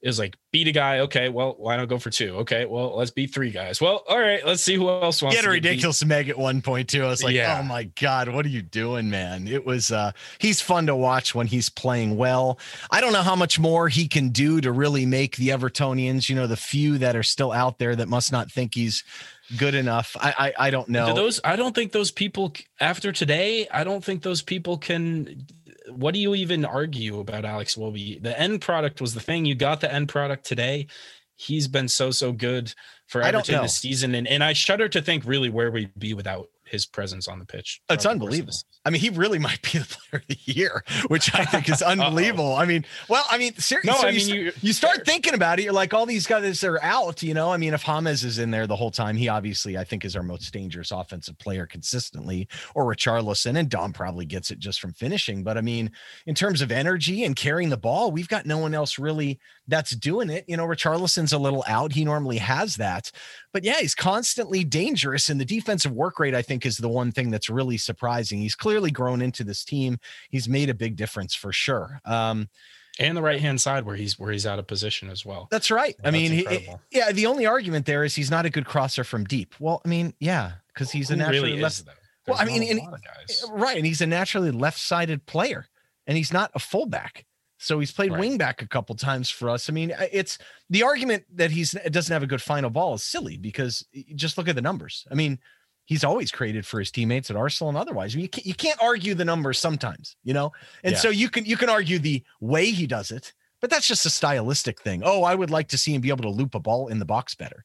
it 0.02 0.08
was 0.08 0.18
like 0.18 0.36
beat 0.52 0.68
a 0.68 0.72
guy. 0.72 1.00
Okay, 1.00 1.30
well, 1.30 1.56
why 1.58 1.78
not 1.78 1.88
go 1.88 2.00
for 2.00 2.10
two? 2.10 2.38
Okay, 2.38 2.66
well, 2.66 2.98
let's 2.98 3.12
beat 3.12 3.34
three 3.34 3.52
guys. 3.52 3.80
Well, 3.80 4.04
all 4.10 4.20
right, 4.20 4.44
let's 4.46 4.64
see 4.64 4.76
who 4.76 4.90
else 4.90 5.22
wants. 5.22 5.38
Had 5.38 5.46
a 5.46 5.50
ridiculous 5.50 6.04
meg 6.04 6.28
at 6.30 6.38
one 6.38 6.62
point 6.62 6.90
too. 6.90 7.04
I 7.04 7.08
was 7.08 7.24
like, 7.24 7.36
Yeah. 7.36 7.60
oh 7.60 7.64
my 7.64 7.84
god, 8.02 8.30
what 8.30 8.46
are 8.46 8.50
you 8.50 8.62
doing, 8.64 9.10
man? 9.10 9.48
It 9.48 9.66
was. 9.66 9.92
uh 9.92 10.12
He's 10.40 10.60
fun 10.62 10.88
to 10.88 10.96
watch 10.96 11.36
when 11.36 11.48
he's 11.48 11.70
playing 11.70 12.18
well. 12.18 12.58
I 12.90 13.00
don't 13.02 13.14
know 13.14 13.22
how 13.22 13.36
much 13.36 13.60
more 13.60 13.90
he 13.90 14.08
can 14.08 14.30
do 14.30 14.60
to 14.62 14.72
really 14.72 15.06
make 15.06 15.38
the 15.38 15.50
Evertonians. 15.50 16.30
You 16.30 16.36
know, 16.36 16.48
the 16.48 16.58
few 16.58 16.98
that 16.98 17.16
are 17.16 17.24
still 17.24 17.52
out 17.52 17.78
there 17.78 17.96
that 17.96 18.08
must 18.10 18.32
not 18.32 18.52
think 18.52 18.74
he's 18.74 19.04
good 19.58 19.76
enough. 19.76 20.16
I 20.20 20.54
I, 20.58 20.68
I 20.68 20.70
don't 20.72 20.90
know. 20.90 21.08
Do 21.08 21.14
those 21.14 21.40
I 21.44 21.56
don't 21.56 21.76
think 21.76 21.92
those 21.92 22.10
people 22.12 22.54
after 22.80 23.12
today, 23.12 23.68
I 23.72 23.84
don't 23.84 24.04
think 24.04 24.24
those 24.24 24.42
people 24.42 24.78
can 24.78 25.46
what 25.96 26.14
do 26.14 26.20
you 26.20 26.36
even 26.36 26.66
argue 26.66 27.20
about 27.20 27.46
Alex 27.46 27.76
Iwobi? 27.76 28.22
The 28.22 28.38
end 28.40 28.62
product 28.62 29.02
was 29.02 29.14
the 29.14 29.20
thing. 29.20 29.46
You 29.46 29.56
got 29.56 29.82
the 29.82 29.94
end 29.94 30.10
product 30.10 30.46
today. 30.46 30.88
He's 31.36 31.68
been 31.68 31.88
so 31.88 32.12
so 32.12 32.32
good 32.32 32.74
for 33.08 33.22
Everton 33.22 33.62
this 33.62 33.78
season, 33.78 34.16
and 34.16 34.28
and 34.28 34.44
I 34.44 34.54
shudder 34.54 34.88
to 34.90 35.02
think 35.02 35.26
really 35.26 35.50
where 35.50 35.72
we'd 35.72 35.98
be 35.98 36.14
without 36.14 36.50
his 36.72 36.86
presence 36.86 37.28
on 37.28 37.40
the 37.40 37.46
pitch. 37.46 37.82
It's 37.90 38.04
throughout 38.04 38.14
the 38.16 38.20
course 38.20 38.40
of 38.40 38.40
unbelievable. 38.40 38.56
I 38.84 38.90
mean, 38.90 39.02
he 39.02 39.10
really 39.10 39.38
might 39.38 39.62
be 39.62 39.78
the 39.78 39.86
player 40.10 40.22
of 40.22 40.28
the 40.28 40.38
year, 40.52 40.84
which 41.08 41.36
I 41.36 41.46
think 41.46 41.70
is 41.70 41.82
unbelievable. 41.82 42.56
I 42.56 42.66
mean, 42.66 42.86
well, 43.10 43.24
I 43.30 43.38
mean, 43.38 43.54
seriously, 43.58 43.92
No, 43.92 44.00
so 44.00 44.08
I 44.08 44.12
you, 44.12 44.26
mean, 44.34 44.46
you- 44.46 44.52
you 44.62 44.74
start 44.74 45.06
thinking 45.06 45.34
about 45.36 45.60
it. 45.60 45.64
You're 45.64 45.74
like, 45.74 45.94
all 45.94 46.06
these 46.06 46.26
guys 46.26 46.64
are 46.64 46.82
out. 46.82 47.22
You 47.22 47.34
know, 47.34 47.52
I 47.52 47.58
mean, 47.58 47.74
if 47.74 47.84
James 47.84 48.24
is 48.24 48.40
in 48.40 48.50
there 48.50 48.66
the 48.66 48.76
whole 48.76 48.90
time, 48.92 49.16
he 49.16 49.28
obviously, 49.30 49.78
I 49.78 49.84
think, 49.84 50.06
is 50.06 50.16
our 50.16 50.24
most 50.24 50.52
dangerous 50.52 50.92
offensive 50.92 51.38
player 51.38 51.66
consistently, 51.66 52.48
or 52.74 52.86
Richarlison, 52.86 53.58
and 53.60 53.70
Dom 53.70 53.94
probably 53.94 54.26
gets 54.26 54.50
it 54.50 54.60
just 54.60 54.80
from 54.80 54.94
finishing. 54.94 55.44
But 55.44 55.58
I 55.58 55.62
mean, 55.62 55.92
in 56.26 56.34
terms 56.36 56.62
of 56.62 56.72
energy 56.72 57.24
and 57.24 57.36
carrying 57.36 57.70
the 57.70 57.78
ball, 57.78 58.12
we've 58.12 58.28
got 58.30 58.46
no 58.46 58.58
one 58.58 58.74
else 58.74 58.98
really 58.98 59.40
that's 59.72 59.96
doing 59.96 60.30
it. 60.30 60.46
You 60.48 60.56
know, 60.58 60.66
Richarlison's 60.68 61.34
a 61.34 61.40
little 61.40 61.64
out. 61.68 61.94
He 61.94 62.06
normally 62.06 62.38
has 62.38 62.76
that. 62.76 63.10
But 63.54 63.64
yeah, 63.64 63.80
he's 63.80 63.96
constantly 63.96 64.64
dangerous. 64.64 65.30
And 65.30 65.42
the 65.42 65.46
defensive 65.46 65.92
work 65.94 66.20
rate, 66.20 66.36
I 66.36 66.44
think, 66.44 66.66
is 66.66 66.78
the 66.78 66.88
one 66.90 67.12
thing 67.12 67.32
that's 67.32 67.50
really 67.50 67.78
surprising. 67.78 68.40
He's 68.40 68.54
clearly 68.56 68.92
grown 68.92 69.22
into 69.24 69.44
this 69.44 69.66
team. 69.66 69.98
He's 70.30 70.48
made 70.48 70.70
a 70.70 70.76
big 70.76 70.96
difference 70.96 71.34
for 71.34 71.52
sure. 71.52 72.00
Um, 72.06 72.48
And 73.00 73.18
the 73.18 73.22
right 73.24 73.42
hand 73.42 73.60
side 73.60 73.86
where 73.86 73.96
he's 73.96 74.20
where 74.20 74.32
he's 74.32 74.46
out 74.46 74.60
of 74.60 74.68
position 74.68 75.10
as 75.10 75.26
well. 75.26 75.48
that's 75.50 75.72
right. 75.72 75.96
I 76.04 76.12
That's 76.12 76.14
mean, 76.14 76.32
he, 76.32 76.70
yeah, 76.92 77.12
the 77.12 77.26
only 77.26 77.46
argument 77.48 77.86
there 77.88 78.04
is 78.04 78.14
he's 78.14 78.30
not 78.30 78.46
a 78.46 78.50
good 78.50 78.66
crosser 78.66 79.04
from 79.04 79.24
deep. 79.24 79.56
Well, 79.60 79.82
I 79.84 79.88
mean, 79.88 80.14
yeah, 80.20 80.52
because 80.68 80.92
he's 80.92 81.10
a 81.10 81.14
Who 81.14 81.20
naturally 81.20 81.50
really 81.52 81.62
left. 81.62 81.84
Well, 82.28 82.38
I 82.40 82.46
mean, 82.46 82.62
and- 82.70 82.80
lot 82.80 82.94
of 82.94 83.02
guys. 83.04 83.44
Right. 83.50 83.78
And 83.78 83.86
he's 83.86 84.02
a 84.02 84.06
naturally 84.08 84.52
left 84.52 84.78
sided 84.80 85.26
player 85.26 85.66
and 86.06 86.16
he's 86.18 86.32
not 86.32 86.52
a 86.54 86.60
fullback. 86.60 87.26
So 87.62 87.80
he's 87.80 87.92
played 87.92 88.12
Right. 88.12 88.20
wing 88.20 88.38
back 88.40 88.62
a 88.64 88.68
couple 88.68 88.96
times 88.96 89.30
for 89.30 89.50
us. 89.50 89.70
I 89.70 89.74
mean, 89.74 89.94
it's 90.12 90.40
the 90.70 90.82
argument 90.84 91.26
that 91.36 91.52
he's 91.52 91.72
doesn't 91.92 92.12
have 92.12 92.24
a 92.24 92.28
good 92.28 92.42
final 92.42 92.70
ball 92.72 92.96
is 92.96 93.04
silly 93.04 93.38
because 93.38 93.86
just 94.16 94.38
look 94.38 94.48
at 94.48 94.56
the 94.56 94.62
numbers. 94.64 95.06
I 95.12 95.14
mean, 95.14 95.38
he's 95.86 96.04
always 96.04 96.32
created 96.32 96.66
for 96.66 96.80
his 96.80 96.90
teammates 96.90 97.30
at 97.30 97.36
Arsenal 97.36 97.70
and 97.70 97.78
otherwise. 97.78 98.14
I 98.14 98.18
mean, 98.18 98.24
you 98.24 98.30
can't, 98.30 98.46
you 98.48 98.56
can't 98.56 98.82
argue 98.82 99.14
the 99.14 99.26
numbers 99.26 99.60
sometimes, 99.60 100.16
you 100.24 100.34
know? 100.34 100.52
And 100.84 100.94
Yeah. 100.94 101.00
so 101.00 101.10
you 101.10 101.30
can 101.30 101.46
you 101.46 101.56
can 101.56 101.70
argue 101.70 102.00
the 102.00 102.24
way 102.40 102.72
he 102.72 102.88
does 102.88 103.12
it, 103.12 103.32
but 103.62 103.70
that's 103.70 103.88
just 103.88 104.08
a 104.08 104.10
stylistic 104.10 104.82
thing. 104.82 105.04
Oh, 105.06 105.22
I 105.24 105.36
would 105.36 105.52
like 105.52 105.68
to 105.70 105.78
see 105.78 105.94
him 105.94 106.02
be 106.02 106.10
able 106.10 106.24
to 106.24 106.30
loop 106.30 106.56
a 106.56 106.60
ball 106.60 106.88
in 106.88 106.98
the 106.98 107.06
box 107.06 107.36
better. 107.36 107.64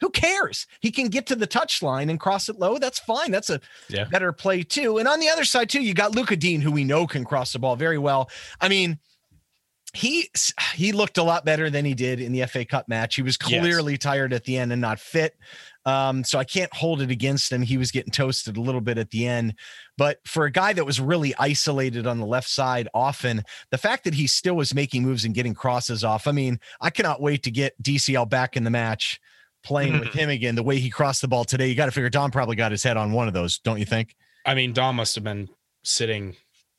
Who 0.00 0.08
cares? 0.08 0.66
He 0.80 0.90
can 0.90 1.08
get 1.08 1.26
to 1.26 1.36
the 1.36 1.46
touchline 1.46 2.08
and 2.10 2.18
cross 2.18 2.48
it 2.48 2.58
low. 2.58 2.78
That's 2.78 2.98
fine. 2.98 3.30
That's 3.30 3.50
a 3.50 3.60
Yeah. 3.90 4.04
better 4.06 4.32
play 4.32 4.62
too. 4.62 4.96
And 4.98 5.06
on 5.06 5.20
the 5.20 5.28
other 5.28 5.44
side 5.44 5.68
too, 5.68 5.82
you 5.82 5.92
got 5.92 6.14
Lucas 6.14 6.38
Digne, 6.38 6.60
who 6.62 6.72
we 6.72 6.84
know 6.84 7.06
can 7.06 7.24
cross 7.24 7.52
the 7.52 7.58
ball 7.58 7.76
very 7.76 7.98
well. 7.98 8.30
I 8.60 8.68
mean, 8.68 8.98
he 9.94 10.28
he 10.74 10.92
looked 10.92 11.18
a 11.18 11.22
lot 11.22 11.44
better 11.44 11.70
than 11.70 11.84
he 11.84 11.94
did 11.94 12.20
in 12.20 12.32
the 12.32 12.44
FA 12.46 12.64
Cup 12.64 12.88
match. 12.88 13.14
He 13.16 13.22
was 13.22 13.38
Yes. 13.46 13.60
clearly 13.60 13.96
tired 13.96 14.32
at 14.32 14.44
the 14.44 14.56
end 14.56 14.72
and 14.72 14.80
not 14.80 14.98
fit. 14.98 15.36
Um, 15.86 16.24
so 16.24 16.38
I 16.38 16.44
can't 16.44 16.72
hold 16.74 17.02
it 17.02 17.10
against 17.10 17.52
him. 17.52 17.60
He 17.62 17.76
was 17.76 17.90
getting 17.90 18.10
toasted 18.10 18.56
a 18.56 18.60
little 18.60 18.80
bit 18.80 18.96
at 18.96 19.10
the 19.10 19.26
end. 19.26 19.54
But 19.98 20.18
for 20.26 20.46
a 20.46 20.50
guy 20.50 20.72
that 20.72 20.84
was 20.86 20.98
really 20.98 21.34
isolated 21.38 22.06
on 22.06 22.18
the 22.18 22.26
left 22.26 22.48
side 22.48 22.88
often, 22.94 23.42
the 23.70 23.76
fact 23.78 24.04
that 24.04 24.14
he 24.14 24.26
still 24.26 24.54
was 24.56 24.74
making 24.74 25.02
moves 25.02 25.24
and 25.26 25.34
getting 25.34 25.52
crosses 25.54 26.02
off. 26.02 26.26
I 26.26 26.32
mean, 26.32 26.58
I 26.80 26.88
cannot 26.90 27.20
wait 27.20 27.42
to 27.44 27.50
get 27.50 27.80
DCL 27.82 28.30
back 28.30 28.56
in 28.56 28.64
the 28.64 28.70
match 28.70 29.20
playing 29.62 30.00
with 30.00 30.08
him 30.14 30.30
again. 30.30 30.54
The 30.54 30.62
way 30.62 30.78
he 30.78 30.88
crossed 30.90 31.20
the 31.20 31.28
ball 31.28 31.44
today, 31.44 31.68
you 31.68 31.74
got 31.74 31.86
to 31.86 31.92
figure 31.92 32.08
Dom 32.10 32.30
probably 32.30 32.56
got 32.56 32.72
his 32.72 32.82
head 32.82 32.96
on 32.96 33.12
one 33.12 33.28
of 33.28 33.34
those, 33.34 33.58
don't 33.58 33.78
you 33.78 33.86
think? 33.86 34.14
I 34.46 34.54
mean, 34.54 34.72
Dom 34.72 34.96
must 34.96 35.14
have 35.16 35.24
been 35.24 35.48
sitting 35.82 36.34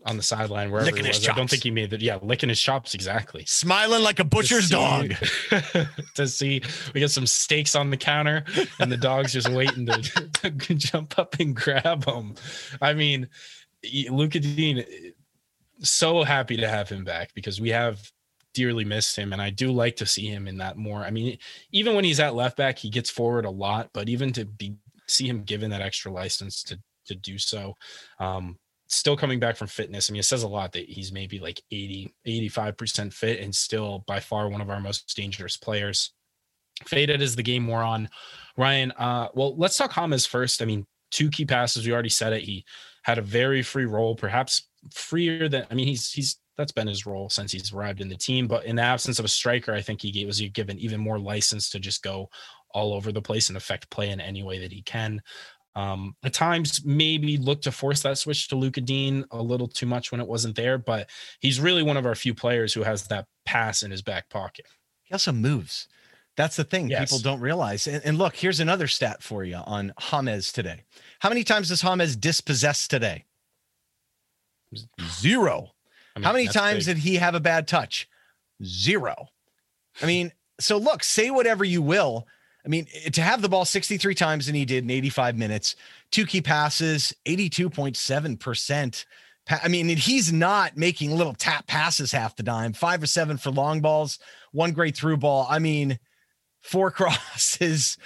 on 0.05 0.17
the 0.17 0.23
sideline 0.23 0.69
wherever 0.71 0.85
Licking 0.85 1.03
he 1.03 1.07
his 1.07 1.19
was. 1.19 1.29
I 1.29 1.33
don't 1.33 1.49
think 1.49 1.63
he 1.63 1.71
made 1.71 1.89
that. 1.89 2.01
Yeah, 2.01 2.19
licking 2.21 2.49
his 2.49 2.61
chops 2.61 2.93
exactly. 2.93 3.43
Smiling 3.45 4.03
like 4.03 4.19
a 4.19 4.23
To 4.23 4.29
butcher's 4.29 4.67
see- 4.67 4.75
dog. 4.75 5.13
to 6.15 6.27
see 6.27 6.61
we 6.93 7.01
got 7.01 7.11
some 7.11 7.25
steaks 7.25 7.75
on 7.75 7.89
the 7.89 7.97
counter 7.97 8.43
and 8.79 8.91
the 8.91 8.97
dog's 8.97 9.33
just 9.33 9.49
waiting 9.49 9.85
to, 9.87 10.01
to 10.51 10.51
jump 10.75 11.17
up 11.17 11.39
and 11.39 11.55
grab 11.55 12.05
them. 12.05 12.35
I 12.81 12.93
mean, 12.93 13.27
Lucas 14.09 14.45
Digne, 14.45 14.85
so 15.79 16.23
happy 16.23 16.57
to 16.57 16.67
have 16.69 16.87
him 16.89 17.03
back 17.03 17.33
because 17.33 17.59
we 17.59 17.69
have 17.69 17.99
dearly 18.53 18.85
missed 18.85 19.15
him 19.17 19.33
and 19.33 19.41
I 19.41 19.49
do 19.49 19.71
like 19.71 19.97
to 19.97 20.05
see 20.05 20.27
him 20.27 20.47
in 20.47 20.57
that 20.59 20.77
more. 20.77 21.01
I 21.03 21.09
mean, 21.11 21.37
even 21.71 21.95
when 21.95 22.05
he's 22.05 22.19
at 22.19 22.35
left 22.35 22.57
back, 22.57 22.77
he 22.77 22.89
gets 22.89 23.09
forward 23.09 23.45
a 23.45 23.49
lot, 23.49 23.89
but 23.93 24.07
even 24.07 24.31
to 24.33 24.45
be 24.45 24.75
see 25.07 25.27
him 25.27 25.43
given 25.43 25.69
that 25.71 25.81
extra 25.81 26.11
license 26.11 26.63
to 26.63 26.79
to 27.07 27.13
do 27.15 27.37
so, 27.37 27.75
um, 28.19 28.57
still 28.87 29.17
coming 29.17 29.39
back 29.39 29.55
from 29.55 29.67
fitness. 29.67 30.09
I 30.09 30.13
mean, 30.13 30.19
it 30.19 30.23
says 30.23 30.43
a 30.43 30.47
lot 30.47 30.71
that 30.73 30.87
he's 30.87 31.11
maybe 31.11 31.39
like 31.39 31.61
80, 31.71 32.13
85% 32.27 33.13
fit 33.13 33.39
and 33.39 33.53
still 33.53 34.03
by 34.07 34.19
far 34.19 34.49
one 34.49 34.61
of 34.61 34.69
our 34.69 34.79
most 34.79 35.15
dangerous 35.15 35.57
players. 35.57 36.11
Faded 36.85 37.21
as 37.21 37.35
the 37.35 37.43
game 37.43 37.67
wore 37.67 37.83
on. 37.83 38.09
Ryan, 38.57 38.91
uh, 38.91 39.29
well, 39.33 39.55
let's 39.57 39.77
talk 39.77 39.95
James 39.95 40.25
first. 40.25 40.61
I 40.61 40.65
mean, 40.65 40.85
two 41.09 41.29
key 41.29 41.45
passes. 41.45 41.85
We 41.85 41.93
already 41.93 42.09
said 42.09 42.33
it. 42.33 42.43
He 42.43 42.65
had 43.03 43.17
a 43.17 43.21
very 43.21 43.61
free 43.61 43.85
role, 43.85 44.15
perhaps 44.15 44.67
freer 44.93 45.49
than 45.49 45.65
I 45.71 45.73
mean, 45.73 45.87
he's 45.87 46.11
he's 46.11 46.37
that's 46.57 46.71
been 46.71 46.87
his 46.87 47.05
role 47.05 47.29
since 47.29 47.51
he's 47.51 47.73
arrived 47.73 48.01
in 48.01 48.09
the 48.09 48.15
team. 48.15 48.47
But 48.47 48.65
in 48.65 48.75
the 48.77 48.81
absence 48.81 49.19
of 49.19 49.25
a 49.25 49.29
striker, 49.29 49.73
I 49.73 49.81
think 49.81 50.01
he 50.01 50.25
was 50.25 50.41
given 50.41 50.77
even 50.79 50.99
more 50.99 51.19
license 51.19 51.69
to 51.71 51.79
just 51.79 52.01
go 52.01 52.29
all 52.73 52.93
over 52.93 53.11
the 53.11 53.21
place 53.21 53.49
and 53.49 53.57
affect 53.57 53.89
play 53.89 54.09
in 54.09 54.19
any 54.19 54.43
way 54.43 54.59
that 54.59 54.71
he 54.71 54.81
can. 54.81 55.21
Um, 55.75 56.15
at 56.23 56.33
times, 56.33 56.85
maybe 56.85 57.37
look 57.37 57.61
to 57.63 57.71
force 57.71 58.01
that 58.03 58.17
switch 58.17 58.47
to 58.47 58.55
Lucas 58.55 58.83
Digne 58.85 59.25
a 59.31 59.41
little 59.41 59.67
too 59.67 59.85
much 59.85 60.11
when 60.11 60.21
it 60.21 60.27
wasn't 60.27 60.55
there, 60.55 60.77
but 60.77 61.09
he's 61.41 61.59
really 61.59 61.83
one 61.83 61.97
of 61.97 62.05
our 62.05 62.15
few 62.15 62.33
players 62.33 62.73
who 62.73 62.83
has 62.83 63.07
that 63.07 63.25
pass 63.45 63.83
in 63.83 63.91
his 63.91 64.01
back 64.01 64.29
pocket. 64.29 64.65
He 65.03 65.13
also 65.13 65.31
moves. 65.33 65.87
That's 66.37 66.55
the 66.55 66.63
thing 66.63 66.89
Yes. 66.89 67.09
people 67.09 67.19
don't 67.19 67.39
realize. 67.41 67.87
And, 67.87 68.03
and 68.05 68.17
look, 68.17 68.35
here's 68.35 68.59
another 68.59 68.87
stat 68.87 69.21
for 69.21 69.43
you 69.43 69.55
on 69.57 69.93
James 69.97 70.51
today. 70.51 70.83
How 71.19 71.29
many 71.29 71.43
times 71.43 71.69
does 71.69 71.81
James 71.81 72.15
dispossess 72.15 72.87
today? 72.87 73.25
Zero. 75.19 75.71
I 76.15 76.19
mean, 76.19 76.25
How 76.25 76.33
many 76.33 76.47
times 76.47 76.85
big. 76.85 76.95
did 76.95 77.03
he 77.03 77.15
have 77.15 77.35
a 77.35 77.39
bad 77.39 77.67
touch? 77.67 78.07
Zero. 78.63 79.27
I 80.01 80.05
mean, 80.05 80.31
so 80.59 80.77
look, 80.77 81.03
say 81.03 81.29
whatever 81.31 81.63
you 81.63 81.81
will. 81.81 82.27
I 82.65 82.69
mean, 82.69 82.87
eh, 83.05 83.09
to 83.09 83.21
have 83.21 83.41
the 83.41 83.49
ball 83.49 83.65
63 83.65 84.15
times 84.15 84.47
and 84.47 84.55
he 84.55 84.65
did 84.65 84.83
in 84.83 84.89
85 84.89 85.37
minutes, 85.37 85.75
two 86.11 86.25
key 86.25 86.41
passes, 86.41 87.13
82.7%. 87.25 89.05
Pa- 89.45 89.59
I 89.63 89.67
mean, 89.67 89.87
he's 89.89 90.33
not 90.33 90.75
making 90.75 91.11
little 91.11 91.33
tap 91.33 91.67
passes 91.67 92.11
half 92.11 92.35
the 92.35 92.43
time, 92.43 92.73
five 92.73 93.03
or 93.03 93.07
seven 93.07 93.37
for 93.37 93.51
long 93.51 93.81
balls, 93.81 94.19
one 94.51 94.71
great 94.71 94.97
through 94.97 95.17
ball. 95.17 95.45
I 95.49 95.59
mean, 95.59 95.99
four 96.61 96.91
crosses. 96.91 97.97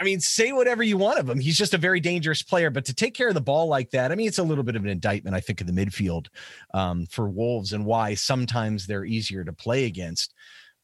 I 0.00 0.04
mean, 0.04 0.20
say 0.20 0.52
whatever 0.52 0.84
you 0.84 0.96
want 0.96 1.18
of 1.18 1.28
him. 1.28 1.40
He's 1.40 1.58
just 1.58 1.74
a 1.74 1.78
very 1.78 1.98
dangerous 1.98 2.40
player. 2.40 2.70
But 2.70 2.84
to 2.84 2.94
take 2.94 3.14
care 3.14 3.28
of 3.28 3.34
the 3.34 3.40
ball 3.40 3.66
like 3.66 3.90
that, 3.90 4.12
I 4.12 4.14
mean, 4.14 4.28
it's 4.28 4.38
a 4.38 4.44
little 4.44 4.62
bit 4.62 4.76
of 4.76 4.84
an 4.84 4.90
indictment, 4.90 5.34
I 5.34 5.40
think, 5.40 5.60
of 5.60 5.66
the 5.66 5.72
midfield 5.72 6.28
um, 6.72 7.06
for 7.06 7.28
Wolves 7.28 7.72
and 7.72 7.84
why 7.84 8.14
sometimes 8.14 8.86
they're 8.86 9.04
easier 9.04 9.42
to 9.42 9.52
play 9.52 9.86
against. 9.86 10.34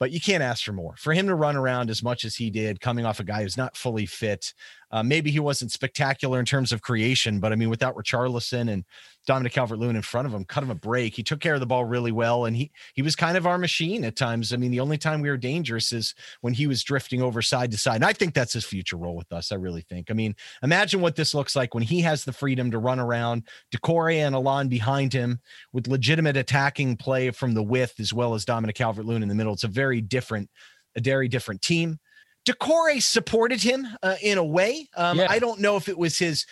But 0.05 0.13
you 0.13 0.21
can't 0.21 0.43
ask 0.43 0.63
for 0.63 0.75
more. 0.75 0.95
For 0.99 1.15
him 1.15 1.29
to 1.29 1.35
run 1.35 1.57
around 1.57 1.89
as 1.89 2.03
much 2.03 2.27
as 2.27 2.37
he 2.37 2.51
did, 2.51 2.79
coming 2.79 3.07
off 3.07 3.21
a 3.21 3.25
guy 3.25 3.41
who's 3.43 3.57
not 3.57 3.75
fully 3.75 4.05
fit, 4.05 4.53
uh, 4.91 5.03
maybe 5.03 5.31
he 5.31 5.41
wasn't 5.41 5.73
spectacular 5.73 6.39
in 6.39 6.45
terms 6.45 6.73
of 6.73 6.83
creation, 6.83 7.41
but 7.41 7.53
I 7.53 7.57
mean, 7.57 7.71
without 7.71 7.97
Richarlison 7.97 8.71
and 8.71 8.85
Dominic 9.27 9.53
Calvert-Lewin 9.53 9.97
in 9.97 10.03
front 10.03 10.27
of 10.27 10.35
him, 10.35 10.45
cut 10.45 10.63
him 10.63 10.71
a 10.71 10.75
break. 10.75 11.15
He 11.15 11.23
took 11.23 11.41
care 11.41 11.55
of 11.55 11.61
the 11.61 11.67
ball 11.67 11.85
really 11.85 12.13
well, 12.13 12.45
and 12.45 12.55
he 12.55 12.71
he 12.93 13.03
was 13.03 13.17
kind 13.17 13.37
of 13.37 13.47
our 13.47 13.57
machine 13.59 14.05
at 14.05 14.17
times. 14.17 14.53
I 14.53 14.57
mean, 14.57 14.71
the 14.71 14.81
only 14.81 14.99
time 14.99 15.23
we 15.23 15.31
were 15.31 15.37
dangerous 15.37 15.93
is 15.93 16.15
when 16.43 16.53
he 16.53 16.67
was 16.67 16.85
drifting 16.85 17.23
over 17.23 17.41
side 17.41 17.71
to 17.71 17.79
side, 17.79 17.97
and 17.97 18.05
I 18.05 18.13
think 18.13 18.35
that's 18.35 18.53
his 18.53 18.65
future 18.65 18.97
role 18.97 19.17
with 19.17 19.33
us. 19.33 19.51
I 19.51 19.57
really 19.57 19.83
think. 19.83 20.11
I 20.11 20.15
mean, 20.15 20.37
imagine 20.63 21.01
what 21.01 21.17
this 21.17 21.35
looks 21.35 21.57
like 21.57 21.75
when 21.75 21.83
he 21.83 22.01
has 22.03 22.25
the 22.25 22.33
freedom 22.33 22.71
to 22.71 22.79
run 22.79 23.01
around, 23.01 23.45
Doucouré 23.75 24.17
and 24.17 24.35
Allan 24.35 24.69
behind 24.69 25.13
him 25.13 25.41
with 25.73 25.89
legitimate 25.89 26.37
attacking 26.37 26.97
play 26.97 27.31
from 27.31 27.55
the 27.55 27.63
width 27.63 28.01
as 28.01 28.13
well 28.13 28.35
as 28.35 28.45
Dominic 28.45 28.77
Calvert-Lewin 28.77 29.23
in 29.23 29.29
the 29.29 29.35
middle. 29.35 29.55
It's 29.55 29.65
a 29.65 29.69
very 29.69 30.01
different, 30.01 30.51
a 30.97 31.01
very 31.01 31.29
different 31.29 31.63
team. 31.63 31.99
Doucouré 32.47 33.01
supported 33.01 33.63
him 33.63 33.87
uh, 34.03 34.17
in 34.21 34.37
a 34.37 34.45
way. 34.45 34.87
Um, 34.97 35.19
Yeah. 35.19 35.29
I 35.31 35.39
don't 35.39 35.61
know 35.61 35.77
if 35.77 35.89
it 35.89 35.97
was 35.97 36.19
his 36.19 36.45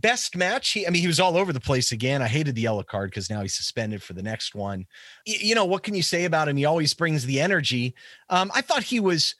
best 0.00 0.36
match. 0.36 0.70
He, 0.70 0.86
I 0.86 0.90
mean, 0.90 1.02
he 1.02 1.08
was 1.08 1.20
all 1.20 1.36
over 1.36 1.52
the 1.52 1.60
place 1.60 1.92
again. 1.92 2.22
I 2.22 2.28
hated 2.28 2.54
the 2.54 2.62
yellow 2.62 2.82
card 2.82 3.10
because 3.10 3.30
now 3.30 3.42
he's 3.42 3.56
suspended 3.56 4.02
for 4.02 4.12
the 4.12 4.22
next 4.22 4.54
one. 4.54 4.86
Y- 5.26 5.36
you 5.40 5.54
know, 5.54 5.64
what 5.64 5.82
can 5.82 5.94
you 5.94 6.02
say 6.02 6.24
about 6.24 6.48
him? 6.48 6.56
He 6.56 6.64
always 6.64 6.94
brings 6.94 7.26
the 7.26 7.40
energy. 7.40 7.94
Um, 8.30 8.50
I 8.54 8.60
thought 8.60 8.82
he 8.84 9.00
was 9.00 9.34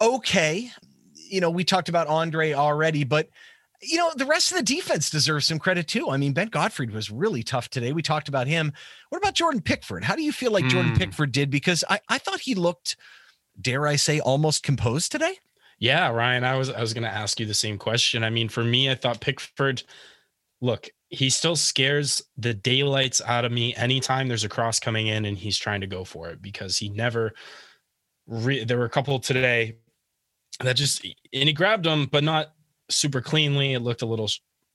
okay. 0.00 0.70
You 1.14 1.40
know, 1.40 1.50
we 1.50 1.64
talked 1.64 1.88
about 1.88 2.06
Andre 2.06 2.52
already, 2.52 3.04
but 3.04 3.28
you 3.82 3.98
know, 3.98 4.10
the 4.16 4.24
rest 4.24 4.52
of 4.52 4.56
the 4.56 4.62
defense 4.64 5.10
deserves 5.10 5.46
some 5.46 5.58
credit 5.58 5.86
too. 5.86 6.08
I 6.08 6.16
mean, 6.16 6.32
Ben 6.32 6.48
Godfrey 6.48 6.86
was 6.86 7.10
really 7.10 7.42
tough 7.42 7.68
today. 7.68 7.92
We 7.92 8.00
talked 8.02 8.28
about 8.28 8.46
him. 8.46 8.72
What 9.10 9.18
about 9.18 9.34
Jordan 9.34 9.60
Pickford? 9.60 10.02
How 10.02 10.16
do 10.16 10.22
you 10.22 10.32
feel 10.32 10.50
like 10.50 10.66
Jordan 10.68 10.92
Hmm. 10.92 10.98
Pickford 10.98 11.30
did? 11.30 11.50
Because 11.50 11.84
I, 11.90 12.00
I 12.08 12.16
thought 12.18 12.40
he 12.40 12.54
looked, 12.54 12.96
dare 13.60 13.86
I 13.86 13.96
say, 13.96 14.18
almost 14.18 14.62
composed 14.62 15.12
today. 15.12 15.38
Yeah, 15.78 16.10
Ryan, 16.10 16.44
I 16.44 16.56
was 16.56 16.70
I 16.70 16.80
was 16.80 16.94
going 16.94 17.04
to 17.04 17.10
ask 17.10 17.38
you 17.38 17.46
the 17.46 17.54
same 17.54 17.78
question. 17.78 18.24
I 18.24 18.30
mean, 18.30 18.48
for 18.48 18.64
me, 18.64 18.90
I 18.90 18.94
thought 18.94 19.20
Pickford 19.20 19.82
look, 20.60 20.88
he 21.08 21.30
still 21.30 21.56
scares 21.56 22.22
the 22.38 22.54
daylights 22.54 23.20
out 23.20 23.44
of 23.44 23.52
me 23.52 23.74
anytime 23.76 24.26
there's 24.26 24.44
a 24.44 24.48
cross 24.48 24.80
coming 24.80 25.08
in 25.08 25.26
and 25.26 25.36
he's 25.36 25.58
trying 25.58 25.82
to 25.82 25.86
go 25.86 26.04
for 26.04 26.28
it 26.28 26.40
because 26.40 26.78
he 26.78 26.88
never 26.88 27.32
re- 28.26 28.64
there 28.64 28.78
were 28.78 28.86
a 28.86 28.90
couple 28.90 29.18
today 29.20 29.76
that 30.60 30.76
just 30.76 31.04
and 31.04 31.48
he 31.48 31.52
grabbed 31.52 31.84
them 31.84 32.08
but 32.10 32.24
not 32.24 32.52
super 32.90 33.20
cleanly. 33.20 33.74
It 33.74 33.80
looked 33.80 34.02
a 34.02 34.06
little 34.06 34.30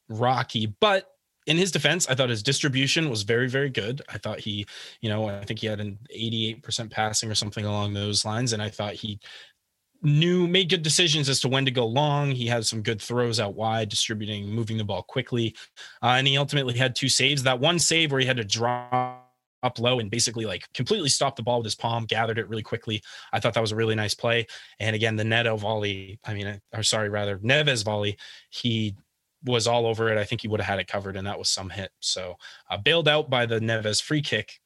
rocky, 0.10 0.68
but 0.80 1.08
in 1.48 1.58
his 1.58 1.72
defense, 1.72 2.08
I 2.08 2.14
thought 2.14 2.30
his 2.30 2.44
distribution 2.44 3.10
was 3.10 3.24
very, 3.24 3.50
very 3.50 3.70
good. 3.70 4.02
I 4.10 4.20
thought 4.20 4.40
he, 4.40 4.66
you 5.02 5.10
know, 5.10 5.28
I 5.28 5.44
think 5.44 5.60
he 5.60 5.68
had 5.68 5.80
an 5.80 5.98
88% 6.16 6.92
passing 6.92 7.32
or 7.32 7.36
something 7.36 7.66
along 7.66 7.94
those 7.94 8.24
lines. 8.24 8.54
And 8.54 8.62
I 8.62 8.70
thought 8.70 8.94
he 8.94 9.20
knew, 10.02 10.48
made 10.48 10.70
good 10.70 10.84
decisions 10.84 11.30
as 11.30 11.40
to 11.42 11.48
when 11.48 11.66
to 11.66 11.72
go 11.72 11.86
long. 11.86 12.32
He 12.32 12.48
had 12.48 12.66
some 12.66 12.82
good 12.82 13.02
throws 13.02 13.40
out 13.40 13.56
wide, 13.56 13.90
distributing, 13.90 14.48
moving 14.48 14.78
the 14.78 14.84
ball 14.84 15.04
quickly. 15.04 15.56
Uh, 16.02 16.16
and 16.18 16.28
he 16.28 16.38
ultimately 16.38 16.78
had 16.78 16.96
two 16.96 17.10
saves. 17.10 17.44
That 17.44 17.60
one 17.60 17.80
save 17.80 18.12
where 18.12 18.20
he 18.20 18.26
had 18.26 18.38
to 18.38 18.44
drop 18.44 19.28
up 19.64 19.80
low 19.80 20.00
and 20.00 20.10
basically 20.10 20.46
like 20.46 20.72
completely 20.74 21.10
stopped 21.10 21.38
the 21.38 21.44
ball 21.44 21.60
with 21.60 21.66
his 21.66 21.76
palm, 21.76 22.06
gathered 22.06 22.40
it 22.40 22.50
really 22.50 22.64
quickly. 22.64 23.02
I 23.32 23.40
thought 23.40 23.54
that 23.54 23.62
was 23.62 23.72
a 23.72 23.76
really 23.76 23.96
nice 23.96 24.14
play. 24.14 24.48
And 24.80 24.96
again, 24.96 25.16
the 25.16 25.24
Neto 25.24 25.56
volley, 25.56 26.20
I 26.26 26.34
mean, 26.34 26.60
or 26.74 26.84
sorry, 26.84 27.10
rather 27.10 27.38
Neves 27.40 27.86
volley, 27.86 28.18
he 28.50 28.96
was 29.44 29.68
all 29.68 29.86
over 29.86 30.10
it. 30.12 30.18
I 30.18 30.24
think 30.24 30.42
he 30.42 30.48
would 30.48 30.60
have 30.60 30.68
had 30.68 30.80
it 30.80 30.88
covered, 30.88 31.18
and 31.18 31.26
that 31.26 31.40
was 31.40 31.50
some 31.50 31.70
hit. 31.70 31.92
So 32.00 32.38
uh, 32.70 32.78
bailed 32.78 33.08
out 33.08 33.30
by 33.30 33.46
the 33.46 33.60
Neves 33.60 34.02
free 34.02 34.22
kick 34.22 34.61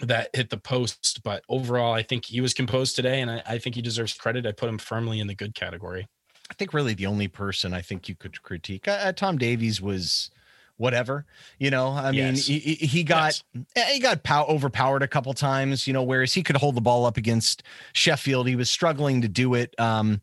that 0.00 0.30
hit 0.34 0.50
the 0.50 0.58
post. 0.58 1.20
But 1.22 1.44
overall, 1.48 1.92
I 1.92 2.02
think 2.02 2.24
he 2.26 2.40
was 2.40 2.54
composed 2.54 2.96
today, 2.96 3.20
and 3.20 3.30
I, 3.30 3.42
I 3.46 3.58
think 3.58 3.74
he 3.74 3.82
deserves 3.82 4.14
credit. 4.14 4.46
I 4.46 4.52
put 4.52 4.68
him 4.68 4.78
firmly 4.78 5.20
in 5.20 5.26
the 5.26 5.34
good 5.34 5.54
category. 5.54 6.06
I 6.50 6.54
think 6.54 6.72
really 6.72 6.94
the 6.94 7.06
only 7.06 7.28
person 7.28 7.74
I 7.74 7.82
think 7.82 8.08
you 8.08 8.14
could 8.14 8.40
critique, 8.42 8.86
uh, 8.86 8.92
uh, 9.02 9.12
Tom 9.12 9.36
Davies 9.36 9.80
was 9.80 10.30
whatever, 10.76 11.24
you 11.58 11.70
know, 11.70 11.88
I 11.88 12.10
mean, 12.12 12.34
Yes. 12.34 12.46
he, 12.46 12.58
he 12.58 12.74
he 12.74 13.02
got, 13.02 13.42
eh, 13.74 13.94
he 13.94 13.98
got 13.98 14.22
pow- 14.22 14.44
overpowered 14.46 15.02
a 15.02 15.08
couple 15.08 15.32
times, 15.32 15.86
you 15.86 15.92
know, 15.94 16.02
whereas 16.02 16.34
he 16.34 16.42
could 16.42 16.56
hold 16.56 16.74
the 16.74 16.82
ball 16.82 17.06
up 17.06 17.16
against 17.16 17.62
Sheffield. 17.94 18.46
He 18.46 18.56
was 18.56 18.68
struggling 18.68 19.22
to 19.22 19.28
do 19.28 19.54
it. 19.54 19.74
Um, 19.80 20.20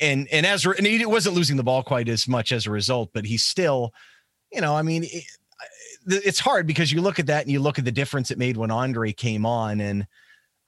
and, 0.00 0.26
and 0.32 0.46
as, 0.46 0.64
and 0.64 0.86
he 0.86 1.04
wasn't 1.04 1.36
losing 1.36 1.58
the 1.58 1.62
ball 1.62 1.82
quite 1.82 2.08
as 2.08 2.26
much 2.26 2.52
as 2.52 2.66
a 2.66 2.70
result, 2.70 3.10
but 3.12 3.26
he's 3.26 3.44
still, 3.44 3.92
you 4.50 4.62
know, 4.62 4.74
I 4.74 4.80
mean, 4.82 5.04
it, 5.04 5.24
it's 6.06 6.40
hard 6.40 6.66
because 6.66 6.92
you 6.92 7.00
look 7.00 7.18
at 7.18 7.26
that 7.26 7.42
and 7.42 7.52
you 7.52 7.60
look 7.60 7.78
at 7.78 7.84
the 7.84 7.92
difference 7.92 8.30
it 8.30 8.38
made 8.38 8.56
when 8.56 8.70
Andre 8.70 9.12
came 9.12 9.46
on 9.46 9.80
and, 9.80 10.06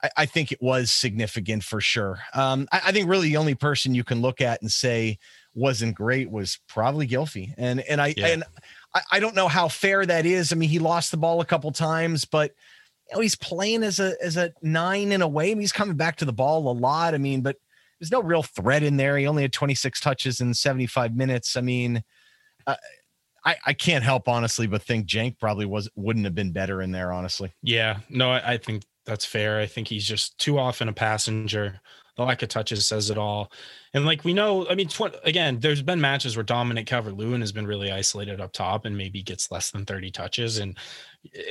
I, 0.03 0.09
I 0.17 0.25
think 0.25 0.51
it 0.51 0.61
was 0.61 0.91
significant 0.91 1.63
for 1.63 1.81
sure. 1.81 2.19
Um, 2.33 2.67
I, 2.71 2.81
I 2.85 2.91
think 2.91 3.09
really 3.09 3.29
the 3.29 3.37
only 3.37 3.55
person 3.55 3.95
you 3.95 4.03
can 4.03 4.21
look 4.21 4.41
at 4.41 4.61
and 4.61 4.71
say 4.71 5.17
wasn't 5.53 5.95
great 5.95 6.29
was 6.29 6.59
probably 6.67 7.07
Gylfi. 7.07 7.53
And 7.57 7.79
and 7.81 8.01
I 8.01 8.13
Yeah. 8.17 8.27
and 8.27 8.43
I, 8.93 9.01
I 9.13 9.19
don't 9.19 9.35
know 9.35 9.47
how 9.47 9.67
fair 9.67 10.05
that 10.05 10.25
is. 10.25 10.51
I 10.51 10.55
mean, 10.55 10.69
he 10.69 10.79
lost 10.79 11.11
the 11.11 11.17
ball 11.17 11.41
a 11.41 11.45
couple 11.45 11.71
times, 11.71 12.25
but 12.25 12.51
you 13.09 13.15
know, 13.15 13.21
he's 13.21 13.35
playing 13.35 13.83
as 13.83 13.99
a 13.99 14.15
as 14.21 14.37
a 14.37 14.51
nine 14.61 15.11
in 15.11 15.21
a 15.21 15.27
way. 15.27 15.51
I 15.51 15.53
mean, 15.53 15.61
he's 15.61 15.71
coming 15.71 15.97
back 15.97 16.17
to 16.17 16.25
the 16.25 16.33
ball 16.33 16.69
a 16.69 16.73
lot. 16.77 17.13
I 17.13 17.17
mean, 17.17 17.41
but 17.41 17.57
there's 17.99 18.11
no 18.11 18.21
real 18.21 18.43
threat 18.43 18.83
in 18.83 18.97
there. 18.97 19.17
He 19.17 19.27
only 19.27 19.43
had 19.43 19.53
26 19.53 20.01
touches 20.01 20.41
in 20.41 20.53
75 20.53 21.15
minutes. 21.15 21.55
I 21.55 21.61
mean, 21.61 22.03
uh, 22.67 22.75
I 23.45 23.55
I 23.65 23.73
can't 23.73 24.03
help 24.03 24.27
honestly, 24.27 24.67
but 24.67 24.81
think 24.81 25.07
Cenk 25.07 25.39
probably 25.39 25.65
was 25.65 25.89
wouldn't 25.95 26.25
have 26.25 26.35
been 26.35 26.51
better 26.51 26.81
in 26.81 26.91
there. 26.91 27.11
Honestly, 27.11 27.53
Yeah, 27.61 27.99
no, 28.09 28.31
I, 28.31 28.53
I 28.53 28.57
think 28.57 28.83
that's 29.05 29.25
fair. 29.25 29.59
I 29.59 29.67
think 29.67 29.87
he's 29.87 30.05
just 30.05 30.37
too 30.39 30.57
often 30.57 30.89
a 30.89 30.93
passenger. 30.93 31.79
The 32.17 32.23
lack 32.23 32.41
of 32.41 32.49
touches 32.49 32.85
says 32.85 33.09
it 33.09 33.17
all. 33.17 33.51
And 33.93 34.05
like 34.05 34.23
we 34.23 34.33
know, 34.33 34.67
I 34.69 34.75
mean, 34.75 34.87
tw- 34.87 35.15
again, 35.23 35.59
there's 35.59 35.81
been 35.81 35.99
matches 35.99 36.37
where 36.37 36.43
Dominic 36.43 36.87
Calvert 36.87 37.17
Lewin 37.17 37.41
has 37.41 37.51
been 37.51 37.67
really 37.67 37.91
isolated 37.91 38.39
up 38.39 38.53
top 38.53 38.85
and 38.85 38.97
maybe 38.97 39.21
gets 39.21 39.51
less 39.51 39.71
than 39.71 39.85
30 39.85 40.11
touches. 40.11 40.57
And 40.57 40.77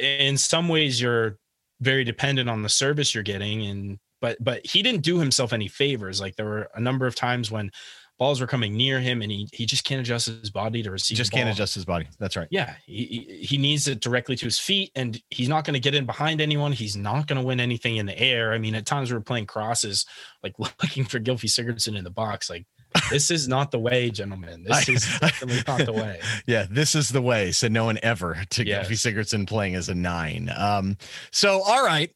in 0.00 0.38
some 0.38 0.68
ways, 0.68 1.00
you're 1.00 1.38
very 1.80 2.02
dependent 2.02 2.48
on 2.48 2.62
the 2.62 2.68
service 2.68 3.14
you're 3.14 3.22
getting. 3.22 3.66
And 3.66 3.98
but 4.22 4.42
but 4.42 4.66
he 4.66 4.82
didn't 4.82 5.02
do 5.02 5.18
himself 5.18 5.52
any 5.52 5.68
favors. 5.68 6.18
Like 6.20 6.34
there 6.36 6.46
were 6.46 6.70
a 6.74 6.80
number 6.80 7.06
of 7.06 7.14
times 7.14 7.50
when 7.50 7.70
balls 8.18 8.40
were 8.40 8.46
coming 8.46 8.76
near 8.76 9.00
him 9.00 9.22
and 9.22 9.30
he 9.32 9.48
he 9.52 9.66
just 9.66 9.84
can't 9.84 10.00
adjust 10.00 10.26
his 10.26 10.50
body 10.50 10.82
to 10.82 10.90
receive. 10.90 11.16
he 11.16 11.18
just 11.18 11.32
can't 11.32 11.48
adjust 11.48 11.74
his 11.74 11.84
body. 11.84 12.06
That's 12.18 12.36
right. 12.36 12.48
yeah, 12.50 12.74
he, 12.86 13.38
he 13.42 13.56
needs 13.58 13.88
it 13.88 14.00
directly 14.00 14.36
to 14.36 14.44
his 14.44 14.58
feet, 14.58 14.90
and 14.94 15.20
he's 15.30 15.48
not 15.48 15.64
going 15.64 15.74
to 15.74 15.80
get 15.80 15.94
in 15.94 16.06
behind 16.06 16.40
anyone. 16.40 16.72
He's 16.72 16.96
not 16.96 17.26
going 17.26 17.40
to 17.40 17.46
win 17.46 17.60
anything 17.60 17.96
in 17.96 18.06
the 18.06 18.18
air. 18.18 18.52
I 18.52 18.58
mean, 18.58 18.74
at 18.74 18.86
times 18.86 19.12
we're 19.12 19.20
playing 19.20 19.46
crosses, 19.46 20.06
like 20.42 20.54
looking 20.58 21.04
for 21.04 21.18
Gylfi 21.18 21.46
Sigurdsson 21.48 21.96
in 21.98 22.04
the 22.04 22.10
box. 22.10 22.48
Like, 22.48 22.66
this 23.10 23.32
is 23.32 23.48
not 23.48 23.72
the 23.72 23.80
way, 23.80 24.10
gentlemen. 24.10 24.62
This 24.62 24.88
is 24.88 25.18
definitely 25.18 25.62
not 25.66 25.84
the 25.84 25.92
way. 25.92 26.20
Yeah, 26.46 26.66
this 26.70 26.94
is 26.94 27.08
the 27.08 27.20
way. 27.22 27.50
So 27.50 27.66
no 27.66 27.84
one 27.84 27.98
ever 28.04 28.38
to 28.50 28.64
Yes. 28.66 28.86
Gylfi 28.88 29.14
Sigurdsson 29.14 29.48
playing 29.48 29.74
as 29.74 29.88
a 29.88 29.94
nine. 29.94 30.52
Um, 30.56 30.96
so 31.32 31.62
all 31.62 31.84
right. 31.84 32.10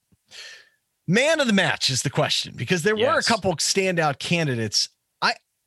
Man 1.06 1.40
of 1.40 1.46
the 1.46 1.52
match 1.54 1.88
is 1.88 2.02
the 2.02 2.10
question 2.10 2.52
because 2.54 2.82
there 2.82 2.94
were 2.94 3.18
a 3.18 3.22
couple 3.22 3.54
standout 3.56 4.18
candidates. 4.18 4.90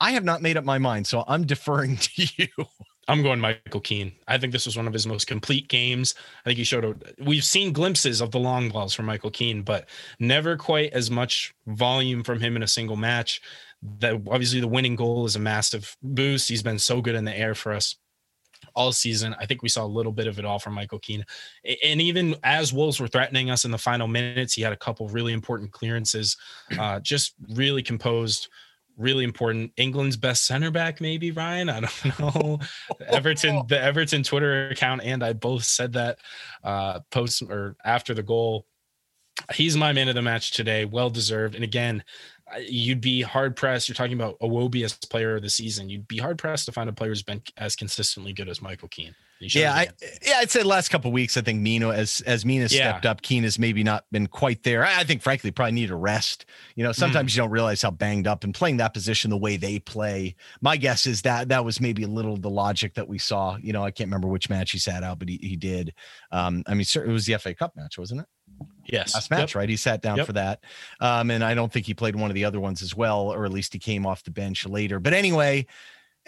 I 0.02 0.12
have 0.12 0.26
not 0.26 0.42
made 0.42 0.58
up 0.58 0.66
my 0.66 0.80
mind, 0.80 1.08
so 1.08 1.24
I'm 1.28 1.46
deferring 1.46 1.96
to 1.98 2.28
you. 2.36 2.48
I'm 3.08 3.24
going 3.24 3.40
Michael 3.40 3.82
Keane. 3.82 4.12
I 4.28 4.38
think 4.38 4.52
this 4.52 4.66
was 4.66 4.78
one 4.78 4.88
of 4.88 4.94
his 4.94 5.08
most 5.08 5.28
complete 5.28 5.68
games. 5.68 6.16
I 6.46 6.50
think 6.50 6.58
he 6.58 6.64
showed. 6.64 6.86
A, 6.86 6.96
we've 7.24 7.44
seen 7.44 7.74
glimpses 7.74 8.22
of 8.22 8.32
the 8.32 8.40
long 8.40 8.70
balls 8.70 8.94
from 8.94 9.06
Michael 9.06 9.32
Keane, 9.32 9.64
but 9.64 9.88
never 10.20 10.58
quite 10.58 10.94
as 10.94 11.10
much 11.10 11.54
volume 11.68 12.24
from 12.24 12.40
him 12.40 12.56
in 12.56 12.64
a 12.64 12.68
single 12.68 12.96
match. 12.96 13.42
That 14.00 14.14
obviously 14.28 14.60
the 14.60 14.68
winning 14.68 14.96
goal 14.96 15.26
is 15.26 15.36
a 15.36 15.40
massive 15.40 15.96
boost. 16.04 16.50
He's 16.50 16.64
been 16.64 16.80
so 16.80 17.02
good 17.02 17.16
in 17.16 17.26
the 17.26 17.38
air 17.38 17.56
for 17.56 17.74
us 17.74 17.96
all 18.76 18.92
season. 18.92 19.36
I 19.40 19.46
think 19.46 19.64
we 19.64 19.70
saw 19.70 19.84
a 19.84 19.88
little 19.88 20.12
bit 20.12 20.28
of 20.28 20.40
it 20.40 20.46
all 20.46 20.60
from 20.60 20.74
Michael 20.74 21.00
Keane. 21.00 21.26
And 21.84 22.02
even 22.02 22.36
as 22.44 22.74
Wolves 22.74 23.00
were 23.00 23.08
threatening 23.08 23.50
us 23.50 23.66
in 23.66 23.72
the 23.72 23.78
final 23.78 24.08
minutes, 24.08 24.54
he 24.54 24.62
had 24.62 24.74
a 24.74 24.78
couple 24.78 25.08
really 25.10 25.34
important 25.34 25.72
clearances. 25.72 26.38
Uh, 26.78 27.00
just 27.00 27.34
really 27.50 27.84
composed, 27.84 28.48
really 29.02 29.24
important. 29.24 29.72
England's 29.78 30.18
best 30.18 30.46
center 30.46 30.72
back, 30.72 31.02
maybe 31.02 31.32
Ryan. 31.32 31.70
I 31.70 31.80
don't 31.82 32.20
know. 32.20 32.60
Everton, 33.08 33.64
the 33.68 33.82
Everton 33.82 34.24
Twitter 34.24 34.70
account, 34.70 35.02
and 35.04 35.24
I 35.24 35.34
both 35.34 35.64
said 35.64 35.94
that 35.94 36.20
uh, 36.64 37.00
post 37.12 37.42
or 37.42 37.76
after 37.84 38.14
the 38.14 38.24
goal. 38.24 38.66
He's 39.54 39.76
my 39.76 39.94
man 39.94 40.08
of 40.08 40.16
the 40.16 40.22
match 40.22 40.52
today, 40.52 40.86
well 40.86 41.10
deserved. 41.10 41.56
And 41.56 41.64
again, 41.64 42.04
you'd 42.60 43.02
be 43.02 43.22
hard 43.22 43.56
pressed. 43.56 43.88
You're 43.88 43.96
talking 43.96 44.14
about 44.14 44.40
Iwobi 44.40 44.84
as 44.84 44.94
player 44.94 45.36
of 45.36 45.42
the 45.42 45.50
season. 45.50 45.90
You'd 45.90 46.08
be 46.08 46.18
hard 46.18 46.38
pressed 46.38 46.66
to 46.66 46.72
find 46.72 46.90
a 46.90 46.94
player 46.94 47.12
who's 47.12 47.24
been 47.24 47.42
as 47.58 47.76
consistently 47.76 48.34
good 48.34 48.50
as 48.50 48.62
Michael 48.62 48.88
Keane. 48.88 49.16
Yeah, 49.44 49.74
I, 49.74 49.88
yeah, 50.24 50.36
I'd 50.38 50.52
say 50.52 50.62
the 50.62 50.68
last 50.68 50.90
couple 50.90 51.12
weeks, 51.12 51.36
I 51.36 51.42
think 51.42 51.62
Mino 51.62 51.90
as 51.90 52.22
as 52.28 52.46
Mina 52.46 52.66
Yeah. 52.66 52.68
stepped 52.68 53.08
up, 53.08 53.24
Keane 53.24 53.42
has 53.42 53.58
maybe 53.58 53.84
not 53.84 54.06
been 54.12 54.28
quite 54.28 54.62
there. 54.62 54.86
I 54.86 55.00
I 55.00 55.04
think 55.04 55.24
frankly 55.24 55.50
probably 55.50 55.72
need 55.72 55.90
a 55.90 55.96
rest. 55.96 56.46
You 56.76 56.84
know, 56.84 56.92
sometimes 56.92 57.36
you 57.36 57.42
don't 57.42 57.50
realize 57.50 57.82
how 57.82 57.90
banged 57.90 58.28
up 58.28 58.44
and 58.44 58.54
playing 58.54 58.78
that 58.78 58.94
position 58.94 59.32
the 59.32 59.38
way 59.38 59.58
they 59.58 59.80
play. 59.80 60.36
My 60.62 60.78
guess 60.78 61.08
is 61.08 61.24
that 61.24 61.50
that 61.50 61.66
was 61.66 61.82
maybe 61.82 62.04
a 62.04 62.08
little 62.08 62.38
the 62.38 62.52
logic 62.52 62.94
that 62.94 63.08
we 63.08 63.18
saw. 63.18 63.58
You 63.58 63.74
know, 63.74 63.84
I 63.84 63.89
can't 63.89 64.10
remember 64.10 64.28
which 64.28 64.47
match 64.47 64.72
he 64.72 64.78
sat 64.78 65.04
out, 65.04 65.18
but 65.18 65.28
he, 65.28 65.39
he 65.41 65.56
did. 65.56 65.95
Um, 66.32 66.64
I 66.68 66.76
mean, 66.76 66.86
it 66.93 67.08
was 67.08 67.26
the 67.26 67.36
FA 67.39 67.56
Cup 67.56 67.76
match, 67.76 67.97
wasn't 67.97 68.22
it? 68.22 68.28
Yes, 68.92 69.14
last 69.14 69.32
match, 69.32 69.39
Yep. 69.52 69.56
right? 69.56 69.70
He 69.70 69.78
sat 69.78 70.02
down 70.02 70.18
Yep. 70.18 70.26
for 70.28 70.34
that. 70.34 70.64
Um, 71.00 71.32
and 71.32 71.44
I 71.44 71.54
don't 71.54 71.72
think 71.72 71.86
he 71.86 71.94
played 71.94 72.16
one 72.16 72.30
of 72.30 72.36
the 72.36 72.46
other 72.46 72.60
ones 72.60 72.82
as 72.82 72.96
well, 72.96 73.34
or 73.34 73.46
at 73.46 73.52
least 73.52 73.74
he 73.74 73.80
came 73.80 74.06
off 74.06 74.24
the 74.24 74.32
bench 74.32 74.66
later. 74.66 75.00
But 75.00 75.14
anyway, 75.14 75.66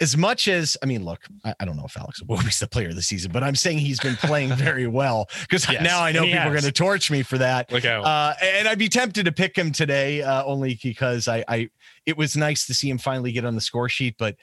as 0.00 0.16
much 0.16 0.48
as 0.48 0.76
I 0.82 0.86
mean, 0.86 1.04
look, 1.04 1.20
I, 1.44 1.54
I 1.60 1.64
don't 1.64 1.76
know 1.76 1.84
if 1.86 1.96
Alex 1.96 2.20
Iwobi's 2.20 2.58
the 2.58 2.66
player 2.66 2.88
of 2.88 2.96
the 2.96 3.02
season, 3.02 3.30
but 3.30 3.44
I'm 3.44 3.54
saying 3.54 3.78
he's 3.78 4.00
been 4.00 4.16
playing 4.16 4.52
very 4.56 4.88
well 4.88 5.28
because 5.42 5.70
Yes, 5.70 5.84
now 5.84 6.02
I 6.02 6.10
know 6.10 6.24
people 6.24 6.40
are 6.40 6.50
going 6.50 6.62
to 6.62 6.72
torch 6.72 7.12
me 7.12 7.22
for 7.22 7.38
that. 7.38 7.70
Look 7.70 7.84
out. 7.84 8.04
Uh, 8.04 8.34
and 8.42 8.66
I'd 8.66 8.78
be 8.78 8.88
tempted 8.88 9.24
to 9.26 9.32
pick 9.32 9.56
him 9.56 9.70
today, 9.70 10.22
uh, 10.22 10.42
only 10.44 10.78
because 10.82 11.28
I, 11.28 11.44
I, 11.46 11.70
it 12.06 12.16
was 12.16 12.36
nice 12.36 12.66
to 12.66 12.74
see 12.74 12.90
him 12.90 12.98
finally 12.98 13.30
get 13.30 13.44
on 13.44 13.54
the 13.54 13.60
score 13.60 13.88
sheet. 13.88 14.16
But 14.18 14.34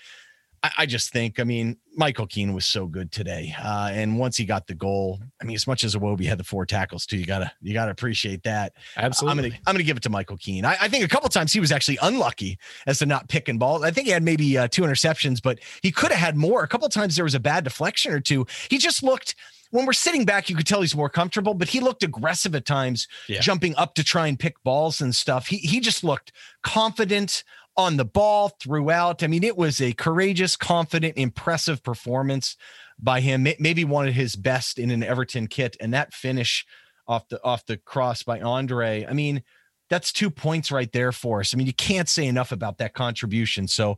I, 0.63 0.71
I 0.79 0.85
just 0.85 1.11
think, 1.11 1.39
I 1.39 1.43
mean, 1.43 1.77
Michael 1.95 2.27
Keane 2.27 2.53
was 2.53 2.65
so 2.65 2.85
good 2.85 3.11
today. 3.11 3.53
Uh, 3.61 3.89
and 3.91 4.17
once 4.17 4.37
he 4.37 4.45
got 4.45 4.67
the 4.67 4.73
goal, 4.73 5.19
I 5.41 5.45
mean, 5.45 5.55
as 5.55 5.67
much 5.67 5.83
as 5.83 5.95
Iwobi 5.95 6.25
had 6.25 6.37
the 6.37 6.43
four 6.43 6.65
tackles 6.65 7.05
too, 7.05 7.17
you 7.17 7.25
gotta 7.25 7.51
you 7.61 7.73
gotta 7.73 7.91
appreciate 7.91 8.43
that. 8.43 8.73
Absolutely. 8.95 9.31
I'm 9.31 9.49
gonna 9.49 9.61
I'm 9.67 9.73
gonna 9.73 9.83
give 9.83 9.97
it 9.97 10.03
to 10.03 10.09
Michael 10.09 10.37
Keane. 10.37 10.65
I, 10.65 10.77
I 10.81 10.87
think 10.87 11.03
a 11.03 11.07
couple 11.07 11.29
times 11.29 11.51
he 11.51 11.59
was 11.59 11.71
actually 11.71 11.97
unlucky 12.01 12.57
as 12.87 12.99
to 12.99 13.05
not 13.05 13.27
picking 13.27 13.57
balls. 13.57 13.83
I 13.83 13.91
think 13.91 14.07
he 14.07 14.13
had 14.13 14.23
maybe 14.23 14.57
uh, 14.57 14.67
two 14.67 14.83
interceptions, 14.83 15.41
but 15.41 15.59
he 15.81 15.91
could 15.91 16.11
have 16.11 16.19
had 16.19 16.37
more. 16.37 16.63
A 16.63 16.67
couple 16.67 16.87
times 16.89 17.15
there 17.15 17.25
was 17.25 17.35
a 17.35 17.39
bad 17.39 17.63
deflection 17.63 18.13
or 18.13 18.19
two. 18.19 18.45
He 18.69 18.77
just 18.77 19.03
looked 19.03 19.35
when 19.71 19.85
we're 19.85 19.93
sitting 19.93 20.25
back, 20.25 20.49
you 20.49 20.55
could 20.55 20.67
tell 20.67 20.81
he's 20.81 20.95
more 20.95 21.09
comfortable, 21.09 21.53
but 21.53 21.69
he 21.69 21.79
looked 21.79 22.03
aggressive 22.03 22.53
at 22.55 22.65
times, 22.65 23.07
yeah. 23.27 23.39
jumping 23.39 23.73
up 23.77 23.95
to 23.95 24.03
try 24.03 24.27
and 24.27 24.37
pick 24.37 24.61
balls 24.63 25.01
and 25.01 25.15
stuff. 25.15 25.47
He 25.47 25.57
he 25.57 25.79
just 25.79 26.03
looked 26.03 26.31
confident 26.61 27.43
on 27.77 27.97
the 27.97 28.05
ball 28.05 28.49
throughout. 28.61 29.23
I 29.23 29.27
mean, 29.27 29.43
it 29.43 29.57
was 29.57 29.81
a 29.81 29.93
courageous, 29.93 30.55
confident, 30.55 31.17
impressive 31.17 31.83
performance 31.83 32.57
by 32.99 33.21
him. 33.21 33.47
Maybe 33.59 33.83
one 33.83 34.07
of 34.07 34.13
his 34.13 34.35
best 34.35 34.79
in 34.79 34.91
an 34.91 35.03
Everton 35.03 35.47
kit, 35.47 35.77
and 35.79 35.93
that 35.93 36.13
finish 36.13 36.65
off 37.07 37.27
the 37.29 37.43
off 37.43 37.65
the 37.65 37.77
cross 37.77 38.23
by 38.23 38.39
Andre. 38.39 39.05
I 39.05 39.13
mean, 39.13 39.43
that's 39.89 40.11
two 40.11 40.29
points 40.29 40.71
right 40.71 40.91
there 40.91 41.11
for 41.11 41.39
us. 41.39 41.53
I 41.53 41.57
mean, 41.57 41.67
you 41.67 41.73
can't 41.73 42.09
say 42.09 42.25
enough 42.25 42.51
about 42.51 42.77
that 42.77 42.93
contribution. 42.93 43.67
So, 43.67 43.97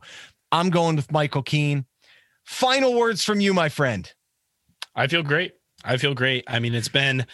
I'm 0.52 0.70
going 0.70 0.96
with 0.96 1.10
Michael 1.10 1.42
Keane. 1.42 1.86
Final 2.44 2.94
words 2.94 3.24
from 3.24 3.40
you, 3.40 3.54
my 3.54 3.68
friend. 3.68 4.12
I 4.94 5.08
feel 5.08 5.22
great. 5.22 5.54
I 5.84 5.96
feel 5.96 6.14
great. 6.14 6.44
I 6.46 6.60
mean, 6.60 6.74
it's 6.74 6.88
been 6.88 7.26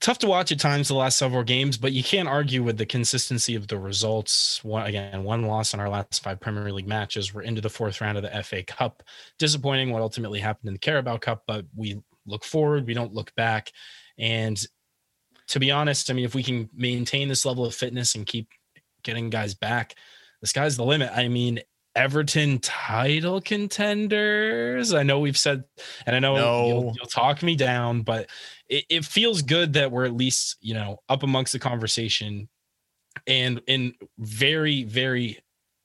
tough 0.00 0.18
to 0.18 0.26
watch 0.26 0.52
at 0.52 0.60
times 0.60 0.88
the 0.88 0.94
last 0.94 1.18
several 1.18 1.42
games, 1.42 1.76
but 1.76 1.92
you 1.92 2.02
can't 2.02 2.28
argue 2.28 2.62
with 2.62 2.78
the 2.78 2.86
consistency 2.86 3.54
of 3.54 3.68
the 3.68 3.78
results. 3.78 4.62
One 4.62 4.86
again, 4.86 5.24
one 5.24 5.42
loss 5.42 5.74
in 5.74 5.80
our 5.80 5.88
last 5.88 6.22
five 6.22 6.40
Premier 6.40 6.72
League 6.72 6.86
matches. 6.86 7.34
We're 7.34 7.42
into 7.42 7.60
the 7.60 7.70
fourth 7.70 8.00
round 8.00 8.16
of 8.16 8.24
the 8.24 8.42
FA 8.42 8.62
Cup. 8.62 9.02
Disappointing 9.38 9.90
what 9.90 10.02
ultimately 10.02 10.40
happened 10.40 10.68
in 10.68 10.74
the 10.74 10.80
Carabao 10.80 11.18
Cup, 11.18 11.42
but 11.46 11.66
we 11.76 12.00
look 12.26 12.44
forward. 12.44 12.86
We 12.86 12.94
don't 12.94 13.14
look 13.14 13.34
back. 13.34 13.72
And 14.18 14.62
to 15.48 15.58
be 15.58 15.70
honest, 15.70 16.10
I 16.10 16.14
mean, 16.14 16.24
if 16.24 16.34
we 16.34 16.42
can 16.42 16.68
maintain 16.74 17.28
this 17.28 17.44
level 17.44 17.64
of 17.64 17.74
fitness 17.74 18.14
and 18.14 18.26
keep 18.26 18.48
getting 19.02 19.30
guys 19.30 19.54
back, 19.54 19.94
the 20.40 20.46
sky's 20.46 20.76
the 20.76 20.84
limit. 20.84 21.10
I 21.14 21.28
mean, 21.28 21.60
Everton 21.98 22.60
title 22.60 23.40
contenders. 23.40 24.94
I 24.94 25.02
know 25.02 25.18
we've 25.18 25.36
said, 25.36 25.64
and 26.06 26.14
I 26.14 26.20
know 26.20 26.36
no. 26.36 26.66
you'll, 26.66 26.94
you'll, 26.96 27.06
talk 27.08 27.42
me 27.42 27.56
down, 27.56 28.02
but 28.02 28.30
it, 28.68 28.84
it, 28.88 29.04
feels 29.04 29.42
good 29.42 29.72
that 29.72 29.90
we're 29.90 30.04
at 30.04 30.14
least, 30.14 30.58
you 30.60 30.74
know, 30.74 30.98
up 31.08 31.24
amongst 31.24 31.52
the 31.52 31.58
conversation 31.58 32.48
and 33.26 33.60
in 33.66 33.94
very, 34.18 34.84
very 34.84 35.40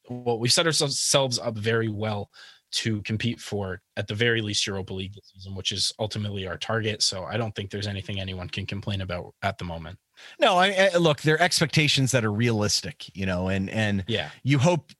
well, 0.07 0.37
we've 0.37 0.53
set 0.53 0.67
ourselves 0.67 1.39
up 1.39 1.57
very 1.57 1.89
well 1.89 2.29
to 2.73 3.01
compete 3.03 3.39
for 3.39 3.81
at 3.97 4.07
the 4.07 4.15
very 4.15 4.41
least 4.41 4.65
Europa 4.65 4.93
League 4.93 5.13
this 5.13 5.31
season, 5.33 5.55
which 5.55 5.71
is 5.71 5.93
ultimately 5.99 6.47
our 6.47 6.57
target. 6.57 7.03
So 7.03 7.23
I 7.23 7.37
don't 7.37 7.53
think 7.55 7.69
there's 7.69 7.87
anything 7.87 8.19
anyone 8.19 8.49
can 8.49 8.65
complain 8.65 9.01
about 9.01 9.33
at 9.43 9.57
the 9.57 9.65
moment. 9.65 9.97
No, 10.39 10.57
I, 10.57 10.89
I 10.93 10.97
look, 10.97 11.21
there 11.21 11.35
are 11.35 11.41
expectations 11.41 12.11
that 12.11 12.25
are 12.25 12.31
realistic, 12.31 13.15
you 13.15 13.25
know, 13.25 13.47
and 13.47 13.69
and 13.69 14.03
yeah, 14.07 14.29
you 14.43 14.59
hope 14.59 14.91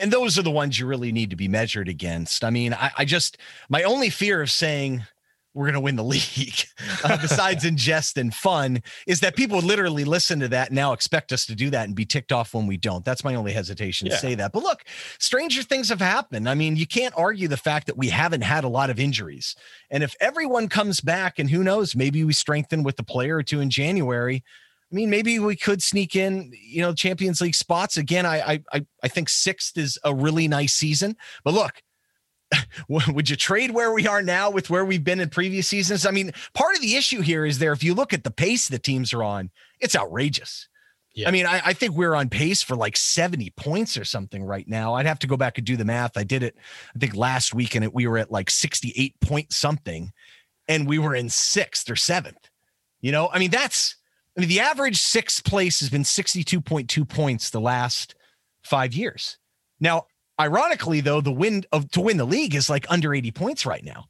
and 0.00 0.12
those 0.12 0.38
are 0.38 0.42
the 0.42 0.50
ones 0.50 0.78
you 0.78 0.86
really 0.86 1.12
need 1.12 1.30
to 1.30 1.36
be 1.36 1.48
measured 1.48 1.88
against. 1.88 2.44
I 2.44 2.50
mean, 2.50 2.74
I, 2.74 2.90
I 2.98 3.04
just 3.04 3.38
my 3.68 3.82
only 3.84 4.10
fear 4.10 4.42
of 4.42 4.50
saying 4.50 5.04
we're 5.56 5.64
going 5.64 5.74
to 5.74 5.80
win 5.80 5.96
the 5.96 6.04
league, 6.16 6.66
uh, 7.02 7.16
besides 7.16 7.64
in 7.64 7.76
jest 7.78 8.18
and 8.18 8.32
fun, 8.32 8.82
is 9.06 9.20
that 9.20 9.34
people 9.34 9.56
would 9.56 9.64
literally 9.64 10.04
listen 10.04 10.38
to 10.40 10.48
that 10.48 10.68
and 10.68 10.76
now 10.76 10.92
expect 10.92 11.32
us 11.32 11.46
to 11.46 11.54
do 11.54 11.70
that 11.70 11.86
and 11.86 11.96
be 11.96 12.04
ticked 12.04 12.30
off 12.30 12.52
when 12.52 12.66
we 12.66 12.76
don't. 12.76 13.04
That's 13.04 13.24
my 13.24 13.34
only 13.34 13.52
hesitation 13.52 14.06
yeah. 14.06 14.14
to 14.14 14.20
say 14.20 14.34
that. 14.34 14.52
But 14.52 14.62
look, 14.62 14.84
stranger 15.18 15.62
things 15.62 15.88
have 15.88 16.00
happened. 16.00 16.48
I 16.48 16.54
mean, 16.54 16.76
you 16.76 16.86
can't 16.86 17.14
argue 17.16 17.48
the 17.48 17.56
fact 17.56 17.86
that 17.86 17.96
we 17.96 18.10
haven't 18.10 18.42
had 18.42 18.64
a 18.64 18.68
lot 18.68 18.90
of 18.90 19.00
injuries. 19.00 19.56
And 19.90 20.02
if 20.02 20.14
everyone 20.20 20.68
comes 20.68 21.00
back, 21.00 21.38
and 21.38 21.48
who 21.48 21.64
knows, 21.64 21.96
maybe 21.96 22.22
we 22.22 22.34
strengthen 22.34 22.82
with 22.82 22.98
a 22.98 23.04
player 23.04 23.36
or 23.36 23.42
two 23.42 23.60
in 23.60 23.70
January. 23.70 24.44
I 24.92 24.94
mean, 24.94 25.10
maybe 25.10 25.38
we 25.38 25.56
could 25.56 25.82
sneak 25.82 26.14
in, 26.14 26.52
you 26.52 26.80
know, 26.80 26.94
Champions 26.94 27.40
League 27.40 27.54
spots 27.54 27.96
again. 27.96 28.24
I 28.24 28.62
I 28.72 28.86
I 29.02 29.08
think 29.08 29.28
sixth 29.28 29.76
is 29.76 29.98
a 30.04 30.14
really 30.14 30.46
nice 30.48 30.74
season. 30.74 31.16
But 31.44 31.54
look, 31.54 31.82
would 32.88 33.28
you 33.28 33.36
trade 33.36 33.72
where 33.72 33.92
we 33.92 34.06
are 34.06 34.22
now 34.22 34.50
with 34.50 34.70
where 34.70 34.84
we've 34.84 35.04
been 35.04 35.20
in 35.20 35.28
previous 35.28 35.68
seasons? 35.68 36.06
I 36.06 36.10
mean, 36.10 36.32
part 36.54 36.76
of 36.76 36.82
the 36.82 36.96
issue 36.96 37.20
here 37.20 37.44
is 37.44 37.58
there. 37.58 37.72
If 37.72 37.82
you 37.82 37.94
look 37.94 38.12
at 38.12 38.24
the 38.24 38.30
pace 38.30 38.68
the 38.68 38.78
teams 38.78 39.12
are 39.12 39.24
on, 39.24 39.50
it's 39.80 39.96
outrageous. 39.96 40.68
Yeah. 41.14 41.28
I 41.28 41.30
mean, 41.30 41.46
I, 41.46 41.62
I, 41.64 41.72
think 41.72 41.94
we're 41.94 42.14
on 42.14 42.28
pace 42.28 42.62
for 42.62 42.76
like 42.76 42.94
70 42.94 43.48
points 43.56 43.96
or 43.96 44.04
something 44.04 44.44
right 44.44 44.68
now. 44.68 44.92
I'd 44.94 45.06
have 45.06 45.18
to 45.20 45.26
go 45.26 45.38
back 45.38 45.56
and 45.56 45.66
do 45.66 45.74
the 45.74 45.84
math. 45.84 46.18
I 46.18 46.24
did 46.24 46.42
it, 46.42 46.56
I 46.94 46.98
think 46.98 47.16
last 47.16 47.54
week, 47.54 47.74
and 47.74 47.82
it, 47.82 47.94
we 47.94 48.06
were 48.06 48.18
at 48.18 48.30
like 48.30 48.50
68 48.50 49.18
point 49.20 49.50
something, 49.50 50.12
and 50.68 50.86
we 50.86 50.98
were 50.98 51.14
in 51.14 51.30
sixth 51.30 51.90
or 51.90 51.96
seventh. 51.96 52.50
You 53.00 53.12
know, 53.12 53.30
I 53.32 53.38
mean, 53.38 53.50
that's 53.50 53.95
I 54.36 54.40
mean, 54.40 54.48
the 54.48 54.60
average 54.60 54.98
sixth 54.98 55.44
place 55.44 55.80
has 55.80 55.88
been 55.88 56.02
62.2 56.02 57.08
points 57.08 57.50
the 57.50 57.60
last 57.60 58.14
five 58.62 58.92
years. 58.92 59.38
Now, 59.80 60.06
ironically, 60.40 61.00
though, 61.00 61.20
the 61.20 61.32
win 61.32 61.64
of 61.72 61.90
to 61.92 62.00
win 62.00 62.18
the 62.18 62.26
league 62.26 62.54
is 62.54 62.68
like 62.68 62.86
under 62.90 63.14
80 63.14 63.30
points 63.30 63.64
right 63.64 63.84
now. 63.84 64.06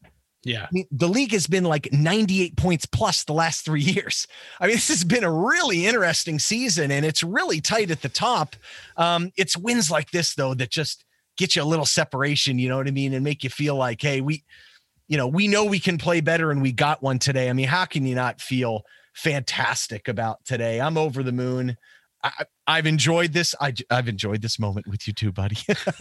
Yeah. 0.46 0.62
I 0.62 0.68
mean, 0.70 0.86
the 0.92 1.08
league 1.08 1.32
has 1.32 1.48
been 1.48 1.64
like 1.64 1.92
98 1.92 2.56
points 2.56 2.86
plus 2.86 3.24
the 3.24 3.32
last 3.32 3.64
three 3.64 3.80
years. 3.82 4.26
I 4.60 4.66
mean, 4.66 4.76
this 4.76 4.88
has 4.88 5.04
been 5.04 5.24
a 5.24 5.32
really 5.32 5.86
interesting 5.86 6.38
season 6.38 6.90
and 6.90 7.04
it's 7.04 7.22
really 7.22 7.60
tight 7.60 7.90
at 7.90 8.02
the 8.02 8.08
top. 8.08 8.54
Um, 8.96 9.32
it's 9.36 9.56
wins 9.56 9.90
like 9.90 10.10
this, 10.10 10.34
though, 10.34 10.54
that 10.54 10.70
just 10.70 11.04
get 11.36 11.56
you 11.56 11.62
a 11.62 11.64
little 11.64 11.84
separation, 11.84 12.58
you 12.58 12.68
know 12.68 12.76
what 12.76 12.88
I 12.88 12.92
mean? 12.92 13.12
And 13.12 13.24
make 13.24 13.44
you 13.44 13.50
feel 13.50 13.74
like, 13.74 14.00
hey, 14.00 14.20
we, 14.20 14.44
you 15.08 15.16
know, 15.16 15.26
we 15.26 15.48
know 15.48 15.64
we 15.64 15.80
can 15.80 15.98
play 15.98 16.20
better 16.20 16.50
and 16.50 16.62
we 16.62 16.72
got 16.72 17.02
one 17.02 17.18
today. 17.18 17.50
I 17.50 17.52
mean, 17.52 17.68
how 17.68 17.84
can 17.84 18.06
you 18.06 18.14
not 18.14 18.40
feel 18.40 18.84
fantastic 19.16 20.08
about 20.08 20.44
today. 20.44 20.80
I'm 20.80 20.98
over 20.98 21.22
the 21.22 21.32
moon. 21.32 21.78
I, 22.66 22.76
have 22.76 22.86
enjoyed 22.86 23.32
this. 23.32 23.54
I, 23.60 23.72
have 23.90 24.08
enjoyed 24.08 24.42
this 24.42 24.58
moment 24.58 24.86
with 24.86 25.06
you 25.06 25.12
too, 25.12 25.32
buddy. 25.32 25.56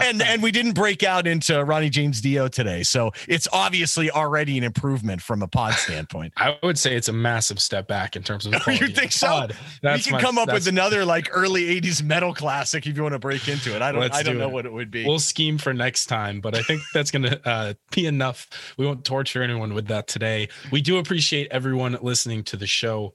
and 0.00 0.22
and 0.22 0.42
we 0.42 0.50
didn't 0.50 0.72
break 0.72 1.02
out 1.02 1.26
into 1.26 1.62
Ronnie 1.64 1.90
James 1.90 2.20
Dio 2.20 2.48
today, 2.48 2.82
so 2.82 3.12
it's 3.28 3.48
obviously 3.52 4.10
already 4.10 4.58
an 4.58 4.64
improvement 4.64 5.22
from 5.22 5.42
a 5.42 5.48
pod 5.48 5.74
standpoint. 5.74 6.32
I 6.36 6.58
would 6.62 6.78
say 6.78 6.96
it's 6.96 7.08
a 7.08 7.12
massive 7.12 7.60
step 7.60 7.86
back 7.86 8.16
in 8.16 8.22
terms 8.22 8.46
of. 8.46 8.52
you 8.66 8.88
think 8.88 9.12
so? 9.12 9.28
Pod. 9.28 9.56
That's 9.82 9.98
we 9.98 10.02
can 10.02 10.12
my, 10.12 10.20
come 10.20 10.38
up 10.38 10.52
with 10.52 10.66
another 10.66 11.04
like 11.04 11.28
early 11.32 11.80
'80s 11.80 12.02
metal 12.02 12.34
classic 12.34 12.86
if 12.86 12.96
you 12.96 13.02
want 13.02 13.14
to 13.14 13.18
break 13.18 13.48
into 13.48 13.74
it. 13.74 13.82
I 13.82 13.92
don't. 13.92 14.02
I 14.02 14.22
don't 14.22 14.34
do 14.34 14.38
know 14.40 14.48
it. 14.48 14.52
what 14.52 14.66
it 14.66 14.72
would 14.72 14.90
be. 14.90 15.04
We'll 15.06 15.18
scheme 15.18 15.58
for 15.58 15.72
next 15.72 16.06
time, 16.06 16.40
but 16.40 16.56
I 16.56 16.62
think 16.62 16.82
that's 16.92 17.10
going 17.10 17.24
to 17.24 17.48
uh, 17.48 17.74
be 17.92 18.06
enough. 18.06 18.48
We 18.76 18.86
won't 18.86 19.04
torture 19.04 19.42
anyone 19.42 19.74
with 19.74 19.86
that 19.88 20.08
today. 20.08 20.48
We 20.70 20.82
do 20.82 20.98
appreciate 20.98 21.48
everyone 21.50 21.98
listening 22.00 22.44
to 22.44 22.56
the 22.56 22.66
show 22.66 23.14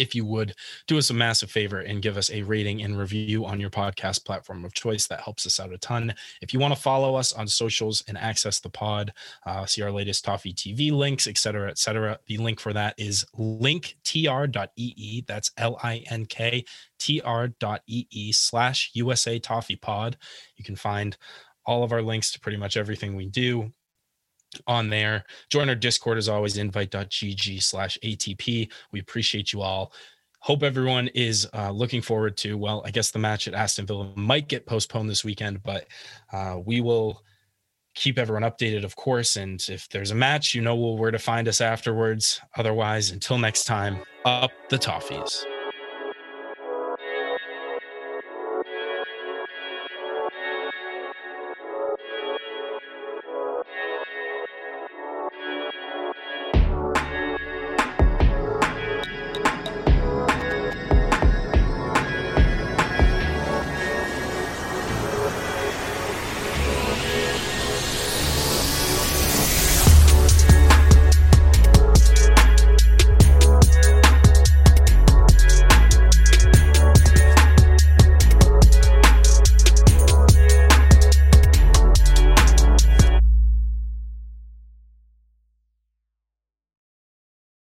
if 0.00 0.14
you 0.14 0.24
would 0.24 0.54
do 0.86 0.98
us 0.98 1.10
a 1.10 1.14
massive 1.14 1.50
favor 1.50 1.80
and 1.80 2.02
give 2.02 2.16
us 2.16 2.30
a 2.30 2.42
rating 2.42 2.82
and 2.82 2.98
review 2.98 3.44
on 3.44 3.60
your 3.60 3.70
podcast 3.70 4.24
platform 4.24 4.64
of 4.64 4.72
choice. 4.72 5.06
That 5.06 5.20
helps 5.20 5.46
us 5.46 5.60
out 5.60 5.72
a 5.72 5.78
ton. 5.78 6.14
If 6.40 6.54
you 6.54 6.58
want 6.58 6.74
to 6.74 6.80
follow 6.80 7.14
us 7.14 7.32
on 7.32 7.46
socials 7.46 8.02
and 8.08 8.16
access 8.16 8.60
the 8.60 8.70
pod, 8.70 9.12
uh, 9.46 9.66
see 9.66 9.82
our 9.82 9.92
latest 9.92 10.24
Toffee 10.24 10.54
TV 10.54 10.90
links, 10.90 11.26
etc., 11.26 11.70
etc. 11.70 12.18
The 12.26 12.38
link 12.38 12.60
for 12.60 12.72
that 12.72 12.94
is 12.96 13.24
linktr.ee. 13.38 15.24
That's 15.26 15.50
L 15.58 15.78
I 15.82 16.02
N 16.10 16.26
K 16.26 16.64
T 16.98 17.20
R.ee 17.20 18.32
slash 18.32 18.90
USA 18.94 19.38
Toffee 19.38 19.76
Pod. 19.76 20.16
You 20.56 20.64
can 20.64 20.76
find 20.76 21.16
all 21.66 21.84
of 21.84 21.92
our 21.92 22.02
links 22.02 22.32
to 22.32 22.40
pretty 22.40 22.58
much 22.58 22.76
everything 22.76 23.14
we 23.14 23.26
do 23.26 23.72
on 24.66 24.90
there. 24.90 25.24
Join 25.50 25.68
our 25.68 25.74
Discord 25.74 26.18
as 26.18 26.28
always, 26.28 26.56
invite.gg 26.56 27.62
slash 27.62 27.98
ATP. 28.02 28.70
We 28.92 29.00
appreciate 29.00 29.52
you 29.52 29.62
all. 29.62 29.92
Hope 30.40 30.62
everyone 30.62 31.08
is 31.08 31.46
uh, 31.52 31.70
looking 31.70 32.00
forward 32.00 32.36
to, 32.38 32.56
well, 32.56 32.82
I 32.86 32.90
guess 32.90 33.10
the 33.10 33.18
match 33.18 33.46
at 33.46 33.54
Aston 33.54 33.86
Villa 33.86 34.10
might 34.16 34.48
get 34.48 34.64
postponed 34.66 35.10
this 35.10 35.24
weekend, 35.24 35.62
but 35.62 35.86
uh, 36.32 36.58
we 36.64 36.80
will 36.80 37.22
keep 37.94 38.18
everyone 38.18 38.50
updated, 38.50 38.84
of 38.84 38.96
course. 38.96 39.36
And 39.36 39.62
if 39.68 39.88
there's 39.90 40.12
a 40.12 40.14
match, 40.14 40.54
you 40.54 40.62
know 40.62 40.76
where 40.76 41.10
to 41.10 41.18
find 41.18 41.46
us 41.46 41.60
afterwards. 41.60 42.40
Otherwise, 42.56 43.10
until 43.10 43.36
next 43.36 43.64
time, 43.64 44.00
up 44.24 44.50
the 44.70 44.78
Toffees. 44.78 45.44